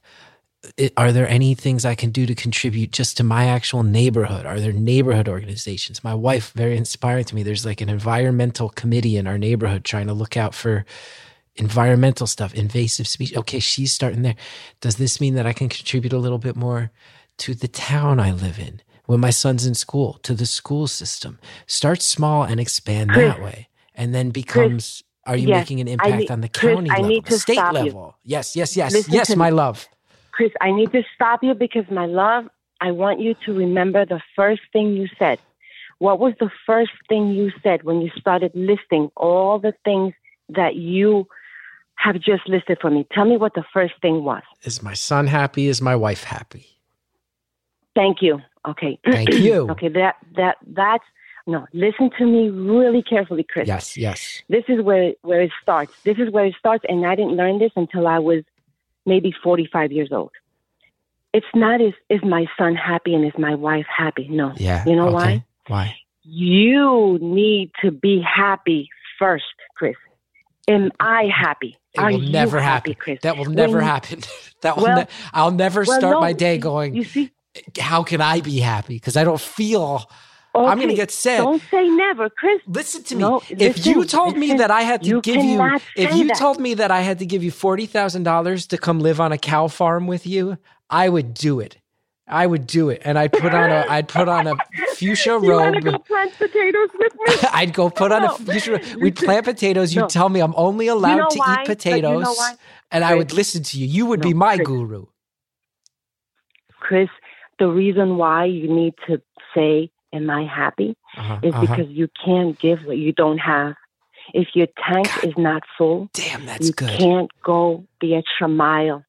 It, 0.78 0.94
are 0.96 1.12
there 1.12 1.28
any 1.28 1.56
things 1.56 1.86
I 1.86 1.96
can 1.96 2.12
do 2.12 2.26
to 2.26 2.36
contribute 2.36 2.92
just 2.92 3.18
to 3.18 3.24
my 3.24 3.46
actual 3.46 3.84
neighborhood? 3.84 4.46
Are 4.46 4.60
there 4.60 4.74
neighborhood 4.74 5.28
organizations? 5.28 6.04
My 6.04 6.14
wife, 6.14 6.52
very 6.54 6.78
inspiring 6.78 7.26
to 7.26 7.36
me. 7.36 7.44
There's 7.44 7.66
like 7.66 7.82
an 7.82 7.90
environmental 7.90 8.70
committee 8.70 9.18
in 9.18 9.28
our 9.28 9.38
neighborhood 9.38 9.84
trying 9.84 10.08
to 10.08 10.14
look 10.14 10.38
out 10.38 10.54
for 10.54 10.86
environmental 11.56 12.28
stuff, 12.28 12.54
invasive 12.54 13.08
species. 13.08 13.38
Okay, 13.38 13.60
she's 13.60 13.92
starting 13.92 14.24
there. 14.24 14.36
Does 14.82 14.98
this 14.98 15.22
mean 15.22 15.36
that 15.36 15.48
I 15.48 15.54
can 15.54 15.70
contribute 15.70 16.14
a 16.14 16.18
little 16.18 16.40
bit 16.40 16.56
more 16.56 16.92
to 17.38 17.54
the 17.54 17.68
town 17.68 18.20
I 18.20 18.32
live 18.32 18.60
in? 18.60 18.82
when 19.06 19.20
my 19.20 19.30
son's 19.30 19.66
in 19.66 19.76
school 19.76 20.14
to 20.24 20.34
the 20.34 20.46
school 20.46 20.88
system. 20.88 21.40
Start 21.68 22.02
small 22.02 22.44
and 22.44 22.60
expand 22.60 23.12
Chris, 23.12 23.34
that 23.34 23.42
way. 23.42 23.68
And 23.94 24.14
then 24.14 24.32
becomes 24.32 25.04
are 25.26 25.36
you 25.36 25.48
yes, 25.48 25.62
making 25.62 25.80
an 25.82 25.88
impact 25.88 26.18
need- 26.18 26.32
on 26.32 26.42
the 26.42 26.50
Chris, 26.50 26.76
county 26.76 26.90
I 26.92 27.00
level, 27.00 27.22
the 27.22 27.40
state 27.40 27.56
stop 27.56 27.74
you. 27.74 27.80
level? 27.80 28.16
Yes, 28.24 28.56
yes, 28.56 28.78
yes. 28.78 28.94
Listen 28.94 29.14
yes, 29.14 29.36
my 29.36 29.50
me. 29.50 29.56
love. 29.56 29.88
Chris, 30.32 30.52
I 30.62 30.72
need 30.72 30.92
to 30.92 31.04
stop 31.16 31.44
you 31.44 31.54
because 31.54 31.86
my 31.90 32.06
love, 32.06 32.46
I 32.82 32.92
want 32.92 33.22
you 33.22 33.36
to 33.46 33.54
remember 33.54 34.06
the 34.06 34.22
first 34.36 34.62
thing 34.74 34.94
you 34.94 35.08
said. 35.18 35.40
What 36.00 36.20
was 36.20 36.34
the 36.40 36.50
first 36.66 36.92
thing 37.08 37.30
you 37.30 37.52
said 37.64 37.84
when 37.84 38.02
you 38.02 38.12
started 38.20 38.52
listing 38.54 39.10
all 39.16 39.60
the 39.60 39.74
things 39.86 40.14
that 40.50 40.76
you 40.76 41.28
have 41.96 42.20
just 42.20 42.48
listed 42.50 42.80
for 42.82 42.92
me? 42.92 43.08
Tell 43.14 43.26
me 43.26 43.38
what 43.38 43.54
the 43.54 43.64
first 43.72 43.94
thing 44.02 44.26
was. 44.26 44.44
Is 44.64 44.84
my 44.84 44.94
son 44.94 45.28
happy? 45.28 45.68
Is 45.68 45.82
my 45.82 45.96
wife 45.96 46.26
happy? 46.26 46.75
Thank 47.96 48.22
you. 48.22 48.42
Okay. 48.68 49.00
Thank 49.10 49.34
you. 49.48 49.70
okay, 49.72 49.90
that 49.90 50.16
that 50.36 50.58
that's 50.68 51.04
no, 51.48 51.68
listen 51.74 52.10
to 52.18 52.26
me 52.26 52.50
really 52.50 53.04
carefully, 53.04 53.44
Chris. 53.48 53.68
Yes, 53.68 53.96
yes. 53.96 54.42
This 54.50 54.64
is 54.68 54.82
where 54.82 55.14
where 55.22 55.42
it 55.42 55.52
starts. 55.62 55.94
This 56.04 56.18
is 56.18 56.32
where 56.32 56.46
it 56.46 56.56
starts 56.58 56.84
and 56.90 57.06
I 57.06 57.16
didn't 57.16 57.36
learn 57.36 57.60
this 57.60 57.72
until 57.76 58.08
I 58.08 58.20
was 58.20 58.44
maybe 59.06 59.32
45 59.44 59.92
years 59.92 60.10
old. 60.12 60.32
It's 61.34 61.46
not 61.54 61.82
is 61.82 61.94
is 62.10 62.22
my 62.24 62.46
son 62.58 62.76
happy 62.76 63.14
and 63.14 63.26
is 63.26 63.34
my 63.38 63.54
wife 63.56 63.86
happy? 63.96 64.28
No. 64.30 64.54
Yeah. 64.58 64.84
You 64.88 64.96
know 64.96 65.08
okay. 65.08 65.14
why? 65.14 65.46
Why? 65.68 65.96
You 66.24 67.20
need 67.22 67.72
to 67.84 67.92
be 67.92 68.22
happy 68.22 68.90
first, 69.20 69.44
Chris. 69.76 69.96
Am 70.68 70.92
I 71.00 71.26
happy? 71.32 71.78
It 71.94 72.00
Are 72.00 72.12
will 72.12 72.20
never 72.20 72.60
happy, 72.60 72.92
happen. 72.92 72.96
Chris? 73.04 73.20
That 73.22 73.38
will 73.38 73.46
never 73.46 73.78
When- 73.78 73.84
happen. 73.86 74.22
That 74.62 74.78
will 74.78 74.84
Well- 74.86 74.98
ne- 75.02 75.08
I'll 75.32 75.52
never 75.52 75.84
Well, 75.86 76.00
start 76.00 76.14
no, 76.16 76.22
my 76.22 76.34
day 76.34 76.58
going, 76.58 76.96
You 76.96 77.04
see, 77.04 77.32
how 77.80 78.04
can 78.04 78.22
I 78.22 78.42
be 78.42 78.60
happy? 78.60 78.96
Because 78.96 79.18
I 79.18 79.24
don't 79.24 79.42
feel 79.42 80.10
I'm 80.56 80.80
gonna 80.80 80.94
get 80.94 81.12
sad. 81.12 81.40
Don't 81.44 81.62
say 81.70 81.88
never, 81.90 82.30
Chris. 82.30 82.62
Listen 82.68 83.04
to 83.04 83.16
me. 83.16 83.22
No, 83.22 83.42
if 83.50 83.86
you 83.86 84.06
told 84.06 84.38
me 84.38 84.54
that 84.54 84.72
I 84.72 84.82
had 84.82 85.02
to 85.04 85.10
You 85.10 85.22
give 85.22 85.44
you, 85.44 85.62
if 85.96 86.16
you 86.16 86.28
that. 86.30 86.38
told 86.38 86.60
me 86.60 86.74
that 86.76 86.92
I 86.92 87.02
had 87.02 87.20
to 87.20 87.26
give 87.26 87.44
you 87.44 87.52
forty 87.52 87.86
thousand 87.86 88.24
dollars 88.24 88.68
to 88.68 88.78
come 88.78 89.00
live 89.00 89.20
on 89.20 89.32
a 89.32 89.38
cow 89.38 89.68
farm 89.68 90.08
with 90.08 90.26
you, 90.26 90.58
I 90.90 91.10
would 91.10 91.34
do 91.34 91.60
it. 91.60 91.78
I 92.28 92.48
would 92.48 92.66
do 92.66 92.90
it, 92.90 93.02
and 93.06 93.20
I'd 93.20 93.34
put 93.34 93.54
on 93.54 93.70
a, 93.70 93.86
I'd 93.90 94.08
put 94.08 94.28
on 94.28 94.48
a 94.48 94.56
fuchsia 94.96 95.34
You 95.44 95.52
want 95.52 95.76
to 95.76 95.82
go 95.82 96.00
plant 96.00 96.32
potatoes 96.38 96.90
with 96.98 97.14
me? 97.14 97.36
I'd 97.54 97.74
go 97.74 97.90
put 97.90 98.12
on 98.12 98.24
a 98.24 98.30
fuchsia. 98.30 98.80
We'd 99.00 99.16
plant 99.16 99.46
potatoes. 99.46 99.94
You'd 99.94 100.02
No. 100.04 100.08
tell 100.08 100.30
me 100.30 100.40
I'm 100.40 100.54
only 100.58 100.88
allowed 100.88 101.18
know 101.18 101.30
to 101.32 101.40
why? 101.40 101.54
eat 101.64 101.68
But 101.68 101.86
you 101.86 102.02
know 102.02 102.34
potatoes, 102.34 102.58
and 102.92 103.04
I 103.04 103.14
would 103.16 103.34
listen 103.34 103.62
to 103.64 103.78
you. 103.80 103.86
You 103.86 104.06
would 104.08 104.22
No, 104.22 104.30
be 104.30 104.34
my 104.34 104.56
Chris. 104.56 104.66
guru. 104.68 105.06
Chris, 106.80 107.10
the 107.60 107.68
reason 107.68 108.18
why 108.18 108.46
you 108.46 108.68
need 108.74 108.94
to 109.08 109.22
say, 109.56 109.92
Am 110.14 110.30
I 110.30 110.46
happy? 110.46 110.96
Uh-huh, 111.18 111.40
is 111.44 111.54
uh-huh. 111.54 111.62
because 111.62 111.90
you 111.90 112.08
can't 112.24 112.58
give 112.60 112.80
what 112.86 112.98
you 112.98 113.12
don't 113.12 113.38
have. 113.38 113.76
If 114.34 114.48
your 114.56 114.68
tank 114.90 115.08
God. 115.08 115.26
is 115.26 115.38
not 115.38 115.64
full, 115.78 116.10
Damn, 116.14 116.46
that's 116.46 116.68
you 116.68 116.74
good. 116.74 116.98
can't 116.98 117.30
go 117.44 117.86
the 118.00 118.16
extra 118.16 118.48
mile. 118.48 119.04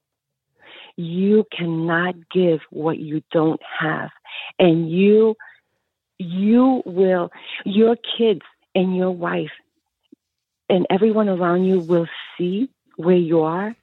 You 0.96 1.44
cannot 1.56 2.16
give 2.30 2.60
what 2.70 2.98
you 2.98 3.22
don't 3.30 3.60
have. 3.78 4.10
And 4.58 4.90
you 4.90 5.36
you 6.18 6.82
will 6.86 7.30
your 7.64 7.96
kids 8.18 8.42
and 8.74 8.96
your 8.96 9.10
wife 9.10 9.52
and 10.68 10.86
everyone 10.90 11.28
around 11.28 11.64
you 11.64 11.80
will 11.80 12.08
see 12.36 12.68
where 12.96 13.16
you 13.16 13.42
are 13.42 13.76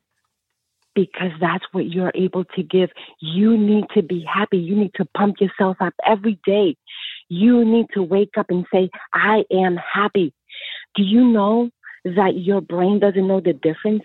because 0.95 1.31
that's 1.39 1.65
what 1.71 1.87
you're 1.87 2.11
able 2.15 2.45
to 2.55 2.63
give. 2.63 2.89
You 3.19 3.57
need 3.57 3.85
to 3.95 4.01
be 4.01 4.23
happy. 4.23 4.57
You 4.57 4.75
need 4.75 4.93
to 4.95 5.05
pump 5.17 5.37
yourself 5.39 5.77
up 5.79 5.93
every 6.05 6.39
day. 6.45 6.75
You 7.29 7.65
need 7.65 7.87
to 7.93 8.03
wake 8.03 8.37
up 8.37 8.47
and 8.49 8.65
say, 8.71 8.89
I 9.13 9.43
am 9.51 9.77
happy. 9.77 10.33
Do 10.95 11.03
you 11.03 11.23
know 11.25 11.69
that 12.03 12.37
your 12.37 12.61
brain 12.61 12.99
doesn't 12.99 13.27
know 13.27 13.39
the 13.39 13.53
difference? 13.53 14.03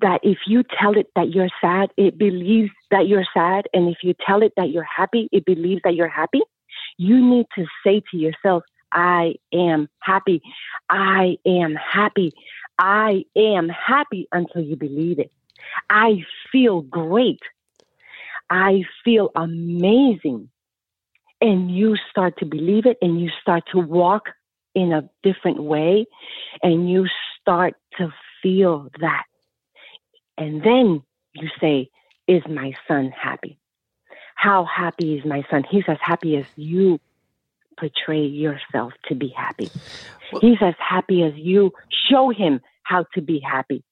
That 0.00 0.20
if 0.22 0.38
you 0.46 0.62
tell 0.78 0.96
it 0.96 1.06
that 1.16 1.30
you're 1.32 1.48
sad, 1.60 1.90
it 1.96 2.18
believes 2.18 2.70
that 2.90 3.06
you're 3.06 3.26
sad. 3.32 3.66
And 3.72 3.88
if 3.88 3.98
you 4.02 4.14
tell 4.26 4.42
it 4.42 4.52
that 4.56 4.70
you're 4.70 4.84
happy, 4.84 5.28
it 5.32 5.44
believes 5.44 5.80
that 5.84 5.94
you're 5.94 6.08
happy. 6.08 6.42
You 6.98 7.24
need 7.24 7.46
to 7.56 7.66
say 7.84 8.02
to 8.10 8.16
yourself, 8.16 8.64
I 8.92 9.36
am 9.52 9.88
happy. 10.00 10.42
I 10.88 11.38
am 11.46 11.74
happy. 11.74 12.32
I 12.78 13.24
am 13.36 13.68
happy 13.68 14.28
until 14.32 14.62
you 14.62 14.76
believe 14.76 15.18
it. 15.18 15.32
I 15.90 16.24
feel 16.50 16.82
great. 16.82 17.40
I 18.50 18.84
feel 19.04 19.30
amazing. 19.34 20.48
And 21.40 21.70
you 21.70 21.96
start 22.10 22.38
to 22.38 22.46
believe 22.46 22.86
it 22.86 22.96
and 23.02 23.20
you 23.20 23.30
start 23.40 23.64
to 23.72 23.78
walk 23.78 24.30
in 24.74 24.92
a 24.92 25.08
different 25.22 25.62
way 25.62 26.06
and 26.62 26.90
you 26.90 27.06
start 27.40 27.74
to 27.98 28.12
feel 28.42 28.88
that. 29.00 29.24
And 30.38 30.62
then 30.62 31.02
you 31.34 31.48
say, 31.60 31.90
Is 32.26 32.42
my 32.48 32.74
son 32.86 33.10
happy? 33.10 33.58
How 34.34 34.64
happy 34.64 35.16
is 35.16 35.24
my 35.24 35.44
son? 35.50 35.64
He's 35.70 35.84
as 35.88 35.98
happy 36.00 36.36
as 36.36 36.44
you 36.56 37.00
portray 37.78 38.24
yourself 38.24 38.92
to 39.08 39.14
be 39.14 39.28
happy. 39.28 39.70
He's 40.40 40.58
as 40.60 40.74
happy 40.78 41.22
as 41.22 41.34
you 41.36 41.72
show 42.10 42.30
him 42.30 42.60
how 42.82 43.04
to 43.14 43.20
be 43.20 43.40
happy. 43.40 43.82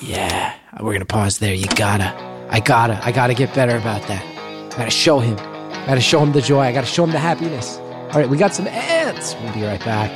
Yeah, 0.00 0.54
we're 0.80 0.92
gonna 0.92 1.04
pause 1.04 1.38
there. 1.38 1.54
You 1.54 1.66
gotta, 1.74 2.14
I 2.50 2.60
gotta, 2.60 3.04
I 3.04 3.12
gotta 3.12 3.34
get 3.34 3.52
better 3.54 3.76
about 3.76 4.06
that. 4.08 4.24
I 4.74 4.78
Gotta 4.78 4.90
show 4.90 5.18
him, 5.18 5.36
I 5.38 5.86
gotta 5.86 6.00
show 6.00 6.22
him 6.22 6.32
the 6.32 6.40
joy. 6.40 6.60
I 6.60 6.72
gotta 6.72 6.86
show 6.86 7.04
him 7.04 7.10
the 7.10 7.18
happiness. 7.18 7.78
All 7.78 8.20
right, 8.20 8.28
we 8.28 8.36
got 8.36 8.54
some 8.54 8.66
ads. 8.68 9.34
We'll 9.42 9.52
be 9.54 9.64
right 9.64 9.80
back. 9.80 10.10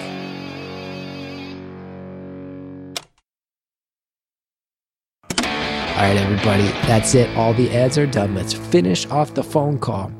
All 5.39 6.09
right, 6.09 6.17
everybody, 6.17 6.65
that's 6.87 7.15
it. 7.15 7.29
All 7.37 7.53
the 7.55 7.71
ads 7.71 7.99
are 7.99 8.07
done. 8.07 8.35
Let's 8.35 8.53
finish 8.53 9.07
off 9.07 9.35
the 9.35 9.43
phone 9.43 9.79
call. 9.79 10.13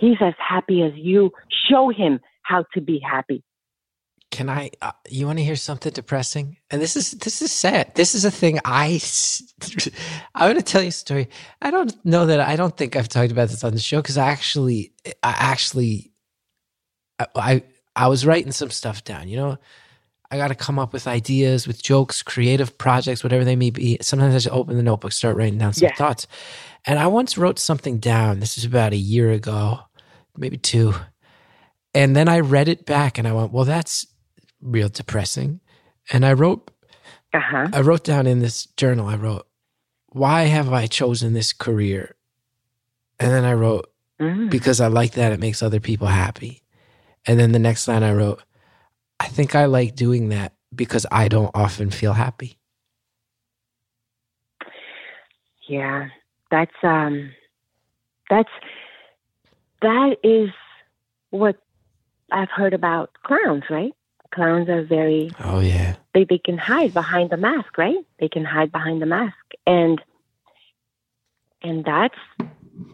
He's 0.00 0.18
as 0.20 0.34
happy 0.38 0.82
as 0.82 0.92
you 0.94 1.30
show 1.70 1.88
him 1.90 2.20
how 2.42 2.64
to 2.74 2.80
be 2.80 3.00
happy. 3.00 3.42
Can 4.36 4.50
I? 4.50 4.70
Uh, 4.82 4.92
you 5.08 5.24
want 5.24 5.38
to 5.38 5.44
hear 5.44 5.56
something 5.56 5.90
depressing? 5.94 6.58
And 6.70 6.82
this 6.82 6.94
is 6.94 7.12
this 7.12 7.40
is 7.40 7.50
sad. 7.50 7.92
This 7.94 8.14
is 8.14 8.26
a 8.26 8.30
thing 8.30 8.58
I. 8.66 9.00
I 10.34 10.46
want 10.46 10.58
to 10.58 10.62
tell 10.62 10.82
you 10.82 10.88
a 10.88 10.92
story. 10.92 11.30
I 11.62 11.70
don't 11.70 12.04
know 12.04 12.26
that 12.26 12.40
I 12.40 12.54
don't 12.54 12.76
think 12.76 12.96
I've 12.96 13.08
talked 13.08 13.32
about 13.32 13.48
this 13.48 13.64
on 13.64 13.72
the 13.72 13.78
show 13.78 14.02
because 14.02 14.18
I 14.18 14.28
actually, 14.28 14.92
I 15.22 15.34
actually, 15.38 16.12
I, 17.18 17.26
I 17.34 17.62
I 17.96 18.08
was 18.08 18.26
writing 18.26 18.52
some 18.52 18.68
stuff 18.68 19.04
down. 19.04 19.26
You 19.28 19.38
know, 19.38 19.58
I 20.30 20.36
got 20.36 20.48
to 20.48 20.54
come 20.54 20.78
up 20.78 20.92
with 20.92 21.06
ideas, 21.06 21.66
with 21.66 21.82
jokes, 21.82 22.22
creative 22.22 22.76
projects, 22.76 23.24
whatever 23.24 23.42
they 23.42 23.56
may 23.56 23.70
be. 23.70 23.96
Sometimes 24.02 24.34
I 24.34 24.36
just 24.36 24.54
open 24.54 24.76
the 24.76 24.82
notebook, 24.82 25.12
start 25.12 25.38
writing 25.38 25.56
down 25.56 25.72
some 25.72 25.86
Yeah. 25.88 25.94
thoughts. 25.94 26.26
And 26.84 26.98
I 26.98 27.06
once 27.06 27.38
wrote 27.38 27.58
something 27.58 28.00
down. 28.00 28.40
This 28.40 28.58
is 28.58 28.66
about 28.66 28.92
a 28.92 28.96
year 28.98 29.32
ago, 29.32 29.80
maybe 30.36 30.58
two. 30.58 30.92
And 31.94 32.14
then 32.14 32.28
I 32.28 32.40
read 32.40 32.68
it 32.68 32.84
back 32.84 33.16
and 33.16 33.26
I 33.26 33.32
went, 33.32 33.50
well, 33.50 33.64
that's 33.64 34.06
real 34.66 34.88
depressing. 34.88 35.60
And 36.12 36.24
I 36.24 36.32
wrote, 36.32 36.70
Uh 37.32 37.40
huh. 37.40 37.66
I 37.72 37.80
wrote 37.80 38.04
down 38.04 38.26
in 38.26 38.40
this 38.40 38.66
journal, 38.76 39.08
I 39.08 39.16
wrote, 39.16 39.46
why 40.08 40.44
have 40.44 40.72
I 40.72 40.86
chosen 40.86 41.32
this 41.34 41.52
career? 41.52 42.14
And 43.18 43.30
then 43.30 43.44
I 43.44 43.52
wrote, 43.54 43.90
Mm. 44.18 44.48
because 44.48 44.80
I 44.80 44.86
like 44.86 45.12
that. 45.12 45.32
It 45.32 45.40
makes 45.40 45.62
other 45.62 45.78
people 45.80 46.06
happy. 46.06 46.62
And 47.26 47.38
then 47.38 47.52
the 47.52 47.58
next 47.58 47.86
line 47.86 48.02
I 48.02 48.14
wrote, 48.14 48.42
I 49.20 49.26
think 49.26 49.54
I 49.54 49.66
like 49.66 49.94
doing 49.94 50.30
that 50.30 50.54
because 50.74 51.04
I 51.12 51.28
don't 51.28 51.50
often 51.54 51.90
feel 51.90 52.14
happy. 52.14 52.56
Yeah, 55.68 56.08
that's 56.50 56.74
um, 56.82 57.30
that's 58.30 58.48
that 59.82 60.16
is 60.22 60.50
what 61.30 61.56
I've 62.30 62.50
heard 62.50 62.72
about 62.72 63.10
clowns, 63.24 63.64
right? 63.68 63.92
Clowns 64.36 64.68
are 64.68 64.82
very 64.84 65.30
Oh, 65.42 65.60
yeah. 65.60 65.96
they 66.12 66.24
they 66.24 66.36
can 66.36 66.58
hide 66.58 66.92
behind 66.92 67.30
the 67.30 67.38
mask, 67.38 67.78
right? 67.78 68.04
They 68.20 68.28
can 68.28 68.44
hide 68.44 68.70
behind 68.70 69.00
the 69.00 69.06
mask, 69.06 69.46
and 69.66 69.98
and 71.62 71.82
that's 71.86 72.18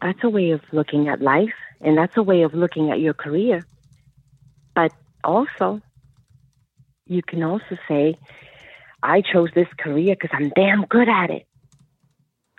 that's 0.00 0.22
a 0.22 0.28
way 0.28 0.52
of 0.52 0.60
looking 0.70 1.08
at 1.08 1.20
life, 1.20 1.58
and 1.80 1.98
that's 1.98 2.16
a 2.16 2.22
way 2.22 2.42
of 2.42 2.54
looking 2.54 2.92
at 2.92 3.00
your 3.00 3.12
career. 3.12 3.66
But 4.72 4.92
also, 5.24 5.82
you 7.08 7.22
can 7.22 7.42
also 7.42 7.76
say, 7.88 8.16
"I 9.02 9.20
chose 9.20 9.50
this 9.52 9.72
career 9.84 10.14
because 10.14 10.30
I'm 10.32 10.50
damn 10.50 10.84
good 10.84 11.08
at 11.08 11.30
it. 11.30 11.44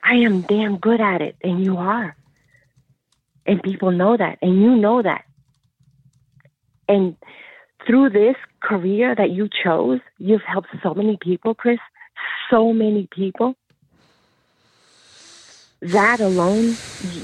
I 0.03 0.15
am 0.27 0.41
damn 0.41 0.75
good 0.77 0.99
at 0.99 1.21
it, 1.21 1.37
and 1.41 1.63
you 1.63 1.77
are, 1.77 2.17
and 3.45 3.63
people 3.63 3.91
know 3.91 4.17
that, 4.17 4.39
and 4.41 4.61
you 4.61 4.75
know 4.75 5.01
that, 5.01 5.23
and." 6.89 7.15
Through 7.85 8.09
this 8.11 8.35
career 8.61 9.13
that 9.15 9.31
you 9.31 9.49
chose, 9.63 9.99
you've 10.17 10.41
helped 10.43 10.69
so 10.81 10.93
many 10.93 11.17
people, 11.21 11.53
Chris. 11.53 11.79
So 12.49 12.71
many 12.73 13.07
people. 13.11 13.55
that 15.81 16.21
alone, 16.21 16.77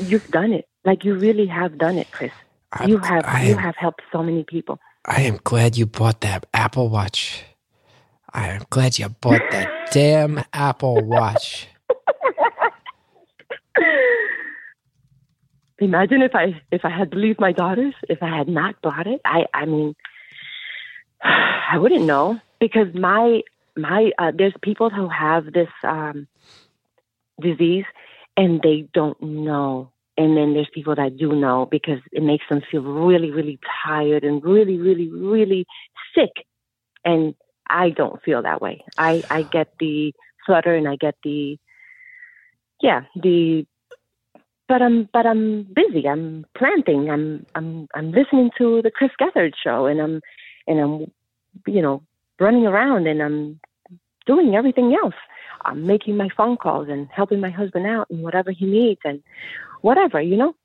you've 0.09 0.27
done 0.31 0.51
it. 0.51 0.67
Like 0.83 1.05
you 1.05 1.15
really 1.15 1.47
have 1.47 1.77
done 1.77 1.97
it, 1.97 2.11
Chris. 2.11 2.33
I'm- 2.73 2.89
you 2.89 2.97
have 2.97 3.23
I 3.25 3.43
you 3.45 3.53
am- 3.53 3.57
have 3.59 3.75
helped 3.77 4.01
so 4.11 4.21
many 4.21 4.43
people. 4.43 4.79
I 5.05 5.21
am 5.21 5.39
glad 5.45 5.77
you 5.77 5.85
bought 5.85 6.19
that 6.21 6.45
Apple 6.53 6.89
Watch. 6.89 7.45
I 8.33 8.49
am 8.49 8.63
glad 8.69 8.99
you 8.99 9.07
bought 9.07 9.41
that 9.51 9.89
damn 9.93 10.43
Apple 10.51 11.01
Watch. 11.05 11.67
Imagine 15.79 16.21
if 16.21 16.35
I 16.35 16.61
if 16.71 16.83
I 16.83 16.89
had 16.89 17.09
believed 17.09 17.39
my 17.39 17.53
daughters, 17.53 17.93
if 18.09 18.21
I 18.21 18.27
had 18.35 18.49
not 18.49 18.81
bought 18.81 19.07
it. 19.07 19.21
I 19.23 19.45
I 19.53 19.65
mean, 19.65 19.95
I 21.23 21.77
wouldn't 21.77 22.05
know 22.05 22.39
because 22.59 22.87
my 22.93 23.41
my 23.77 24.11
uh, 24.17 24.31
there's 24.35 24.53
people 24.61 24.89
who 24.89 25.07
have 25.07 25.45
this 25.53 25.69
um, 25.83 26.27
disease 27.41 27.85
and 28.37 28.61
they 28.61 28.87
don't 28.93 29.21
know, 29.21 29.91
and 30.17 30.37
then 30.37 30.53
there's 30.53 30.69
people 30.73 30.95
that 30.95 31.17
do 31.17 31.33
know 31.35 31.67
because 31.69 31.99
it 32.11 32.23
makes 32.23 32.45
them 32.49 32.61
feel 32.71 32.81
really 32.81 33.31
really 33.31 33.59
tired 33.85 34.23
and 34.23 34.43
really 34.43 34.77
really 34.77 35.09
really 35.09 35.65
sick, 36.15 36.31
and 37.05 37.35
I 37.69 37.89
don't 37.89 38.21
feel 38.23 38.41
that 38.43 38.61
way. 38.61 38.83
I 38.97 39.21
I 39.29 39.43
get 39.43 39.73
the 39.79 40.13
flutter 40.45 40.75
and 40.75 40.87
I 40.87 40.95
get 40.95 41.15
the 41.23 41.57
yeah 42.81 43.01
the 43.15 43.65
but 44.69 44.83
I'm 44.83 45.09
but 45.11 45.25
I'm 45.25 45.63
busy. 45.63 46.07
I'm 46.07 46.45
planting. 46.57 47.09
I'm 47.09 47.45
I'm 47.55 47.87
I'm 47.95 48.11
listening 48.11 48.51
to 48.59 48.81
the 48.83 48.91
Chris 48.91 49.09
Gethard 49.19 49.53
show, 49.61 49.87
and 49.87 49.99
I'm 49.99 50.21
and 50.69 50.79
I'm 50.79 51.11
you 51.67 51.81
know 51.81 52.01
running 52.39 52.65
around, 52.65 53.07
and 53.07 53.21
I'm 53.21 53.59
doing 54.25 54.55
everything 54.55 54.95
else. 54.95 55.15
I'm 55.65 55.85
making 55.85 56.15
my 56.15 56.29
phone 56.29 56.55
calls 56.55 56.87
and 56.87 57.09
helping 57.11 57.41
my 57.41 57.49
husband 57.49 57.85
out 57.85 58.07
and 58.09 58.23
whatever 58.23 58.51
he 58.51 58.65
needs 58.65 59.01
and 59.03 59.21
whatever 59.81 60.21
you 60.21 60.37
know. 60.37 60.55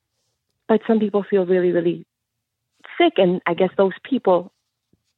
But 0.68 0.82
some 0.86 1.00
people 1.00 1.24
feel 1.24 1.46
really 1.46 1.72
really 1.72 2.06
sick, 2.96 3.14
and 3.16 3.40
I 3.46 3.54
guess 3.54 3.70
those 3.76 3.94
people 4.04 4.52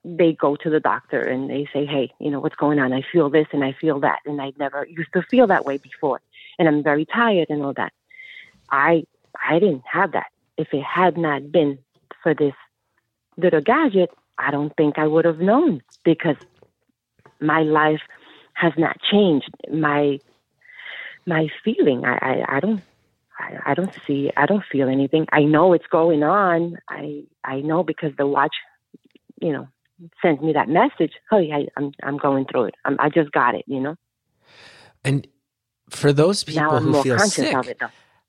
they 0.04 0.32
go 0.32 0.54
to 0.54 0.70
the 0.70 0.78
doctor 0.78 1.20
and 1.20 1.50
they 1.50 1.66
say, 1.72 1.84
hey, 1.84 2.12
you 2.20 2.30
know 2.30 2.38
what's 2.38 2.54
going 2.54 2.78
on? 2.78 2.92
I 2.92 3.02
feel 3.02 3.28
this 3.28 3.48
and 3.52 3.64
I 3.64 3.72
feel 3.72 3.98
that, 4.00 4.20
and 4.24 4.40
I 4.40 4.52
never 4.56 4.86
used 4.86 5.12
to 5.14 5.22
feel 5.22 5.48
that 5.48 5.64
way 5.64 5.78
before, 5.78 6.20
and 6.58 6.68
I'm 6.68 6.82
very 6.82 7.04
tired 7.04 7.48
and 7.50 7.62
all 7.62 7.74
that. 7.74 7.92
I 8.70 9.04
I 9.48 9.58
didn't 9.58 9.82
have 9.90 10.12
that. 10.12 10.26
If 10.56 10.72
it 10.72 10.82
had 10.82 11.18
not 11.18 11.52
been 11.52 11.78
for 12.22 12.34
this 12.34 12.54
little 13.36 13.60
gadget, 13.60 14.10
I 14.38 14.50
don't 14.50 14.74
think 14.76 14.98
I 14.98 15.06
would 15.06 15.24
have 15.24 15.38
known 15.38 15.82
because 16.04 16.36
my 17.40 17.62
life 17.62 18.00
has 18.54 18.72
not 18.76 18.96
changed. 19.10 19.50
My 19.72 20.18
my 21.26 21.48
feeling, 21.64 22.04
I 22.04 22.18
I, 22.20 22.56
I 22.56 22.60
don't. 22.60 22.82
I, 23.38 23.72
I 23.72 23.74
don't 23.74 23.92
see. 24.06 24.30
I 24.34 24.46
don't 24.46 24.64
feel 24.72 24.88
anything. 24.88 25.26
I 25.30 25.42
know 25.42 25.74
it's 25.74 25.86
going 25.90 26.22
on. 26.22 26.78
I 26.88 27.24
I 27.44 27.60
know 27.60 27.82
because 27.82 28.12
the 28.16 28.26
watch, 28.26 28.54
you 29.42 29.52
know, 29.52 29.68
sends 30.22 30.40
me 30.40 30.54
that 30.54 30.68
message. 30.70 31.12
Oh 31.30 31.38
yeah, 31.38 31.58
I'm 31.76 31.92
I'm 32.02 32.16
going 32.16 32.46
through 32.50 32.64
it. 32.66 32.74
I'm, 32.84 32.96
I 32.98 33.10
just 33.10 33.32
got 33.32 33.54
it. 33.54 33.64
You 33.66 33.80
know. 33.80 33.96
And 35.04 35.26
for 35.90 36.12
those 36.12 36.44
people 36.44 36.80
who 36.80 37.02
feel 37.02 37.18
sick, 37.18 37.54
of 37.54 37.68
it 37.68 37.80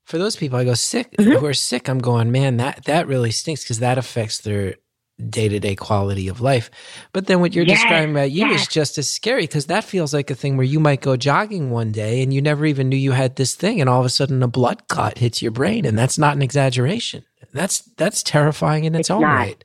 for 0.04 0.18
those 0.18 0.36
people 0.36 0.58
I 0.58 0.64
go 0.64 0.74
sick 0.74 1.14
Mhm. 1.18 1.38
who 1.38 1.46
are 1.46 1.54
sick, 1.54 1.88
I'm 1.88 1.98
going, 1.98 2.30
man, 2.30 2.56
that 2.58 2.84
that 2.84 3.06
really 3.06 3.30
stinks 3.30 3.62
because 3.62 3.78
that 3.80 3.98
affects 3.98 4.38
their 4.38 4.76
day 5.30 5.48
to 5.48 5.58
day 5.60 5.74
quality 5.74 6.28
of 6.28 6.40
life. 6.40 6.70
But 7.12 7.26
then 7.26 7.40
what 7.40 7.54
you're 7.54 7.64
Yes, 7.64 7.74
describing 7.74 8.12
about 8.12 8.30
you 8.30 8.52
is 8.52 8.68
just 8.68 8.98
as 8.98 9.10
scary 9.10 9.42
because 9.42 9.66
that 9.66 9.84
feels 9.84 10.14
like 10.14 10.30
a 10.30 10.34
thing 10.34 10.56
where 10.56 10.66
you 10.66 10.80
might 10.80 11.00
go 11.02 11.16
jogging 11.16 11.70
one 11.70 11.92
day 11.92 12.22
and 12.22 12.32
you 12.32 12.40
never 12.42 12.66
even 12.66 12.88
knew 12.88 12.96
you 12.96 13.12
had 13.12 13.36
this 13.36 13.54
thing, 13.54 13.80
and 13.80 13.90
all 13.90 14.00
of 14.00 14.06
a 14.06 14.10
sudden 14.10 14.42
a 14.42 14.48
blood 14.48 14.88
clot 14.88 15.18
hits 15.18 15.42
your 15.42 15.52
brain, 15.52 15.84
and 15.86 15.98
that's 15.98 16.18
not 16.18 16.36
an 16.36 16.42
exaggeration. 16.42 17.24
That's 17.52 17.80
that's 17.96 18.22
terrifying 18.22 18.84
in 18.84 18.94
its, 18.94 19.08
It's 19.08 19.10
own 19.10 19.20
not. 19.20 19.30
right. 19.30 19.64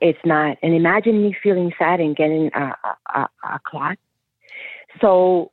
It's 0.00 0.18
not. 0.24 0.58
And 0.62 0.74
imagine 0.74 1.22
me 1.22 1.36
feeling 1.42 1.72
sad 1.78 2.00
and 2.00 2.16
getting 2.16 2.50
a, 2.54 2.74
a, 3.14 3.18
a, 3.20 3.28
a 3.44 3.60
clot. 3.66 3.98
So 5.00 5.50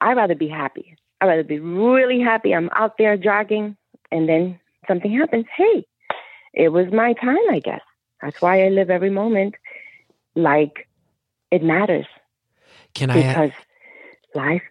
I'd 0.00 0.16
rather 0.16 0.34
be 0.34 0.48
happy. 0.48 0.96
I'd 1.20 1.26
rather 1.26 1.44
be 1.44 1.60
really 1.60 2.20
happy. 2.20 2.54
I'm 2.54 2.70
out 2.74 2.98
there 2.98 3.16
jogging 3.16 3.76
and 4.10 4.28
then 4.28 4.58
something 4.88 5.12
happens. 5.12 5.46
Hey, 5.56 5.86
it 6.58 6.70
was 6.70 6.92
my 6.92 7.14
time, 7.14 7.38
I 7.50 7.60
guess. 7.60 7.80
That's 8.20 8.42
why 8.42 8.66
I 8.66 8.68
live 8.68 8.90
every 8.90 9.10
moment 9.10 9.54
like 10.34 10.88
it 11.50 11.62
matters 11.62 12.06
Can 12.94 13.10
I? 13.10 13.14
because 13.14 13.50
life. 14.34 14.62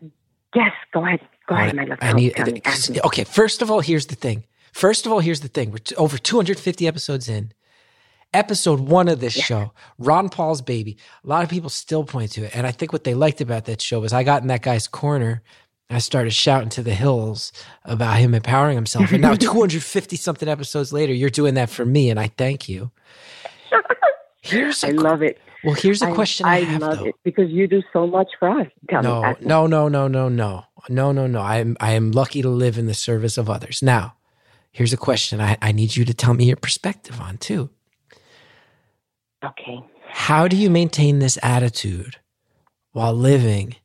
Yes, 0.54 0.74
go 0.94 1.06
ahead. 1.06 1.22
Go 1.48 1.56
ahead, 1.56 1.76
my 1.76 1.86
love. 1.86 1.98
I 2.02 2.12
need. 2.14 2.38
me. 2.38 3.00
Okay, 3.06 3.24
first 3.24 3.62
of 3.62 3.72
all, 3.72 3.80
here's 3.80 4.08
the 4.08 4.16
thing. 4.16 4.44
First 4.74 5.06
of 5.06 5.12
all, 5.14 5.20
here's 5.20 5.40
the 5.40 5.48
thing. 5.48 5.72
We're 5.72 5.78
t- 5.78 5.96
over 5.96 6.18
250 6.18 6.88
episodes 6.88 7.30
in. 7.30 7.54
Episode 8.34 8.82
one 8.82 9.08
of 9.08 9.22
this 9.22 9.34
show, 9.34 9.72
Ron 9.98 10.28
Paul's 10.28 10.62
baby. 10.62 10.98
A 11.24 11.28
lot 11.28 11.44
of 11.46 11.50
people 11.50 11.70
still 11.70 12.04
point 12.04 12.32
to 12.34 12.44
it, 12.44 12.56
and 12.56 12.68
I 12.68 12.72
think 12.72 12.92
what 12.92 13.06
they 13.06 13.14
liked 13.14 13.40
about 13.40 13.64
that 13.66 13.82
show 13.82 14.02
was 14.02 14.12
I 14.12 14.24
got 14.24 14.42
in 14.42 14.50
that 14.50 14.62
guy's 14.62 14.86
corner. 14.90 15.42
I 15.90 16.00
started 16.00 16.32
shouting 16.32 16.70
to 16.70 16.84
the 16.84 16.94
hills 16.94 17.52
about 17.86 18.18
him 18.18 18.34
empowering 18.36 18.76
himself, 18.76 19.12
and 19.12 19.22
now 19.22 19.34
250 19.40 20.16
something 20.18 20.50
episodes 20.50 20.92
later, 20.92 21.14
you're 21.14 21.30
doing 21.30 21.54
that 21.54 21.70
for 21.70 21.86
me, 21.86 22.10
and 22.10 22.20
I 22.20 22.28
thank 22.38 22.68
you. 22.68 22.92
Here's 24.42 24.84
a 24.84 24.88
I 24.88 24.92
love 24.92 25.22
it. 25.22 25.40
well. 25.64 25.76
Here's 25.76 26.02
a 26.02 26.08
I- 26.08 26.14
question 26.14 26.46
I, 26.46 26.60
have 26.62 26.82
love 26.82 27.00
though. 27.00 27.06
it 27.06 27.16
because 27.24 27.50
you 27.50 27.68
do 27.68 27.82
so 27.94 28.06
much 28.08 28.28
for 28.40 28.50
us. 28.62 28.68
Tell 28.90 29.02
No, 29.04 29.22
me. 29.24 29.34
no, 29.42 29.68
no, 29.68 29.88
no, 29.88 30.08
no, 30.08 30.30
no, 30.30 30.66
no, 30.90 31.12
no, 31.12 31.28
no. 31.28 31.40
I 31.42 31.58
am 31.58 31.76
I 31.80 31.92
am 31.94 32.12
lucky 32.12 32.42
to 32.42 32.50
live 32.50 32.78
in 32.78 32.86
the 32.86 32.94
service 32.94 33.38
of 33.38 33.50
others. 33.50 33.82
Now, 33.82 34.16
here's 34.72 34.94
a 34.94 34.98
question 34.98 35.42
I, 35.42 35.58
I 35.62 35.72
need 35.74 35.96
you 35.96 36.06
to 36.06 36.14
tell 36.14 36.34
me 36.34 36.46
your 36.46 36.56
perspective 36.58 37.20
on 37.20 37.38
too. 37.38 37.70
Okay. 39.44 39.80
How 40.10 40.48
do 40.48 40.56
you 40.56 40.70
maintain 40.70 41.20
this 41.20 41.38
attitude 41.44 42.18
while 42.92 43.14
living 43.14 43.76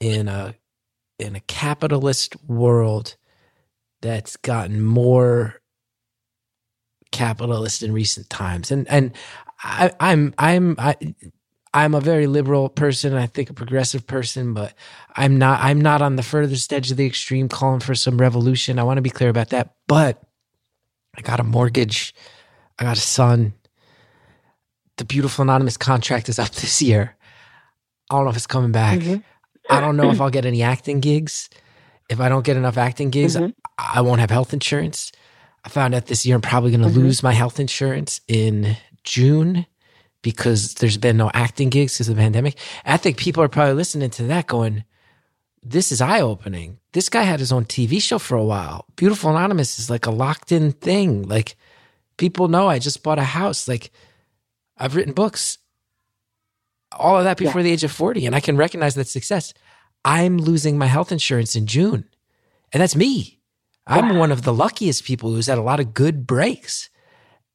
in 0.00 0.28
a 0.28 0.54
in 1.18 1.36
a 1.36 1.40
capitalist 1.40 2.36
world 2.48 3.16
that's 4.02 4.36
gotten 4.36 4.82
more 4.82 5.60
capitalist 7.12 7.82
in 7.82 7.92
recent 7.92 8.28
times? 8.30 8.70
And 8.70 8.88
and 8.88 9.12
I, 9.62 9.92
I'm 10.00 10.34
I'm 10.38 10.76
I, 10.78 10.96
I'm 11.72 11.94
a 11.94 12.00
very 12.00 12.26
liberal 12.26 12.68
person. 12.68 13.14
I 13.14 13.26
think 13.26 13.50
a 13.50 13.54
progressive 13.54 14.06
person, 14.06 14.54
but 14.54 14.74
I'm 15.16 15.38
not. 15.38 15.60
I'm 15.62 15.80
not 15.80 16.02
on 16.02 16.16
the 16.16 16.22
furthest 16.22 16.72
edge 16.72 16.90
of 16.90 16.96
the 16.96 17.06
extreme, 17.06 17.48
calling 17.48 17.80
for 17.80 17.94
some 17.94 18.18
revolution. 18.18 18.78
I 18.78 18.84
want 18.84 18.98
to 18.98 19.02
be 19.02 19.10
clear 19.10 19.30
about 19.30 19.50
that. 19.50 19.74
But 19.88 20.22
I 21.16 21.22
got 21.22 21.40
a 21.40 21.44
mortgage. 21.44 22.14
I 22.78 22.84
got 22.84 22.96
a 22.96 23.00
son. 23.00 23.54
The 24.96 25.04
beautiful 25.04 25.42
anonymous 25.42 25.76
contract 25.76 26.28
is 26.28 26.38
up 26.38 26.50
this 26.50 26.80
year. 26.80 27.16
I 28.10 28.16
don't 28.16 28.24
know 28.24 28.30
if 28.30 28.36
it's 28.36 28.46
coming 28.46 28.70
back. 28.72 29.00
Mhm. 29.00 29.24
I 29.70 29.80
don't 29.80 29.96
know 29.96 30.10
if 30.10 30.20
I'll 30.20 30.30
get 30.30 30.44
any 30.46 30.62
acting 30.62 31.00
gigs. 31.00 31.48
If 32.10 32.20
I 32.20 32.28
don't 32.28 32.44
get 32.44 32.56
enough 32.56 32.76
acting 32.76 33.10
gigs, 33.10 33.36
Mhm. 33.36 33.54
I 33.78 34.00
won't 34.02 34.20
have 34.20 34.30
health 34.30 34.52
insurance. 34.52 35.10
I 35.64 35.68
found 35.70 35.94
out 35.94 36.06
this 36.06 36.26
year 36.26 36.34
I'm 36.36 36.42
probably 36.42 36.70
going 36.70 36.82
to 36.82 36.88
Mhm. 36.88 37.02
lose 37.02 37.22
my 37.22 37.32
health 37.32 37.58
insurance 37.58 38.20
in 38.28 38.76
June 39.04 39.64
because 40.22 40.74
there's 40.74 40.98
been 40.98 41.16
no 41.16 41.30
acting 41.32 41.70
gigs 41.70 41.94
because 41.94 42.08
of 42.10 42.16
the 42.16 42.20
pandemic. 42.22 42.58
I 42.84 42.98
think 42.98 43.16
people 43.16 43.42
are 43.42 43.48
probably 43.48 43.74
listening 43.74 44.10
to 44.10 44.24
that 44.24 44.46
going, 44.46 44.84
this 45.62 45.90
is 45.90 46.02
eye 46.02 46.20
opening. 46.20 46.78
This 46.92 47.08
guy 47.08 47.22
had 47.22 47.40
his 47.40 47.50
own 47.52 47.64
TV 47.64 47.98
show 48.00 48.18
for 48.18 48.36
a 48.36 48.44
while. 48.44 48.84
Beautiful 48.96 49.30
Anonymous 49.30 49.78
is 49.78 49.88
like 49.88 50.04
a 50.06 50.10
locked 50.10 50.52
in 50.52 50.72
thing. 50.72 51.22
Like 51.22 51.56
people 52.18 52.48
know 52.48 52.68
I 52.68 52.78
just 52.78 53.02
bought 53.02 53.18
a 53.18 53.24
house. 53.24 53.66
Like 53.66 53.90
I've 54.76 54.94
written 54.94 55.14
books, 55.14 55.56
all 56.98 57.18
of 57.18 57.24
that 57.24 57.36
before 57.36 57.62
the 57.62 57.70
age 57.70 57.84
of 57.84 57.92
40, 57.92 58.26
and 58.26 58.34
I 58.34 58.40
can 58.40 58.56
recognize 58.56 58.94
that 58.94 59.08
success. 59.08 59.54
I'm 60.04 60.38
losing 60.38 60.76
my 60.78 60.86
health 60.86 61.12
insurance 61.12 61.56
in 61.56 61.66
June, 61.66 62.04
and 62.72 62.80
that's 62.82 62.96
me. 62.96 63.40
I'm 63.86 64.16
one 64.16 64.32
of 64.32 64.42
the 64.42 64.52
luckiest 64.52 65.04
people 65.04 65.30
who's 65.30 65.46
had 65.46 65.58
a 65.58 65.62
lot 65.62 65.80
of 65.80 65.92
good 65.94 66.26
breaks. 66.26 66.88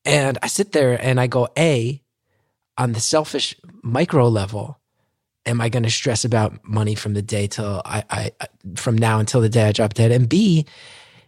And 0.06 0.38
I 0.44 0.48
sit 0.48 0.72
there 0.72 0.94
and 1.02 1.20
I 1.20 1.28
go, 1.28 1.48
A, 1.58 2.02
on 2.78 2.94
the 2.94 3.00
selfish 3.00 3.56
micro 3.84 4.28
level, 4.28 4.80
am 5.46 5.60
I 5.60 5.70
going 5.70 5.84
to 5.84 5.90
stress 5.90 6.24
about 6.24 6.64
money 6.64 6.94
from 6.96 7.14
the 7.16 7.22
day 7.24 7.48
till 7.48 7.82
I, 7.84 8.04
I, 8.10 8.32
I- 8.40 8.48
from 8.76 8.96
now 8.98 9.20
until 9.20 9.42
the 9.42 9.50
day 9.50 9.68
I 9.68 9.72
drop 9.72 9.96
dead? 9.96 10.12
And 10.12 10.30
B, 10.30 10.66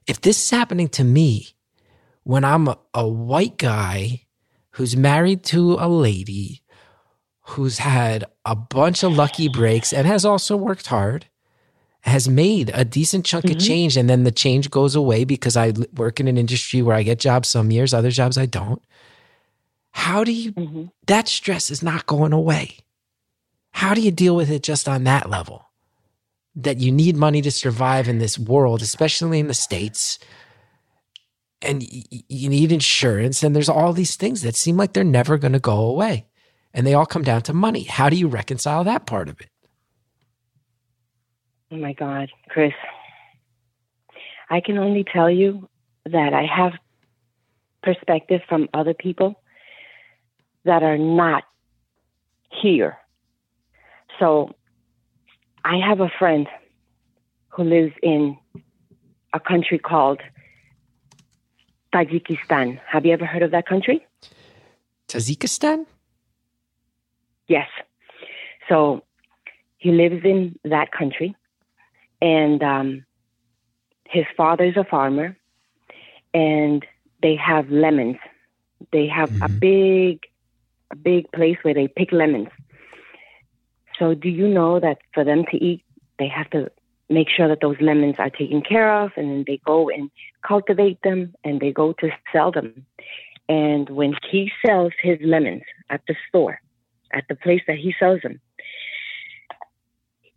if 0.07 0.21
this 0.21 0.41
is 0.41 0.49
happening 0.51 0.87
to 0.89 1.03
me 1.03 1.47
when 2.23 2.43
I'm 2.43 2.67
a, 2.67 2.77
a 2.93 3.07
white 3.07 3.57
guy 3.57 4.27
who's 4.71 4.95
married 4.95 5.43
to 5.45 5.77
a 5.79 5.87
lady 5.89 6.61
who's 7.51 7.79
had 7.79 8.25
a 8.45 8.55
bunch 8.55 9.03
of 9.03 9.13
lucky 9.13 9.47
breaks 9.49 9.91
and 9.93 10.07
has 10.07 10.25
also 10.25 10.55
worked 10.57 10.87
hard, 10.87 11.25
has 12.01 12.27
made 12.27 12.71
a 12.73 12.83
decent 12.83 13.25
chunk 13.25 13.45
of 13.45 13.59
change, 13.59 13.97
and 13.97 14.09
then 14.09 14.23
the 14.23 14.31
change 14.31 14.69
goes 14.69 14.95
away 14.95 15.23
because 15.23 15.55
I 15.55 15.73
work 15.95 16.19
in 16.19 16.27
an 16.27 16.37
industry 16.37 16.81
where 16.81 16.95
I 16.95 17.03
get 17.03 17.19
jobs 17.19 17.49
some 17.49 17.71
years, 17.71 17.93
other 17.93 18.11
jobs 18.11 18.37
I 18.37 18.45
don't. 18.45 18.81
How 19.91 20.23
do 20.23 20.31
you, 20.31 20.53
Mhm. 20.53 20.91
that 21.07 21.27
stress 21.27 21.69
is 21.69 21.83
not 21.83 22.05
going 22.07 22.33
away. 22.33 22.77
How 23.71 23.93
do 23.93 24.01
you 24.01 24.11
deal 24.11 24.35
with 24.35 24.49
it 24.49 24.63
just 24.63 24.87
on 24.89 25.03
that 25.05 25.29
level? 25.29 25.65
that 26.53 26.81
you 26.81 26.91
need 26.91 27.15
money 27.15 27.41
to 27.41 27.49
survive 27.49 28.09
in 28.09 28.19
this 28.19 28.37
world, 28.37 28.81
especially 28.81 29.39
in 29.39 29.47
the 29.47 29.53
States. 29.53 30.19
And 31.61 31.81
you 32.27 32.49
need 32.49 32.73
insurance, 32.73 33.41
and 33.41 33.55
there's 33.55 33.69
all 33.69 33.93
these 33.93 34.17
things 34.17 34.41
that 34.41 34.57
seem 34.57 34.75
like 34.75 34.91
they're 34.91 35.05
never 35.05 35.37
going 35.37 35.53
to 35.53 35.59
go 35.59 35.77
away. 35.77 36.25
And 36.73 36.87
they 36.87 36.93
all 36.93 37.05
come 37.05 37.23
down 37.23 37.41
to 37.43 37.53
money. 37.53 37.83
How 37.83 38.09
do 38.09 38.15
you 38.15 38.27
reconcile 38.27 38.83
that 38.85 39.05
part 39.05 39.27
of 39.29 39.39
it? 39.41 39.49
Oh 41.71 41.77
my 41.77 41.93
God, 41.93 42.29
Chris. 42.49 42.73
I 44.49 44.59
can 44.59 44.77
only 44.77 45.03
tell 45.03 45.29
you 45.29 45.69
that 46.05 46.33
I 46.33 46.45
have 46.45 46.73
perspective 47.83 48.41
from 48.47 48.67
other 48.73 48.93
people 48.93 49.41
that 50.65 50.83
are 50.83 50.97
not 50.97 51.43
here. 52.61 52.97
So 54.19 54.53
I 55.63 55.77
have 55.77 55.99
a 55.99 56.09
friend 56.19 56.47
who 57.49 57.63
lives 57.63 57.93
in 58.03 58.37
a 59.33 59.39
country 59.39 59.79
called 59.79 60.21
Tajikistan. 61.93 62.79
Have 62.87 63.05
you 63.05 63.13
ever 63.13 63.25
heard 63.25 63.43
of 63.43 63.51
that 63.51 63.65
country? 63.65 64.05
Tajikistan? 65.07 65.85
Yes. 67.51 67.69
So 68.69 69.03
he 69.77 69.91
lives 69.91 70.21
in 70.23 70.57
that 70.63 70.91
country, 70.91 71.35
and 72.21 72.61
um, 72.63 73.05
his 74.05 74.25
father 74.37 74.65
is 74.65 74.77
a 74.77 74.85
farmer, 74.85 75.35
and 76.33 76.85
they 77.21 77.35
have 77.35 77.69
lemons. 77.69 78.17
They 78.91 79.07
have 79.07 79.31
a 79.41 79.49
Mhm. 79.49 79.59
big, 79.59 80.19
a 80.91 80.95
big 80.95 81.31
place 81.31 81.57
where 81.63 81.73
they 81.73 81.87
pick 81.87 82.11
lemons. 82.11 82.49
So, 83.97 84.13
do 84.15 84.29
you 84.29 84.47
know 84.47 84.79
that 84.79 84.99
for 85.13 85.23
them 85.23 85.45
to 85.51 85.57
eat, 85.57 85.83
they 86.19 86.27
have 86.27 86.49
to 86.51 86.71
make 87.09 87.29
sure 87.29 87.47
that 87.49 87.61
those 87.61 87.79
lemons 87.81 88.15
are 88.19 88.29
taken 88.29 88.61
care 88.61 88.89
of, 89.03 89.11
and 89.17 89.29
then 89.31 89.43
they 89.47 89.59
go 89.65 89.89
and 89.89 90.09
cultivate 90.47 90.99
them, 91.03 91.33
and 91.43 91.59
they 91.59 91.71
go 91.71 91.93
to 92.01 92.09
sell 92.33 92.51
them. 92.51 92.85
And 93.49 93.89
when 93.89 94.13
he 94.29 94.51
sells 94.65 94.93
his 95.01 95.19
lemons 95.21 95.63
at 95.89 96.01
the 96.07 96.15
store, 96.27 96.61
at 97.13 97.25
the 97.29 97.35
place 97.35 97.61
that 97.67 97.77
he 97.77 97.93
sells 97.99 98.21
them, 98.21 98.39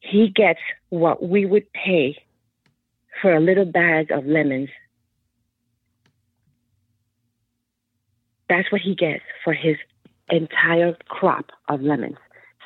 he 0.00 0.28
gets 0.28 0.60
what 0.90 1.22
we 1.26 1.46
would 1.46 1.70
pay 1.72 2.16
for 3.22 3.34
a 3.34 3.40
little 3.40 3.64
bag 3.64 4.10
of 4.10 4.26
lemons. 4.26 4.68
That's 8.48 8.70
what 8.70 8.80
he 8.80 8.94
gets 8.94 9.22
for 9.42 9.52
his 9.52 9.76
entire 10.30 10.96
crop 11.08 11.50
of 11.68 11.80
lemons. 11.80 12.16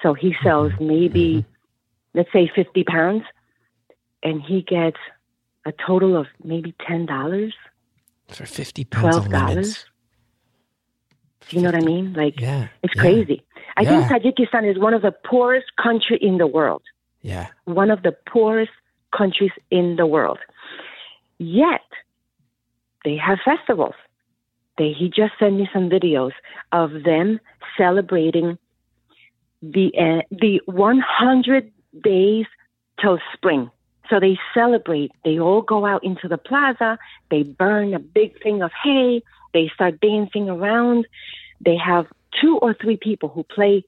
So 0.03 0.15
he 0.15 0.35
sells 0.43 0.73
maybe, 0.81 1.45
let's 2.15 2.33
say, 2.33 2.51
50 2.55 2.85
pounds, 2.85 3.25
and 4.23 4.43
he 4.43 4.63
gets 4.63 4.97
a 5.65 5.73
total 5.87 6.17
of 6.17 6.27
maybe 6.43 6.73
$10, 6.89 7.53
For 8.29 8.47
50 8.47 8.85
pounds 8.85 9.17
of 9.17 9.25
$12. 9.27 9.49
lemons. 9.49 9.87
Do 11.49 11.57
you 11.57 11.63
know 11.63 11.69
what 11.71 11.83
I 11.83 11.85
mean? 11.85 12.13
Like, 12.13 12.41
Yeah. 12.41 12.69
it's 12.83 12.95
yeah, 12.95 13.03
crazy. 13.03 13.43
I 13.79 13.83
Yeah. 13.83 14.09
think 14.09 14.25
Tajikistan 14.25 14.65
is 14.71 14.77
one 14.79 14.93
of 14.93 15.03
the 15.03 15.13
poorest 15.13 15.77
country 15.77 16.19
in 16.21 16.39
the 16.39 16.47
world. 16.47 16.83
Yeah. 17.23 17.47
one 17.65 17.91
of 17.91 18.03
the 18.03 18.13
poorest 18.33 18.71
countries 19.17 19.51
in 19.71 19.97
the 19.97 20.07
world. 20.07 20.39
Yet, 21.39 21.89
they 23.05 23.17
have 23.17 23.39
festivals. 23.45 23.97
They, 24.79 24.93
he 24.93 25.09
just 25.09 25.33
sent 25.39 25.55
me 25.57 25.69
some 25.73 25.91
videos 25.91 26.33
of 26.73 27.03
them 27.03 27.41
celebrating 27.77 28.57
the 29.63 29.87
uh, 29.99 30.23
the 30.31 30.61
100 30.67 31.71
days 32.03 32.47
till 33.01 33.19
spring. 33.35 33.71
So 34.09 34.21
they 34.21 34.39
celebrate. 34.55 35.11
They 35.25 35.39
all 35.39 35.63
go 35.63 35.85
out 35.85 36.03
into 36.05 36.29
the 36.29 36.39
plaza. 36.39 36.99
They 37.31 37.43
burn 37.43 37.95
a 37.95 37.99
big 37.99 38.41
thing 38.43 38.63
of 38.63 38.71
hay. 38.85 39.23
They 39.53 39.71
start 39.75 40.01
dancing 40.01 40.49
around. 40.49 41.07
They 41.61 41.77
have 41.77 42.07
two 42.41 42.59
or 42.59 42.75
three 42.75 42.97
people 42.97 43.29
who 43.29 43.43
play 43.45 43.85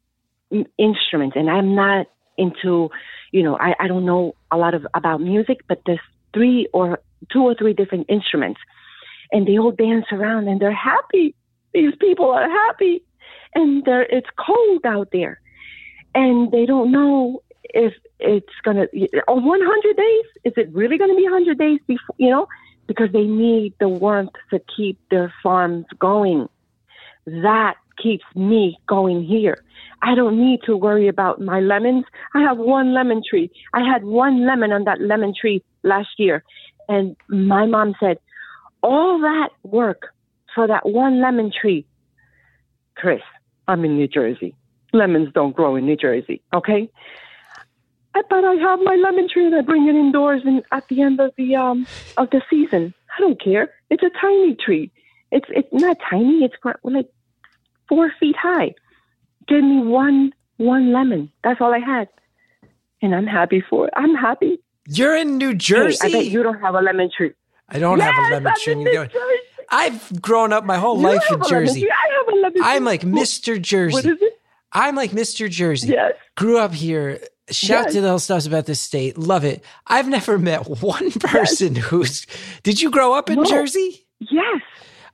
mm, 0.53 0.66
instruments, 0.78 1.36
and 1.36 1.51
I'm 1.51 1.74
not 1.74 2.07
into 2.36 2.91
you 3.32 3.43
know, 3.43 3.57
I, 3.59 3.74
I 3.78 3.88
don't 3.88 4.05
know 4.05 4.34
a 4.51 4.57
lot 4.57 4.74
of 4.74 4.86
about 4.95 5.20
music, 5.20 5.61
but 5.68 5.80
there's 5.86 6.01
three 6.34 6.68
or 6.72 7.01
two 7.32 7.43
or 7.43 7.55
three 7.55 7.72
different 7.72 8.07
instruments, 8.09 8.61
and 9.32 9.47
they 9.47 9.59
all 9.59 9.72
dance 9.72 10.07
around 10.12 10.49
and 10.49 10.61
they're 10.61 10.72
happy. 10.72 11.34
These 11.72 11.95
people 12.01 12.30
are 12.30 12.49
happy, 12.49 13.03
and 13.55 13.84
it's 13.86 14.28
cold 14.36 14.84
out 14.84 15.09
there, 15.12 15.41
and 16.14 16.51
they 16.51 16.66
don't 16.66 16.91
know 16.91 17.43
if 17.62 17.95
it's 18.18 18.49
gonna 18.64 18.88
on 19.28 19.45
100 19.45 19.97
days. 19.97 20.24
Is 20.45 20.53
it 20.57 20.72
really 20.72 20.99
gonna 20.99 21.14
be 21.14 21.24
100 21.24 21.59
days 21.59 21.78
before 21.86 22.16
you 22.18 22.30
know? 22.30 22.49
Because 22.86 23.12
they 23.12 23.24
need 23.24 23.74
the 23.78 23.88
warmth 23.88 24.32
to 24.51 24.61
keep 24.76 24.99
their 25.11 25.32
farms 25.45 25.86
going. 26.01 26.49
That 27.26 27.76
keeps 28.03 28.24
me 28.34 28.78
going 28.86 29.24
here. 29.24 29.62
I 30.03 30.14
don't 30.14 30.38
need 30.40 30.61
to 30.66 30.76
worry 30.76 31.09
about 31.09 31.40
my 31.40 31.61
lemons. 31.61 32.05
I 32.34 32.40
have 32.40 32.59
one 32.59 32.94
lemon 32.94 33.22
tree. 33.28 33.51
I 33.74 33.82
had 33.84 34.05
one 34.05 34.46
lemon 34.46 34.72
on 34.72 34.84
that 34.84 35.01
lemon 35.01 35.34
tree 35.38 35.62
last 35.82 36.09
year. 36.18 36.42
And 36.88 37.16
my 37.28 37.66
mom 37.66 37.94
said, 38.01 38.18
all 38.82 39.20
that 39.20 39.51
work 39.62 40.14
for 40.55 40.66
that 40.66 40.88
one 40.88 41.20
lemon 41.20 41.53
tree. 41.53 41.86
Chris, 42.96 43.20
I'm 43.68 43.84
in 43.84 43.96
New 43.96 44.09
Jersey. 44.09 44.55
Lemons 44.92 45.28
don't 45.32 45.55
grow 45.55 45.76
in 45.76 45.86
New 45.86 45.96
Jersey, 45.96 46.42
okay? 46.53 46.90
But 48.12 48.44
I 48.44 48.55
have 48.55 48.80
my 48.82 48.96
lemon 48.96 49.28
tree 49.32 49.46
and 49.46 49.55
I 49.55 49.61
bring 49.61 49.88
it 49.88 49.94
indoors 49.94 50.42
and 50.44 50.62
at 50.72 50.88
the 50.88 51.03
end 51.03 51.20
of 51.20 51.32
the 51.36 51.55
um 51.57 51.86
of 52.16 52.28
the 52.30 52.42
season. 52.51 52.92
I 53.16 53.20
don't 53.20 53.40
care. 53.40 53.70
It's 53.88 54.03
a 54.03 54.11
tiny 54.20 54.57
tree. 54.57 54.90
It's 55.30 55.46
it's 55.51 55.72
not 55.72 55.96
tiny. 56.11 56.44
It's 56.44 56.57
gr- 56.61 56.72
like 56.82 57.09
four 57.91 58.11
feet 58.18 58.36
high 58.41 58.74
gave 59.49 59.62
me 59.64 59.82
one 59.82 60.32
one 60.57 60.93
lemon. 60.93 61.30
That's 61.45 61.61
all 61.61 61.74
I 61.74 61.80
had, 61.80 62.09
and 63.03 63.14
I'm 63.14 63.26
happy 63.26 63.62
for 63.68 63.86
it. 63.88 63.93
I'm 63.97 64.14
happy. 64.14 64.59
You're 64.88 65.16
in 65.16 65.36
New 65.38 65.51
Hey, 65.51 65.55
Jersey. 65.57 65.99
I 66.09 66.12
bet 66.12 66.26
you 66.26 66.43
don't 66.43 66.61
have 66.61 66.74
a 66.74 66.80
lemon 66.80 67.11
tree. 67.14 67.32
I 67.68 67.78
don't 67.78 68.01
have 68.01 68.14
a 68.16 68.34
lemon 68.34 68.47
I'm 68.53 68.59
tree. 68.61 68.72
in 68.72 68.78
New 68.84 68.93
Jersey. 68.93 69.18
I've 69.72 70.22
grown 70.22 70.53
up 70.53 70.64
my 70.64 70.76
whole 70.78 70.97
You 70.99 71.03
life 71.09 71.22
in 71.30 71.41
Jersey. 71.49 71.86
I 71.91 71.95
have 72.18 72.34
a 72.34 72.36
lemon 72.36 72.53
tree. 72.55 72.62
I'm 72.64 72.84
like 72.84 73.03
Mr. 73.03 73.61
Jersey. 73.61 74.09
is 74.11 74.18
it? 74.20 74.32
I'm 74.72 74.97
like 74.97 75.11
Mr. 75.12 75.49
Jersey. 75.51 75.88
Yes. 75.91 76.14
Grew 76.36 76.59
up 76.59 76.72
here. 76.72 77.20
Shout 77.51 77.86
Yes. 77.86 77.95
to 77.95 78.01
the 78.01 78.18
stuff 78.18 78.47
about 78.47 78.66
this 78.66 78.80
state. 78.80 79.18
Love 79.18 79.45
it. 79.45 79.64
I've 79.86 80.09
never 80.09 80.38
met 80.38 80.68
one 80.82 81.11
person 81.12 81.74
who's. 81.76 82.26
Did 82.62 82.80
you 82.80 82.91
grow 82.91 83.12
up 83.14 83.30
in 83.30 83.36
No. 83.36 83.45
Jersey? 83.45 84.07
Yes. 84.20 84.61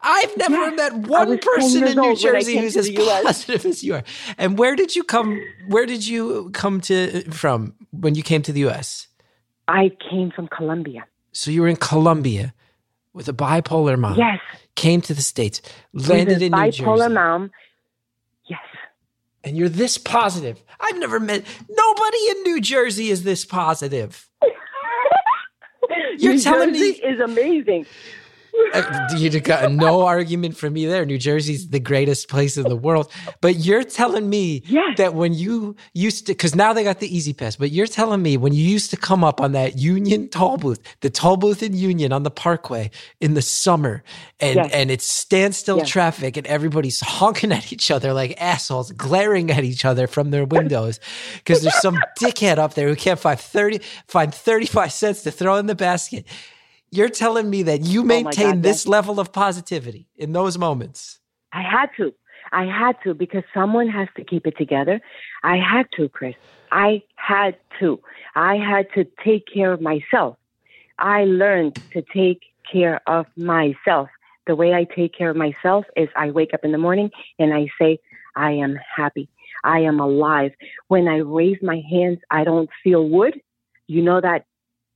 I've 0.09 0.37
never 0.37 0.55
Yes. 0.55 0.77
met 0.77 0.95
one 1.09 1.39
person 1.39 1.85
in 1.87 1.97
New 1.97 2.03
old 2.09 2.23
when 2.23 2.37
I 2.37 2.41
Jersey 2.41 2.57
who's 2.59 2.77
as 2.77 2.89
positive 2.91 3.67
as 3.67 3.83
you 3.83 3.95
are. 3.97 4.05
And 4.39 4.57
where 4.59 4.77
did 4.77 4.95
you 4.95 5.03
come? 5.03 5.41
Where 5.69 5.85
did 5.87 6.07
you 6.07 6.51
come 6.53 6.81
to 6.83 7.23
from 7.33 7.75
when 7.91 8.15
you 8.15 8.23
came 8.23 8.43
to 8.43 8.53
the 8.53 8.61
U.S.? 8.61 9.09
I 9.69 9.91
came 10.11 10.31
from 10.31 10.47
Colombia. 10.49 11.05
So 11.33 11.51
you 11.51 11.61
were 11.63 11.69
in 11.69 11.77
Colombia 11.77 12.55
with 13.13 13.29
a 13.29 13.33
bipolar 13.33 13.99
mom. 13.99 14.17
Yes. 14.17 14.39
Came 14.77 15.01
to 15.03 15.15
the 15.15 15.23
states, 15.23 15.61
landed 15.93 16.41
in 16.41 16.53
New 16.53 16.65
Jersey. 16.71 16.85
bipolar 16.85 17.13
mom. 17.13 17.51
Yes. 18.47 18.61
and 19.43 19.57
you're 19.57 19.69
this 19.69 19.99
positive. 19.99 20.63
I've 20.81 20.99
never 20.99 21.19
met 21.19 21.45
nobody 21.69 22.19
in 22.31 22.43
New 22.45 22.61
Jersey 22.61 23.09
is 23.11 23.23
this 23.25 23.45
positive. 23.45 24.29
You're 26.19 26.35
New 26.35 26.41
telling 26.41 26.71
Jersey 26.73 26.93
me- 26.93 27.09
is 27.11 27.21
amazing. 27.21 27.87
Uh, 28.73 29.09
you 29.17 29.41
got 29.41 29.71
no 29.73 30.03
argument 30.03 30.57
from 30.57 30.73
me 30.75 30.87
there. 30.87 31.07
New 31.07 31.19
Jersey's 31.19 31.69
the 31.69 31.81
greatest 31.81 32.29
place 32.29 32.57
in 32.57 32.65
the 32.65 32.77
world. 32.77 33.11
But 33.41 33.57
you're 33.57 33.85
telling 33.85 34.29
me 34.29 34.63
Yes. 34.67 34.99
that 34.99 35.15
when 35.15 35.33
you 35.35 35.77
used 35.95 36.27
to, 36.27 36.33
because 36.33 36.55
now 36.55 36.73
they 36.73 36.85
got 36.85 37.01
the 37.01 37.15
E-ZPass, 37.17 37.59
but 37.59 37.71
you're 37.71 37.87
telling 37.87 38.23
me 38.23 38.37
when 38.37 38.53
you 38.53 38.65
used 38.65 38.91
to 38.91 38.97
come 38.97 39.25
up 39.25 39.41
on 39.41 39.53
that 39.53 39.79
Union 39.79 40.29
toll 40.29 40.57
booth, 40.57 40.81
the 41.01 41.11
toll 41.11 41.37
booth 41.37 41.63
in 41.63 41.75
Union 41.75 42.13
on 42.13 42.23
the 42.23 42.31
Parkway 42.31 42.91
in 43.21 43.35
the 43.35 43.43
summer, 43.43 44.03
and, 44.41 44.57
Yes. 44.57 44.71
and 44.73 44.91
it's 44.91 45.07
standstill 45.07 45.79
Yes. 45.79 45.89
traffic, 45.89 46.37
and 46.37 46.47
everybody's 46.47 47.01
honking 47.01 47.53
at 47.53 47.73
each 47.73 47.91
other 47.91 48.13
like 48.13 48.35
assholes, 48.41 48.91
glaring 48.93 49.51
at 49.51 49.65
each 49.65 49.85
other 49.85 50.07
from 50.07 50.31
their 50.31 50.45
windows 50.45 51.01
because 51.37 51.63
there's 51.63 51.81
some 51.81 51.99
dickhead 52.21 52.59
up 52.59 52.75
there 52.75 52.89
who 52.89 52.97
can't 52.97 53.21
find 53.21 53.39
30, 53.41 53.81
find 54.09 54.35
35 54.35 54.93
cents 54.93 55.23
to 55.23 55.31
throw 55.31 55.57
in 55.57 55.67
the 55.67 55.75
basket. 55.75 56.27
You're 56.97 57.09
telling 57.11 57.51
me 57.51 57.63
that 57.65 57.83
you 57.83 58.01
Oh 58.01 58.05
maintain 58.05 58.57
God, 58.57 58.63
this 58.63 58.85
yes. 58.85 58.87
level 58.87 59.21
of 59.21 59.33
positivity 59.33 60.09
in 60.17 60.33
those 60.33 60.57
moments. 60.57 61.21
I 61.53 61.63
had 61.63 61.91
to. 61.99 62.15
I 62.53 62.65
had 62.65 62.97
to 63.05 63.13
because 63.13 63.43
someone 63.53 63.89
has 63.89 64.09
to 64.17 64.25
keep 64.25 64.47
it 64.47 64.57
together. 64.57 65.01
I 65.43 65.57
had 65.57 65.87
to, 65.97 66.09
Chris. 66.09 66.35
I 66.73 67.03
had 67.17 67.57
to. 67.81 68.01
I 68.35 68.57
had 68.57 68.87
to 68.95 69.05
take 69.25 69.45
care 69.53 69.73
of 69.73 69.81
myself. 69.81 70.37
I 70.99 71.25
learned 71.25 71.79
to 71.93 72.03
take 72.15 72.41
care 72.71 73.01
of 73.07 73.27
myself. 73.37 74.09
The 74.47 74.55
way 74.55 74.73
I 74.73 74.85
take 74.85 75.13
care 75.17 75.31
of 75.31 75.37
myself 75.37 75.85
is 75.97 76.09
I 76.17 76.31
wake 76.31 76.55
up 76.55 76.61
in 76.65 76.73
the 76.73 76.79
morning 76.79 77.11
and 77.39 77.53
I 77.53 77.67
say, 77.81 77.99
I 78.37 78.53
am 78.53 78.79
happy. 78.97 79.29
I 79.65 79.81
am 79.81 80.01
alive. 80.01 80.53
When 80.89 81.09
I 81.09 81.17
raise 81.17 81.59
my 81.63 81.83
hands, 81.91 82.21
I 82.31 82.45
don't 82.45 82.71
feel 82.83 83.09
wood. 83.09 83.41
You 83.89 84.03
know 84.03 84.21
that 84.21 84.47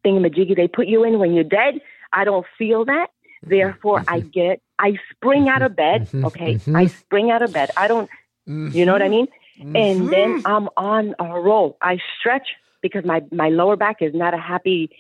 thingamajiggy 0.05 0.57
they 0.57 0.69
put 0.69 0.87
you 0.87 1.05
in 1.05 1.19
when 1.19 1.33
you're 1.33 1.45
dead? 1.45 1.81
I 2.13 2.25
don't 2.25 2.47
feel 2.59 2.85
that. 2.87 3.09
Mm-hmm. 3.09 3.51
Therefore, 3.51 4.05
I 4.09 4.21
mm-hmm. 4.21 4.29
get, 4.29 4.63
I 4.79 4.99
spring 5.11 5.49
out 5.49 5.63
of 5.63 5.77
bed. 5.77 6.03
Mm-hmm. 6.03 6.25
Okay. 6.27 6.61
I 6.75 6.87
spring 6.87 7.31
out 7.31 7.43
of 7.43 7.53
bed. 7.53 7.71
I 7.77 7.89
don't, 7.89 8.11
you 8.47 8.85
know 8.85 8.93
what 8.93 9.03
I 9.03 9.09
mean? 9.09 9.29
And 9.75 10.09
then 10.09 10.43
I'm 10.47 10.69
on 10.77 11.15
a 11.19 11.39
roll. 11.39 11.77
I 11.83 11.99
stretch 12.19 12.49
because 12.81 13.05
my, 13.05 13.23
my 13.31 13.51
lower 13.51 13.77
back 13.77 14.01
is 14.01 14.15
not 14.15 14.33
a 14.33 14.39
happy 14.39 14.91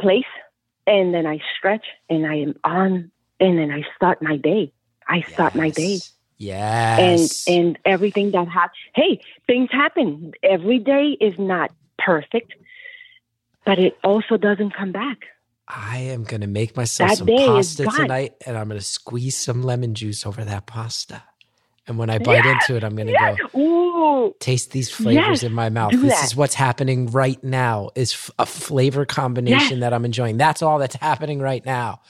place. 0.00 0.24
And 0.86 1.12
then 1.12 1.26
I 1.26 1.40
stretch 1.56 1.84
and 2.08 2.26
I 2.26 2.36
am 2.36 2.54
on, 2.64 3.10
and 3.38 3.58
then 3.58 3.70
I 3.70 3.82
start 3.96 4.22
my 4.22 4.36
day. 4.36 4.72
I 5.08 5.20
start 5.22 5.54
my 5.54 5.70
day 5.70 5.98
Yes. 6.38 7.46
and 7.48 7.58
and 7.58 7.78
everything 7.84 8.32
that 8.32 8.48
happens. 8.48 8.78
Hey, 8.94 9.20
things 9.46 9.70
happen. 9.72 10.32
Every 10.42 10.78
day 10.78 11.16
is 11.20 11.34
not 11.38 11.70
perfect, 11.98 12.54
but 13.66 13.78
it 13.78 13.98
also 14.04 14.38
doesn't 14.38 14.72
come 14.74 14.92
back. 14.92 15.18
I 15.68 15.98
am 15.98 16.24
going 16.24 16.42
to 16.42 16.46
make 16.46 16.76
myself 16.76 17.10
That 17.10 17.18
some 17.18 17.26
pasta 17.26 17.86
tonight 17.86 18.34
and 18.46 18.56
I'm 18.56 18.68
going 18.68 18.78
to 18.80 18.84
squeeze 18.86 19.36
some 19.36 19.62
lemon 19.64 19.94
juice 19.94 20.24
over 20.24 20.44
that 20.44 20.66
pasta. 20.66 21.22
And 21.88 21.98
when 21.98 22.10
I 22.10 22.18
bite 22.18 22.46
into 22.46 22.76
it, 22.76 22.84
I'm 22.84 22.96
going 22.96 23.08
to 23.08 23.12
Yes. 23.12 23.36
go, 23.52 23.60
Ooh. 23.60 24.34
taste 24.40 24.72
these 24.72 24.90
flavors 24.90 25.26
Yes, 25.28 25.42
in 25.44 25.52
my 25.52 25.68
mouth. 25.70 25.92
This 25.92 26.14
that. 26.14 26.24
is 26.24 26.36
what's 26.36 26.54
happening 26.54 27.08
right 27.10 27.42
now 27.44 27.90
is 27.96 28.12
f- 28.12 28.30
a 28.38 28.46
flavor 28.46 29.04
combination 29.04 29.78
Yes. 29.78 29.80
that 29.80 29.94
I'm 29.94 30.04
enjoying. 30.04 30.36
That's 30.36 30.62
all 30.62 30.78
that's 30.78 30.96
happening 30.96 31.40
right 31.40 31.64
now. 31.66 32.00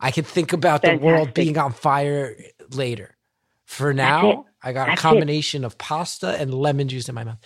I 0.00 0.10
can 0.10 0.24
think 0.24 0.52
about 0.52 0.82
the 0.82 0.96
world 0.96 1.34
being 1.34 1.58
on 1.58 1.72
fire 1.72 2.36
later. 2.72 3.16
For 3.66 3.94
now, 3.94 4.46
I 4.62 4.72
got 4.72 4.88
That's 4.88 5.00
a 5.04 5.08
it. 5.08 5.10
combination 5.10 5.64
of 5.64 5.78
pasta 5.78 6.30
and 6.40 6.52
lemon 6.54 6.88
juice 6.88 7.08
in 7.08 7.14
my 7.14 7.24
mouth. 7.24 7.38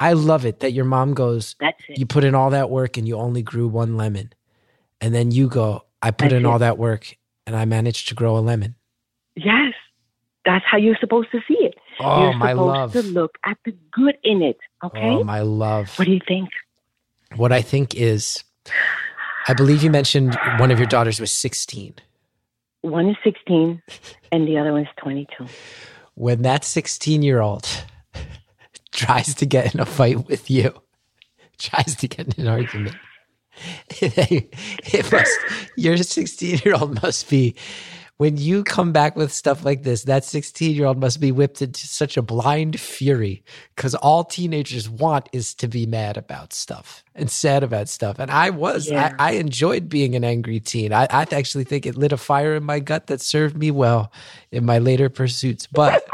I 0.00 0.14
love 0.14 0.44
it 0.46 0.60
that 0.60 0.72
your 0.72 0.86
mom 0.86 1.12
goes, 1.14 1.54
That's 1.60 1.80
it. 1.88 1.98
you 1.98 2.06
put 2.06 2.24
in 2.24 2.34
all 2.34 2.50
that 2.50 2.70
work 2.70 2.96
and 2.96 3.06
you 3.06 3.16
only 3.16 3.42
grew 3.42 3.68
one 3.68 3.96
lemon. 3.96 4.32
And 5.00 5.14
then 5.14 5.30
you 5.30 5.46
go, 5.48 5.84
I 6.02 6.10
put 6.10 6.30
That's 6.30 6.32
in 6.34 6.46
it. 6.46 6.48
all 6.48 6.58
that 6.58 6.78
work 6.78 7.16
and 7.46 7.54
I 7.54 7.64
managed 7.66 8.08
to 8.08 8.14
grow 8.14 8.36
a 8.36 8.40
lemon. 8.40 8.74
Yes, 9.36 9.74
that's 10.46 10.64
how 10.68 10.78
you're 10.78 10.96
supposed 11.00 11.30
to 11.32 11.40
see 11.46 11.54
it. 11.60 11.74
Oh, 12.00 12.22
you're 12.30 12.34
my 12.34 12.52
supposed 12.52 12.66
love. 12.66 12.92
to 12.92 13.02
look 13.02 13.36
at 13.44 13.58
the 13.64 13.72
good 13.92 14.16
in 14.24 14.42
it. 14.42 14.58
Okay. 14.82 15.10
Oh, 15.10 15.22
my 15.24 15.40
love. 15.42 15.96
what 15.98 16.06
do 16.06 16.12
you 16.12 16.20
think? 16.26 16.48
What 17.36 17.52
I 17.52 17.60
think 17.62 17.94
is, 17.94 18.42
I 19.48 19.54
believe 19.54 19.82
you 19.82 19.90
mentioned 19.90 20.36
one 20.58 20.70
of 20.70 20.78
your 20.78 20.86
daughters 20.88 21.20
was 21.20 21.30
16. 21.30 21.94
One 22.80 23.08
is 23.10 23.16
16, 23.22 23.82
and 24.32 24.48
the 24.48 24.56
other 24.56 24.72
one 24.72 24.82
is 24.82 24.88
22. 25.02 25.46
When 26.14 26.42
that 26.42 26.64
16 26.64 27.22
year 27.22 27.40
old 27.40 27.66
tries 28.92 29.34
to 29.36 29.46
get 29.46 29.74
in 29.74 29.80
a 29.80 29.86
fight 29.86 30.28
with 30.28 30.50
you, 30.50 30.74
tries 31.58 31.96
to 31.96 32.08
get 32.08 32.34
in 32.36 32.46
an 32.46 32.48
argument, 32.48 32.96
it 33.90 35.12
must, 35.12 35.38
your 35.76 35.96
16 35.96 36.60
year 36.64 36.74
old 36.74 37.02
must 37.02 37.28
be, 37.28 37.54
when 38.20 38.36
you 38.36 38.64
come 38.64 38.92
back 38.92 39.16
with 39.16 39.32
stuff 39.32 39.64
like 39.64 39.82
this, 39.82 40.02
that 40.04 40.24
16 40.24 40.74
year 40.76 40.84
old 40.84 41.00
must 41.00 41.20
be 41.20 41.32
whipped 41.32 41.62
into 41.62 41.86
such 41.86 42.18
a 42.18 42.22
blind 42.22 42.78
fury 42.78 43.42
because 43.74 43.94
all 43.94 44.24
teenagers 44.24 44.90
want 44.90 45.30
is 45.32 45.54
to 45.54 45.66
be 45.66 45.86
mad 45.86 46.18
about 46.18 46.52
stuff 46.52 47.02
and 47.14 47.30
sad 47.30 47.62
about 47.62 47.88
stuff. 47.88 48.18
And 48.18 48.30
I 48.30 48.50
was, 48.50 48.90
Yeah. 48.90 49.16
I, 49.18 49.30
I 49.30 49.32
enjoyed 49.36 49.88
being 49.88 50.14
an 50.16 50.24
angry 50.24 50.60
teen. 50.60 50.92
I, 50.92 51.04
I 51.04 51.26
actually 51.32 51.64
think 51.64 51.86
it 51.86 51.96
lit 51.96 52.12
a 52.12 52.18
fire 52.18 52.54
in 52.54 52.62
my 52.62 52.78
gut 52.78 53.06
that 53.06 53.22
served 53.22 53.56
me 53.56 53.70
well 53.70 54.12
in 54.52 54.66
my 54.66 54.80
later 54.80 55.08
pursuits. 55.08 55.66
But 55.66 56.06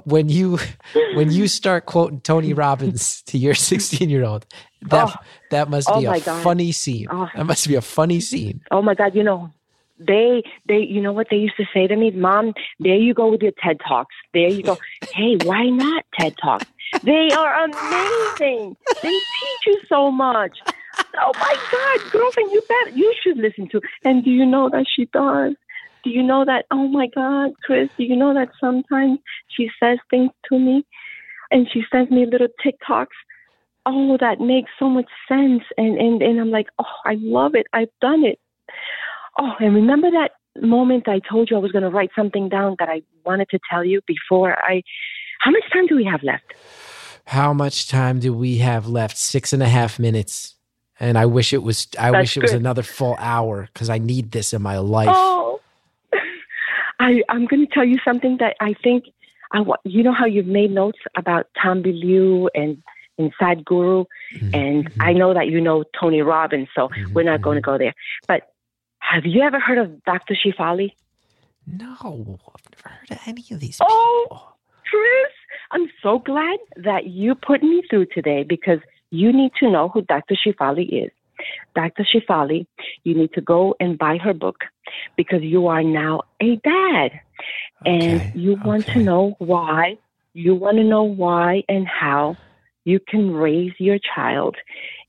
when 0.00 0.28
you 0.28 0.58
when 1.14 1.30
you 1.30 1.48
start 1.48 1.86
quoting 1.86 2.20
Tony 2.20 2.52
Robbins 2.52 3.22
to 3.22 3.38
your 3.38 3.54
16 3.70 4.08
year 4.10 4.24
old, 4.24 4.46
that 4.82 5.08
Oh. 5.08 5.14
that 5.50 5.70
must 5.70 5.88
Oh 5.90 6.00
be 6.00 6.06
a 6.06 6.20
God. 6.20 6.42
funny 6.42 6.72
scene. 6.72 7.06
Oh. 7.10 7.28
That 7.36 7.44
must 7.46 7.66
be 7.68 7.74
a 7.76 7.80
funny 7.82 8.20
scene. 8.20 8.60
Oh 8.70 8.82
my 8.82 8.94
God, 8.94 9.14
you 9.14 9.22
know, 9.22 9.50
they 9.98 10.42
they 10.66 10.78
you 10.78 11.00
know 11.00 11.12
what 11.12 11.28
they 11.30 11.36
used 11.36 11.56
to 11.58 11.64
say 11.72 11.86
to 11.86 11.96
me, 11.96 12.10
Mom, 12.10 12.54
there 12.80 12.96
you 12.96 13.14
go 13.14 13.30
with 13.30 13.42
your 13.42 13.52
TED 13.62 13.78
Talks. 13.86 14.14
There 14.34 14.48
you 14.48 14.62
go. 14.62 14.76
hey, 15.12 15.36
why 15.44 15.66
not 15.66 16.04
TED 16.18 16.34
Talks? 16.42 16.66
They 17.04 17.30
are 17.30 17.64
amazing. 17.64 18.76
They 19.02 19.10
teach 19.10 19.62
you 19.66 19.80
so 19.88 20.10
much. 20.10 20.58
Oh 21.18 21.32
my 21.40 21.56
God, 21.72 22.10
girlfriend, 22.12 22.50
you 22.52 22.62
better 22.68 22.90
you 22.96 23.14
should 23.22 23.38
listen 23.38 23.68
to. 23.70 23.80
And 24.04 24.22
do 24.24 24.30
you 24.30 24.44
know 24.44 24.68
that 24.70 24.84
she 24.94 25.06
does? 25.06 25.54
Do 26.04 26.10
you 26.10 26.22
know 26.22 26.44
that? 26.44 26.66
Oh 26.70 26.88
my 26.88 27.06
God, 27.14 27.52
Chris, 27.64 27.88
do 27.96 28.04
you 28.04 28.16
know 28.16 28.34
that 28.34 28.50
sometimes 28.60 29.18
she 29.48 29.68
says 29.80 29.98
things 30.10 30.30
to 30.50 30.58
me 30.58 30.84
and 31.50 31.68
she 31.72 31.82
sends 31.92 32.10
me 32.10 32.26
little 32.26 32.48
TikToks? 32.64 33.06
Oh, 33.86 34.16
that 34.20 34.40
makes 34.40 34.70
so 34.78 34.88
much 34.88 35.08
sense. 35.28 35.62
And, 35.76 35.98
and, 35.98 36.22
and 36.22 36.40
I'm 36.40 36.50
like, 36.50 36.68
oh, 36.78 36.84
I 37.04 37.16
love 37.18 37.54
it. 37.54 37.66
I've 37.72 37.90
done 38.00 38.24
it. 38.24 38.38
Oh, 39.38 39.52
and 39.60 39.74
remember 39.74 40.10
that 40.10 40.32
moment 40.60 41.08
I 41.08 41.20
told 41.28 41.50
you 41.50 41.56
I 41.56 41.60
was 41.60 41.72
going 41.72 41.82
to 41.82 41.90
write 41.90 42.10
something 42.14 42.48
down 42.48 42.76
that 42.78 42.88
I 42.88 43.02
wanted 43.24 43.48
to 43.50 43.58
tell 43.70 43.84
you 43.84 44.00
before 44.06 44.56
I. 44.62 44.82
How 45.40 45.50
much 45.50 45.64
time 45.72 45.86
do 45.86 45.96
we 45.96 46.04
have 46.04 46.22
left? 46.22 46.54
How 47.26 47.52
much 47.52 47.88
time 47.88 48.20
do 48.20 48.32
we 48.32 48.58
have 48.58 48.86
left? 48.86 49.16
Six 49.16 49.52
and 49.52 49.62
a 49.62 49.68
half 49.68 49.98
minutes. 49.98 50.56
And 51.00 51.18
I 51.18 51.26
wish 51.26 51.52
it 51.52 51.62
was 51.62 51.88
I 51.98 52.10
That's 52.10 52.22
wish 52.22 52.36
it 52.36 52.42
was 52.42 52.52
another 52.52 52.82
full 52.82 53.16
hour 53.18 53.68
because 53.72 53.90
I 53.90 53.98
need 53.98 54.30
this 54.30 54.52
in 54.52 54.62
my 54.62 54.78
life. 54.78 55.08
Oh, 55.10 55.60
I, 57.02 57.22
I'm 57.28 57.46
going 57.46 57.66
to 57.66 57.72
tell 57.72 57.84
you 57.84 57.98
something 58.04 58.36
that 58.38 58.54
I 58.60 58.74
think 58.82 59.06
I 59.52 59.62
you 59.84 60.02
know 60.02 60.12
how 60.12 60.24
you've 60.24 60.46
made 60.46 60.70
notes 60.70 61.00
about 61.16 61.48
Tom 61.60 61.82
Bilyeu 61.82 62.48
and 62.54 62.82
Inside 63.18 63.64
Guru, 63.64 64.04
Mhm, 64.34 64.54
and 64.54 64.92
I 65.00 65.12
know 65.12 65.34
that 65.34 65.48
you 65.48 65.60
know 65.60 65.84
Tony 66.00 66.22
Robbins, 66.22 66.68
so 66.74 66.88
mhm, 66.88 67.12
we're 67.12 67.24
not 67.24 67.42
going 67.42 67.56
to 67.56 67.60
go 67.60 67.76
there. 67.76 67.94
But 68.26 68.52
have 69.00 69.26
you 69.26 69.42
ever 69.42 69.60
heard 69.60 69.78
of 69.78 70.02
Dr. 70.04 70.34
Shefali? 70.34 70.92
No, 71.66 71.92
I've 72.54 72.70
never 72.70 72.88
heard 72.88 73.10
of 73.10 73.18
any 73.26 73.44
of 73.50 73.60
these 73.60 73.76
people. 73.78 73.88
Oh, 73.90 74.52
Chris, 74.88 75.32
I'm 75.72 75.88
so 76.02 76.20
glad 76.20 76.58
that 76.76 77.06
you 77.06 77.34
put 77.34 77.62
me 77.62 77.82
through 77.90 78.06
today 78.06 78.44
because 78.44 78.78
you 79.10 79.32
need 79.32 79.52
to 79.60 79.70
know 79.70 79.88
who 79.88 80.02
Dr. 80.02 80.36
Shefali 80.36 81.04
is. 81.04 81.10
Dr. 81.74 82.04
Shefali, 82.04 82.66
you 83.04 83.14
need 83.14 83.32
to 83.34 83.40
go 83.40 83.74
and 83.80 83.98
buy 83.98 84.18
her 84.18 84.34
book 84.34 84.58
because 85.16 85.42
you 85.42 85.66
are 85.66 85.82
now 85.82 86.22
a 86.40 86.56
dad. 86.56 87.20
And 87.84 88.22
Okay, 88.22 88.32
you 88.34 88.56
want 88.64 88.88
okay. 88.88 88.98
to 88.98 89.04
know 89.04 89.34
why. 89.38 89.98
You 90.34 90.54
want 90.54 90.78
to 90.78 90.84
know 90.84 91.02
why 91.02 91.62
and 91.68 91.86
how 91.86 92.36
you 92.84 93.00
can 93.00 93.32
raise 93.32 93.72
your 93.78 93.98
child 94.14 94.56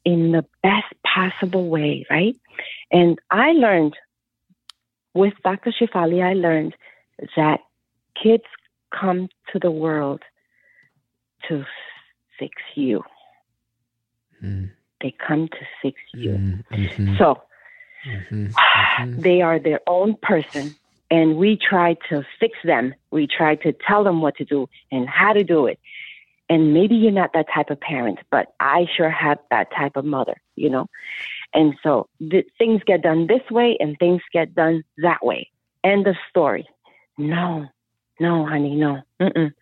in 0.06 0.32
the 0.32 0.46
best 0.62 0.94
possible 1.06 1.70
way, 1.70 2.06
right? 2.10 2.36
And 2.92 3.18
I 3.32 3.52
learned 3.52 3.96
with 5.14 5.34
Dr. 5.44 5.72
Shefali, 5.72 6.24
I 6.24 6.34
learned 6.34 6.76
that 7.36 7.60
kids 8.22 8.44
come 9.00 9.30
to 9.52 9.60
the 9.60 9.72
world 9.72 10.22
to 11.48 11.64
fix 12.40 12.54
you. 12.76 13.04
Mm, 14.44 14.72
They 15.04 15.14
come 15.26 15.48
to 15.50 15.58
fix 15.82 16.00
you. 16.14 16.32
mm, 16.32 16.64
mhm, 16.72 17.18
So 17.20 17.42
mhm, 18.08 18.52
mhm. 19.00 19.22
they 19.22 19.42
are 19.42 19.60
their 19.60 19.82
own 19.86 20.16
person, 20.22 20.76
and 21.12 21.38
we 21.38 21.58
try 21.58 21.96
to 22.10 22.24
fix 22.40 22.58
them. 22.64 22.96
We 23.12 23.28
try 23.28 23.56
to 23.58 23.74
tell 23.88 24.04
them 24.04 24.22
what 24.22 24.36
to 24.38 24.46
do 24.46 24.68
and 24.92 25.08
how 25.08 25.34
to 25.34 25.44
do 25.44 25.68
it. 25.68 25.78
And 26.50 26.74
maybe 26.74 26.96
you're 26.96 27.12
not 27.12 27.34
that 27.34 27.48
type 27.54 27.70
of 27.70 27.80
parent, 27.80 28.20
but 28.32 28.54
I 28.60 28.86
sure 28.96 29.10
have 29.10 29.40
that 29.50 29.68
type 29.76 29.96
of 29.96 30.06
mother, 30.06 30.36
you 30.56 30.70
know? 30.70 30.88
And 31.54 31.76
so 31.84 32.08
th- 32.20 32.48
things 32.58 32.82
get 32.86 33.02
done 33.02 33.28
this 33.28 33.42
way 33.50 33.78
and 33.80 33.98
things 33.98 34.22
get 34.32 34.54
done 34.56 34.84
that 34.98 35.24
way. 35.24 35.50
End 35.84 36.08
of 36.08 36.16
story. 36.30 36.68
No, 37.18 37.68
no, 38.20 38.46
honey, 38.46 38.76
no. 38.76 39.02
Mm-mm. 39.22 39.54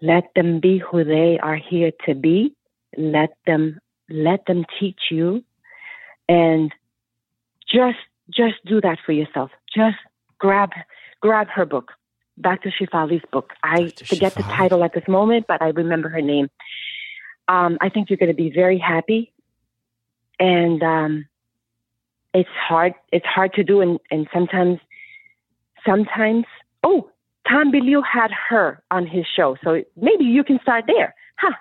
Let 0.00 0.24
them 0.34 0.60
be 0.60 0.78
who 0.78 1.04
they 1.04 1.38
are 1.42 1.56
here 1.56 1.92
to 2.06 2.14
be. 2.14 2.54
Let 2.96 3.30
them 3.46 3.78
let 4.08 4.46
them 4.46 4.64
teach 4.78 5.00
you, 5.10 5.44
and 6.28 6.72
just 7.68 7.98
just 8.30 8.56
do 8.66 8.80
that 8.80 8.98
for 9.04 9.12
yourself. 9.12 9.50
Just 9.74 9.96
grab 10.38 10.70
grab 11.20 11.48
her 11.48 11.64
book, 11.64 11.92
Dr. 12.40 12.72
Shefali's 12.78 13.24
book. 13.32 13.52
I 13.62 13.84
Dr. 13.84 14.04
forget 14.06 14.34
the 14.34 14.42
title 14.42 14.84
at 14.84 14.92
this 14.94 15.06
moment, 15.08 15.46
but 15.48 15.62
I 15.62 15.68
remember 15.68 16.08
her 16.08 16.22
name. 16.22 16.48
Um, 17.48 17.78
I 17.80 17.88
think 17.88 18.10
you're 18.10 18.18
going 18.18 18.30
to 18.30 18.34
be 18.34 18.50
very 18.50 18.78
happy, 18.78 19.32
and 20.38 20.82
um, 20.82 21.26
it's 22.34 22.48
hard. 22.50 22.94
It's 23.12 23.26
hard 23.26 23.54
to 23.54 23.64
do, 23.64 23.80
and, 23.80 23.98
and 24.10 24.28
sometimes, 24.32 24.78
sometimes. 25.86 26.44
Oh, 26.84 27.10
Tom 27.48 27.72
Bilyeu 27.72 28.02
had 28.04 28.30
her 28.48 28.82
on 28.90 29.06
his 29.06 29.24
show, 29.34 29.56
so 29.64 29.82
maybe 29.96 30.24
you 30.24 30.44
can 30.44 30.58
start 30.62 30.84
there, 30.86 31.14
huh? 31.38 31.54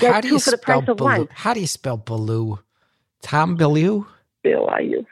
How 0.00 0.20
do 0.20 0.38
for 0.38 0.50
the 0.50 0.56
spell 0.56 0.80
price 0.82 0.88
of 0.88 1.00
one. 1.00 1.28
How 1.32 1.54
do 1.54 1.60
you 1.60 1.66
spell 1.66 1.98
Bilyeu? 1.98 2.58
Tom 3.22 3.56
Bilyeu? 3.56 4.06
Bill, 4.42 4.66
are 4.66 4.82
you? 4.82 5.06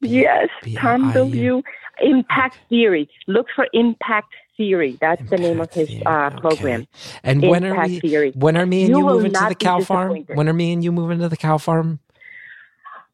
Yes, 0.00 0.48
B- 0.62 0.74
Tom. 0.76 1.12
Bilyeu. 1.12 1.62
Impact 2.00 2.56
theory. 2.68 3.08
Look 3.26 3.46
for 3.54 3.66
impact 3.72 4.34
Theory. 4.58 4.98
That's 5.00 5.22
the 5.30 5.36
name 5.36 5.60
of 5.60 5.72
his 5.72 5.88
uh, 6.04 6.10
okay. 6.32 6.40
program. 6.40 6.88
And 7.22 7.40
when 7.42 7.64
are 7.64 7.86
we? 7.86 8.00
Theory. 8.00 8.32
When 8.34 8.56
are 8.56 8.66
me 8.66 8.82
and 8.82 8.90
You 8.90 8.98
you, 8.98 9.06
moving 9.06 9.32
to 9.32 9.46
the 9.48 9.54
cow 9.54 9.80
farm? 9.80 10.24
When 10.34 10.48
are 10.48 10.52
me 10.52 10.72
and 10.72 10.82
you 10.82 10.90
moving 10.90 11.20
to 11.20 11.28
the 11.28 11.36
cow 11.36 11.58
farm? 11.58 12.00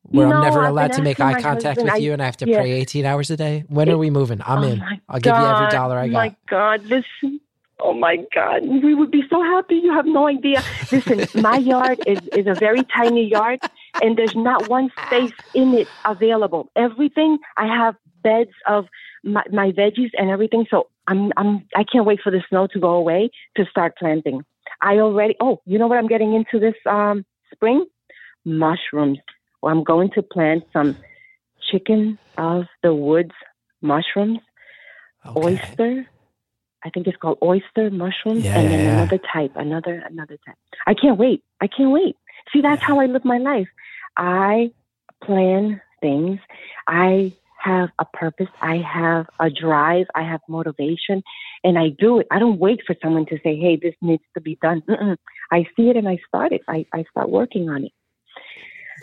Where 0.04 0.26
I'm 0.32 0.42
never 0.42 0.62
I've 0.62 0.70
allowed 0.70 0.92
to 0.94 1.02
make 1.02 1.20
eye 1.20 1.34
contact 1.42 1.64
husband, 1.64 1.84
with 1.84 1.94
I- 1.94 1.98
you, 1.98 2.14
and 2.14 2.22
I 2.22 2.24
have 2.24 2.38
to 2.38 2.48
yeah. 2.48 2.60
pray 2.60 2.72
18 2.72 3.04
hours 3.04 3.30
a 3.30 3.36
day. 3.36 3.64
When 3.68 3.90
are 3.90 3.98
we 3.98 4.08
moving? 4.08 4.40
I'm 4.46 4.64
Oh 4.64 4.68
in. 4.68 4.82
I'll 5.06 5.20
give 5.20 5.36
you 5.36 5.44
every 5.44 5.68
dollar 5.68 5.98
I 5.98 6.08
got. 6.08 6.14
My 6.14 6.36
God, 6.48 6.82
listen. 6.84 7.40
Oh 7.80 7.92
my 7.92 8.18
God, 8.34 8.62
we 8.62 8.94
would 8.94 9.10
be 9.10 9.22
so 9.28 9.42
happy. 9.42 9.76
You 9.76 9.92
have 9.92 10.06
no 10.06 10.28
idea. 10.28 10.62
Listen, 10.92 11.26
my 11.34 11.56
yard 11.64 12.00
is, 12.06 12.20
is 12.34 12.46
a 12.46 12.54
very 12.54 12.86
tiny 12.96 13.26
yard, 13.26 13.60
and 14.00 14.16
there's 14.16 14.34
not 14.36 14.68
one 14.68 14.90
space 15.04 15.34
in 15.54 15.74
it 15.74 15.88
available. 16.04 16.70
Everything 16.76 17.38
I 17.56 17.66
have 17.66 17.96
beds 18.22 18.50
of 18.68 18.86
my, 19.24 19.42
my 19.52 19.72
veggies 19.72 20.10
and 20.16 20.30
everything. 20.30 20.66
So 20.70 20.88
I'm 21.08 21.32
I'm 21.36 21.66
I 21.76 21.84
can't 21.90 22.06
wait 22.06 22.20
for 22.22 22.30
the 22.30 22.42
snow 22.48 22.66
to 22.72 22.80
go 22.80 22.90
away 22.90 23.30
to 23.56 23.64
start 23.70 23.94
planting. 23.98 24.42
I 24.80 24.94
already. 24.98 25.34
Oh, 25.40 25.60
you 25.66 25.78
know 25.78 25.86
what 25.86 25.98
I'm 25.98 26.08
getting 26.08 26.34
into 26.34 26.58
this 26.58 26.74
um, 26.88 27.24
spring? 27.52 27.86
Mushrooms. 28.44 29.18
Well, 29.62 29.74
I'm 29.74 29.84
going 29.84 30.10
to 30.14 30.22
plant 30.22 30.64
some 30.72 30.96
chicken 31.70 32.18
of 32.38 32.64
the 32.82 32.94
woods 32.94 33.32
mushrooms 33.80 34.38
Okay. 35.26 35.40
oyster. 35.40 36.06
I 36.84 36.90
think 36.90 37.06
it's 37.06 37.16
called 37.16 37.38
oyster 37.42 37.90
mushrooms, 37.90 38.44
Yeah, 38.44 38.58
and 38.58 38.70
then 38.70 38.80
yeah, 38.80 38.92
another 38.92 39.18
type, 39.32 39.52
another 39.56 40.02
another 40.08 40.38
type. 40.46 40.56
I 40.86 40.94
can't 40.94 41.18
wait. 41.18 41.42
I 41.60 41.66
can't 41.66 41.90
wait. 41.90 42.16
See, 42.52 42.60
that's 42.60 42.82
how 42.82 43.00
I 43.00 43.06
live 43.06 43.24
my 43.24 43.38
life. 43.38 43.68
I 44.16 44.70
plan 45.22 45.80
things. 46.00 46.38
I 46.86 47.32
have 47.62 47.88
a 47.98 48.04
purpose. 48.04 48.48
I 48.60 48.76
have 48.76 49.26
a 49.40 49.48
drive. 49.48 50.06
I 50.14 50.22
have 50.22 50.40
motivation, 50.48 51.22
and 51.64 51.78
I 51.78 51.88
do 51.88 52.18
it. 52.20 52.26
I 52.30 52.38
don't 52.38 52.58
wait 52.58 52.80
for 52.86 52.94
someone 53.02 53.24
to 53.26 53.38
say, 53.42 53.56
"Hey, 53.56 53.76
this 53.76 53.94
needs 54.02 54.24
to 54.34 54.40
be 54.40 54.58
done." 54.60 54.82
Mm-mm. 54.82 55.16
I 55.50 55.66
see 55.76 55.88
it 55.88 55.96
and 55.96 56.08
I 56.08 56.18
start 56.28 56.52
it. 56.52 56.62
I, 56.68 56.84
I 56.92 57.04
start 57.10 57.30
working 57.30 57.70
on 57.70 57.84
it. 57.84 57.92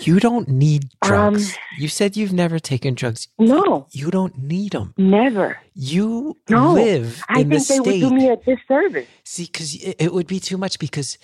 You 0.02 0.20
don't 0.20 0.48
need 0.48 0.90
drugs. 1.04 1.52
Um, 1.54 1.58
you 1.78 1.88
said 1.88 2.18
you've 2.18 2.34
never 2.34 2.60
taken 2.60 2.94
drugs. 2.96 3.28
No, 3.38 3.88
You 3.92 4.10
don't 4.12 4.38
need 4.38 4.72
them. 4.74 4.94
never. 4.98 5.58
You 5.76 6.38
No, 6.50 6.74
live 6.74 7.24
I 7.30 7.42
in 7.42 7.50
the 7.50 7.60
think 7.60 7.86
they 7.86 8.00
state. 8.00 8.04
would 8.04 8.10
do 8.10 8.16
me 8.16 8.30
a 8.30 8.36
disservice. 8.38 9.08
See, 9.24 9.46
because 9.46 9.76
it, 9.84 10.12
would 10.14 10.28
be 10.28 10.40
too 10.40 10.58
much. 10.58 10.80
Because 10.80 11.18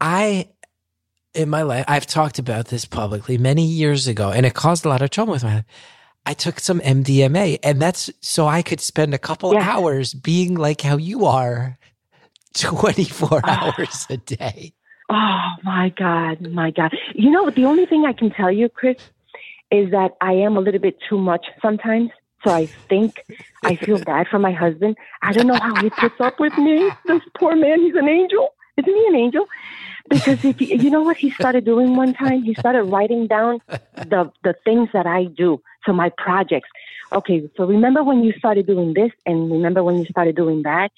I, 0.00 0.48
in 1.34 1.48
my 1.48 1.62
life, 1.62 1.84
I've 1.88 2.06
talked 2.06 2.38
about 2.38 2.66
this 2.68 2.84
publicly 2.84 3.38
many 3.38 3.64
years 3.64 4.06
ago, 4.08 4.30
and 4.30 4.44
it 4.44 4.54
caused 4.54 4.84
a 4.84 4.88
lot 4.88 5.02
of 5.02 5.10
trouble 5.10 5.32
with 5.32 5.44
my 5.44 5.54
life. 5.56 5.64
I 6.26 6.34
took 6.34 6.60
some 6.60 6.80
MDMA, 6.80 7.58
and 7.62 7.80
that's 7.82 8.10
so 8.20 8.46
I 8.46 8.62
could 8.62 8.80
spend 8.80 9.12
a 9.14 9.18
couple 9.18 9.54
Yeah. 9.54 9.68
hours 9.68 10.14
being 10.14 10.54
like 10.54 10.80
how 10.82 10.96
you 10.96 11.26
are, 11.26 11.78
twenty 12.54 13.04
four 13.04 13.40
Ah. 13.44 13.74
hours 13.78 14.06
a 14.10 14.16
day. 14.18 14.74
Oh 15.14 15.50
my 15.62 15.90
God, 15.90 16.40
my 16.40 16.70
God. 16.70 16.96
You 17.14 17.30
know, 17.30 17.50
the 17.50 17.66
only 17.66 17.84
thing 17.84 18.06
I 18.06 18.14
can 18.14 18.30
tell 18.30 18.50
you, 18.50 18.70
Chris, 18.70 18.96
is 19.70 19.90
that 19.90 20.12
I 20.22 20.32
am 20.32 20.56
a 20.56 20.60
little 20.60 20.80
bit 20.80 20.96
too 21.06 21.18
much 21.18 21.44
sometimes. 21.60 22.10
So 22.44 22.50
I 22.50 22.64
think 22.64 23.22
I 23.62 23.76
feel 23.76 24.02
bad 24.12 24.28
for 24.28 24.38
my 24.38 24.52
husband. 24.52 24.96
I 25.20 25.32
don't 25.32 25.46
know 25.46 25.58
how 25.60 25.74
he 25.82 25.90
puts 25.90 26.18
up 26.18 26.40
with 26.40 26.56
me. 26.56 26.90
This 27.04 27.20
poor 27.38 27.54
man, 27.54 27.82
he's 27.82 27.94
an 27.94 28.08
angel. 28.08 28.54
Isn't 28.78 28.94
he 28.94 29.06
an 29.08 29.14
angel? 29.14 29.46
Because 30.08 30.42
if 30.46 30.60
you, 30.62 30.78
you 30.78 30.88
know 30.90 31.02
what 31.02 31.18
he 31.18 31.30
started 31.30 31.66
doing 31.66 31.94
one 31.94 32.14
time, 32.14 32.42
he 32.42 32.54
started 32.54 32.84
writing 32.84 33.26
down 33.26 33.60
the 33.94 34.32
the 34.42 34.54
things 34.64 34.88
that 34.94 35.06
I 35.06 35.24
do. 35.24 35.60
So 35.84 35.92
my 35.92 36.10
projects. 36.16 36.70
Okay, 37.12 37.50
so 37.58 37.66
remember 37.66 38.02
when 38.02 38.24
you 38.24 38.32
started 38.32 38.66
doing 38.66 38.94
this, 38.94 39.12
and 39.26 39.52
remember 39.52 39.84
when 39.84 39.98
you 39.98 40.06
started 40.06 40.36
doing 40.36 40.62
that, 40.62 40.90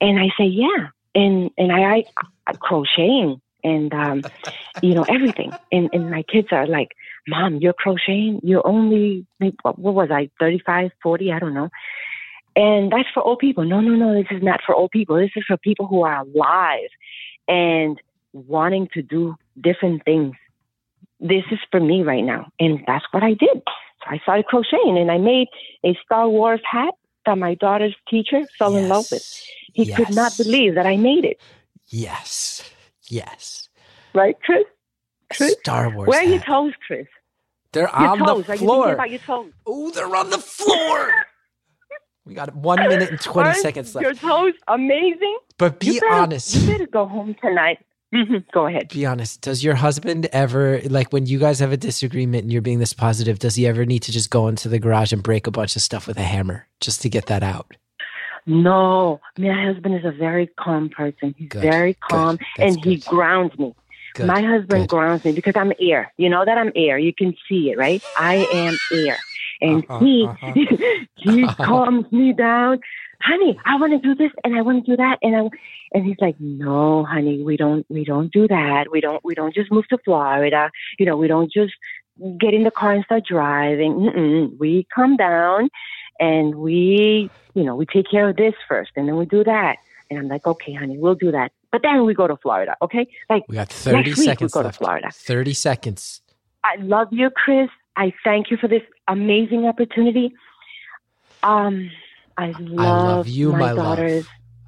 and 0.00 0.18
I 0.18 0.28
say, 0.36 0.46
yeah, 0.46 0.88
and 1.14 1.50
and 1.56 1.72
I, 1.72 1.80
I 1.88 2.04
crocheting 2.60 3.40
and 3.64 3.92
um, 3.92 4.22
you 4.82 4.94
know 4.94 5.04
everything, 5.08 5.52
and 5.72 5.90
and 5.92 6.10
my 6.10 6.22
kids 6.22 6.48
are 6.52 6.66
like, 6.66 6.88
mom, 7.26 7.56
you're 7.56 7.72
crocheting. 7.72 8.40
You're 8.42 8.66
only 8.66 9.26
what 9.62 9.78
what 9.78 9.94
was 9.94 10.10
I, 10.10 10.30
35, 10.40 10.90
40, 11.02 11.32
I 11.32 11.38
don't 11.38 11.54
know. 11.54 11.68
And 12.56 12.90
that's 12.90 13.08
for 13.14 13.22
old 13.22 13.38
people. 13.38 13.64
No, 13.64 13.80
no, 13.80 13.94
no. 13.94 14.14
This 14.14 14.30
is 14.30 14.42
not 14.42 14.60
for 14.66 14.74
old 14.74 14.90
people. 14.90 15.16
This 15.16 15.30
is 15.36 15.44
for 15.46 15.56
people 15.56 15.86
who 15.86 16.02
are 16.02 16.22
alive 16.22 16.88
and 17.46 18.00
wanting 18.32 18.88
to 18.94 19.02
do 19.02 19.36
different 19.60 20.04
things. 20.04 20.34
This 21.20 21.44
is 21.52 21.58
for 21.70 21.78
me 21.78 22.02
right 22.02 22.24
now. 22.24 22.50
And 22.58 22.82
that's 22.86 23.04
what 23.12 23.22
I 23.22 23.34
did. 23.34 23.62
So 23.64 24.06
I 24.06 24.18
started 24.18 24.46
crocheting 24.46 24.98
and 24.98 25.10
I 25.10 25.18
made 25.18 25.48
a 25.84 25.96
Star 26.04 26.28
Wars 26.28 26.60
hat 26.68 26.94
that 27.26 27.38
my 27.38 27.54
daughter's 27.54 27.94
teacher 28.08 28.42
fell 28.58 28.76
in 28.76 28.88
love 28.88 29.06
with. 29.10 29.22
Yes. 29.74 29.86
He 29.88 29.92
could 29.92 30.14
not 30.14 30.36
believe 30.36 30.74
that 30.74 30.86
I 30.86 30.96
made 30.96 31.24
it. 31.24 31.40
Yes, 31.88 32.68
yes. 33.08 33.68
Right, 34.14 34.36
Chris? 34.42 34.64
Chris? 35.32 35.56
Star 35.60 35.90
Wars. 35.94 36.06
Where 36.08 36.20
are 36.20 36.24
your 36.24 36.40
toes, 36.40 36.72
Chris? 36.86 37.06
They're 37.72 37.82
Your 37.82 37.94
on 37.96 38.18
toes. 38.18 38.46
the 38.46 38.52
Are 38.52 38.56
you 38.56 38.66
thinking 38.66 38.92
about 38.94 39.10
your 39.10 39.18
toes? 39.20 39.52
Oh, 39.66 39.90
they're 39.90 40.16
on 40.16 40.30
the 40.30 40.38
floor. 40.38 41.12
we 42.24 42.34
got 42.34 42.54
one 42.56 42.78
minute 42.80 43.10
and 43.10 43.20
20 43.20 43.48
Aren't 43.48 43.60
seconds 43.60 43.94
left. 43.94 44.02
Your 44.02 44.14
toes 44.14 44.54
amazing. 44.68 45.38
But 45.58 45.78
be 45.80 45.88
you 45.88 46.00
better, 46.00 46.14
honest. 46.14 46.54
You 46.54 46.66
better 46.66 46.86
go 46.86 47.06
home 47.06 47.36
tonight. 47.42 47.78
Mhm. 48.14 48.44
Go 48.52 48.66
ahead. 48.66 48.88
Be 48.88 49.04
honest. 49.04 49.42
Does 49.42 49.62
your 49.62 49.74
husband 49.74 50.26
ever, 50.32 50.80
like 50.88 51.12
when 51.12 51.26
you 51.26 51.38
guys 51.38 51.58
have 51.60 51.72
a 51.72 51.76
disagreement 51.76 52.44
and 52.44 52.52
you're 52.52 52.62
being 52.62 52.78
this 52.78 52.94
positive, 52.94 53.38
does 53.38 53.54
he 53.56 53.66
ever 53.66 53.84
need 53.84 54.02
to 54.04 54.12
just 54.12 54.30
go 54.30 54.48
into 54.48 54.68
the 54.70 54.78
garage 54.78 55.12
and 55.12 55.22
break 55.22 55.46
a 55.46 55.50
bunch 55.50 55.76
of 55.76 55.82
stuff 55.82 56.06
with 56.06 56.16
a 56.16 56.22
hammer 56.22 56.66
just 56.80 57.02
to 57.02 57.10
get 57.10 57.26
that 57.26 57.42
out? 57.42 57.76
No, 58.48 59.20
my 59.36 59.66
husband 59.66 59.94
is 59.94 60.04
a 60.06 60.10
very 60.10 60.46
calm 60.58 60.88
person. 60.88 61.34
He's 61.36 61.50
Good, 61.50 61.60
very 61.60 61.94
calm, 61.94 62.38
and 62.58 62.82
he 62.82 62.96
grounds 62.96 63.56
me. 63.58 63.74
Good. 64.14 64.26
My 64.26 64.40
husband 64.40 64.82
good. 64.82 64.88
grounds 64.88 65.24
me 65.24 65.32
because 65.32 65.52
I'm 65.54 65.72
air. 65.78 66.12
You 66.16 66.30
know 66.30 66.44
that 66.46 66.56
I'm 66.56 66.72
air. 66.74 66.98
You 66.98 67.12
can 67.12 67.34
see 67.46 67.70
it, 67.70 67.76
right? 67.78 68.02
I 68.16 68.46
am 68.54 68.78
air, 68.90 69.18
and 69.60 69.84
Uh-huh, 69.84 69.98
he 69.98 70.26
uh-huh. 70.26 70.54
he 71.16 71.46
calms 71.62 72.10
me 72.10 72.32
down. 72.32 72.80
Honey, 73.20 73.58
I 73.66 73.76
want 73.76 73.92
to 73.92 73.98
do 73.98 74.14
this 74.14 74.32
and 74.44 74.56
I 74.56 74.62
want 74.62 74.84
to 74.86 74.92
do 74.92 74.96
that, 74.96 75.18
and 75.22 75.36
I 75.36 75.48
and 75.92 76.06
he's 76.06 76.16
like, 76.20 76.36
no, 76.40 77.04
honey, 77.04 77.42
we 77.42 77.56
don't 77.58 77.84
we 77.90 78.04
don't 78.04 78.32
do 78.32 78.48
that. 78.48 78.86
We 78.90 79.02
don't 79.02 79.22
we 79.24 79.34
don't 79.34 79.54
just 79.54 79.70
move 79.70 79.86
to 79.88 79.98
Florida. 80.04 80.70
You 80.98 81.04
know, 81.04 81.16
we 81.18 81.28
don't 81.28 81.52
just 81.52 81.74
get 82.40 82.54
in 82.54 82.64
the 82.64 82.70
car 82.70 82.92
and 82.92 83.04
start 83.04 83.24
driving. 83.26 83.92
Mm-mm. 83.92 84.58
We 84.58 84.86
come 84.94 85.16
down 85.16 85.68
and 86.20 86.54
we 86.56 87.30
you 87.54 87.64
know 87.64 87.74
we 87.76 87.86
take 87.86 88.10
care 88.10 88.28
of 88.28 88.36
this 88.36 88.54
first, 88.68 88.90
and 88.96 89.08
then 89.08 89.16
we 89.16 89.26
do 89.26 89.44
that. 89.44 89.76
And 90.10 90.18
I'm 90.18 90.28
like, 90.28 90.46
okay, 90.46 90.72
honey, 90.72 90.96
we'll 90.96 91.14
do 91.14 91.30
that. 91.32 91.52
But 91.70 91.82
then 91.82 92.06
we 92.06 92.14
go 92.14 92.26
to 92.26 92.36
Florida, 92.38 92.76
okay? 92.80 93.06
Like 93.28 93.44
We 93.46 93.56
got 93.56 93.68
30 93.68 93.96
Next 93.96 94.08
week 94.08 94.16
we 94.16 94.24
seconds 94.24 94.52
go 94.54 94.62
to. 94.62 94.72
Florida. 94.72 95.10
30 95.12 95.52
seconds. 95.52 96.22
I 96.64 96.76
love 96.80 97.08
you, 97.10 97.28
Chris. 97.28 97.68
I 97.96 98.14
thank 98.24 98.50
you 98.50 98.56
for 98.56 98.68
this 98.68 98.80
amazing 99.06 99.66
opportunity. 99.66 100.32
Um, 101.42 101.90
I 102.38 102.54
love, 102.58 103.06
love 103.06 103.28
you, 103.28 103.52
my 103.52 103.72
love. 103.72 103.76
daughters. 103.76 104.26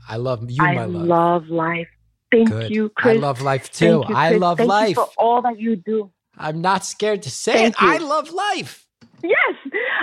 I 0.09 0.17
love 0.17 0.51
you, 0.51 0.63
I 0.63 0.75
my 0.75 0.85
love. 0.85 1.07
love 1.07 1.49
life. 1.49 1.89
Thank 2.31 2.49
Good. 2.51 2.71
you, 2.71 2.91
Chris. 2.91 3.17
I 3.17 3.21
love 3.21 3.41
life 3.41 3.71
too. 3.73 4.05
you, 4.09 4.15
I 4.15 4.33
love 4.33 4.59
Thank 4.59 4.69
life. 4.69 4.89
You 4.91 4.95
for 4.97 5.09
all 5.17 5.43
that 5.43 5.59
you 5.59 5.77
do. 5.77 6.11
I'm 6.37 6.61
not 6.61 6.85
scared 6.85 7.23
to 7.23 7.31
say 7.31 7.53
Thank 7.53 7.77
it. 7.77 7.81
you. 7.83 7.89
I 7.93 7.97
love 7.99 8.31
life. 8.31 8.87
Yes, 9.23 9.55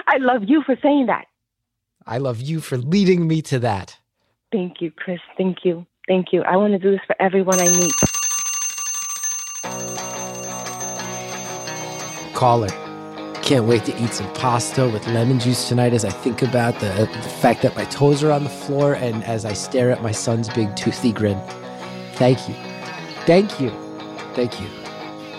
I 0.07 0.17
love 0.17 0.43
you 0.47 0.63
for 0.63 0.75
saying 0.81 1.07
that. 1.07 1.25
I 2.07 2.17
love 2.19 2.39
you 2.41 2.61
for 2.61 2.77
leading 2.77 3.27
me 3.27 3.41
to 3.43 3.59
that. 3.59 3.97
Thank 4.51 4.81
you, 4.81 4.91
Chris. 4.91 5.19
Thank 5.37 5.65
you. 5.65 5.85
Thank 6.07 6.31
you. 6.31 6.41
I 6.43 6.55
want 6.55 6.71
to 6.71 6.79
do 6.79 6.91
this 6.91 7.01
for 7.05 7.21
everyone 7.21 7.59
I 7.59 7.67
meet. 7.67 7.93
Caller. 12.33 12.69
Can't 13.41 13.65
wait 13.65 13.83
to 13.85 14.03
eat 14.03 14.13
some 14.13 14.31
pasta 14.33 14.87
with 14.87 15.05
lemon 15.07 15.39
juice 15.39 15.67
tonight 15.67 15.93
as 15.93 16.05
I 16.05 16.09
think 16.09 16.41
about 16.41 16.79
the, 16.79 16.87
the 16.87 17.29
fact 17.41 17.61
that 17.63 17.75
my 17.75 17.85
toes 17.85 18.23
are 18.23 18.31
on 18.31 18.43
the 18.45 18.49
floor 18.49 18.93
and 18.93 19.23
as 19.25 19.43
I 19.43 19.53
stare 19.53 19.91
at 19.91 20.01
my 20.01 20.11
son's 20.11 20.47
big 20.49 20.75
toothy 20.75 21.11
grin. 21.11 21.41
Thank 22.13 22.47
you. 22.47 22.55
Thank 23.25 23.59
you. 23.59 23.69
Thank 24.33 24.61
you. 24.61 24.86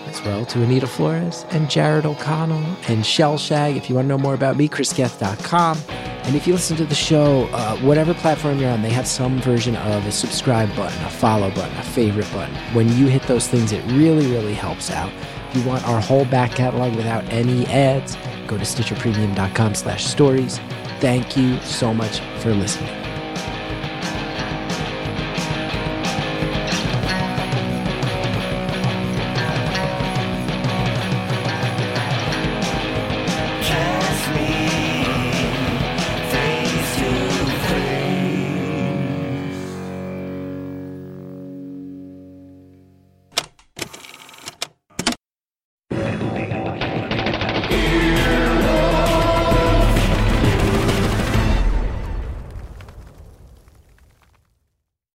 As 0.09 0.23
well 0.23 0.43
to 0.47 0.63
Anita 0.63 0.87
Flores 0.87 1.45
and 1.51 1.69
Jared 1.69 2.03
O'Connell 2.03 2.65
and 2.87 3.03
Shellshag. 3.03 3.77
If 3.77 3.89
you 3.89 3.95
want 3.95 4.05
to 4.05 4.09
know 4.09 4.17
more 4.17 4.33
about 4.33 4.57
me, 4.57 4.67
chrisgeth.com. 4.67 5.77
And 6.23 6.35
if 6.35 6.47
you 6.47 6.53
listen 6.53 6.77
to 6.77 6.85
the 6.85 6.95
show, 6.95 7.43
uh, 7.53 7.77
whatever 7.77 8.15
platform 8.15 8.57
you're 8.57 8.71
on, 8.71 8.81
they 8.81 8.89
have 8.89 9.07
some 9.07 9.39
version 9.39 9.75
of 9.75 10.05
a 10.07 10.11
subscribe 10.11 10.75
button, 10.75 10.99
a 11.05 11.09
follow 11.11 11.51
button, 11.51 11.77
a 11.77 11.83
favorite 11.83 12.31
button. 12.33 12.55
When 12.73 12.89
you 12.97 13.05
hit 13.05 13.21
those 13.23 13.47
things, 13.47 13.71
it 13.71 13.83
really, 13.91 14.25
really 14.31 14.55
helps 14.55 14.89
out. 14.89 15.11
If 15.49 15.57
you 15.57 15.63
want 15.69 15.87
our 15.87 16.01
whole 16.01 16.25
back 16.25 16.51
catalog 16.51 16.95
without 16.95 17.23
any 17.25 17.67
ads, 17.67 18.17
go 18.47 18.57
to 18.57 18.63
stitcherpremium.com 18.63 19.75
slash 19.75 20.05
stories. 20.05 20.59
Thank 20.99 21.37
you 21.37 21.59
so 21.61 21.93
much 21.93 22.19
for 22.41 22.53
listening. 22.53 23.08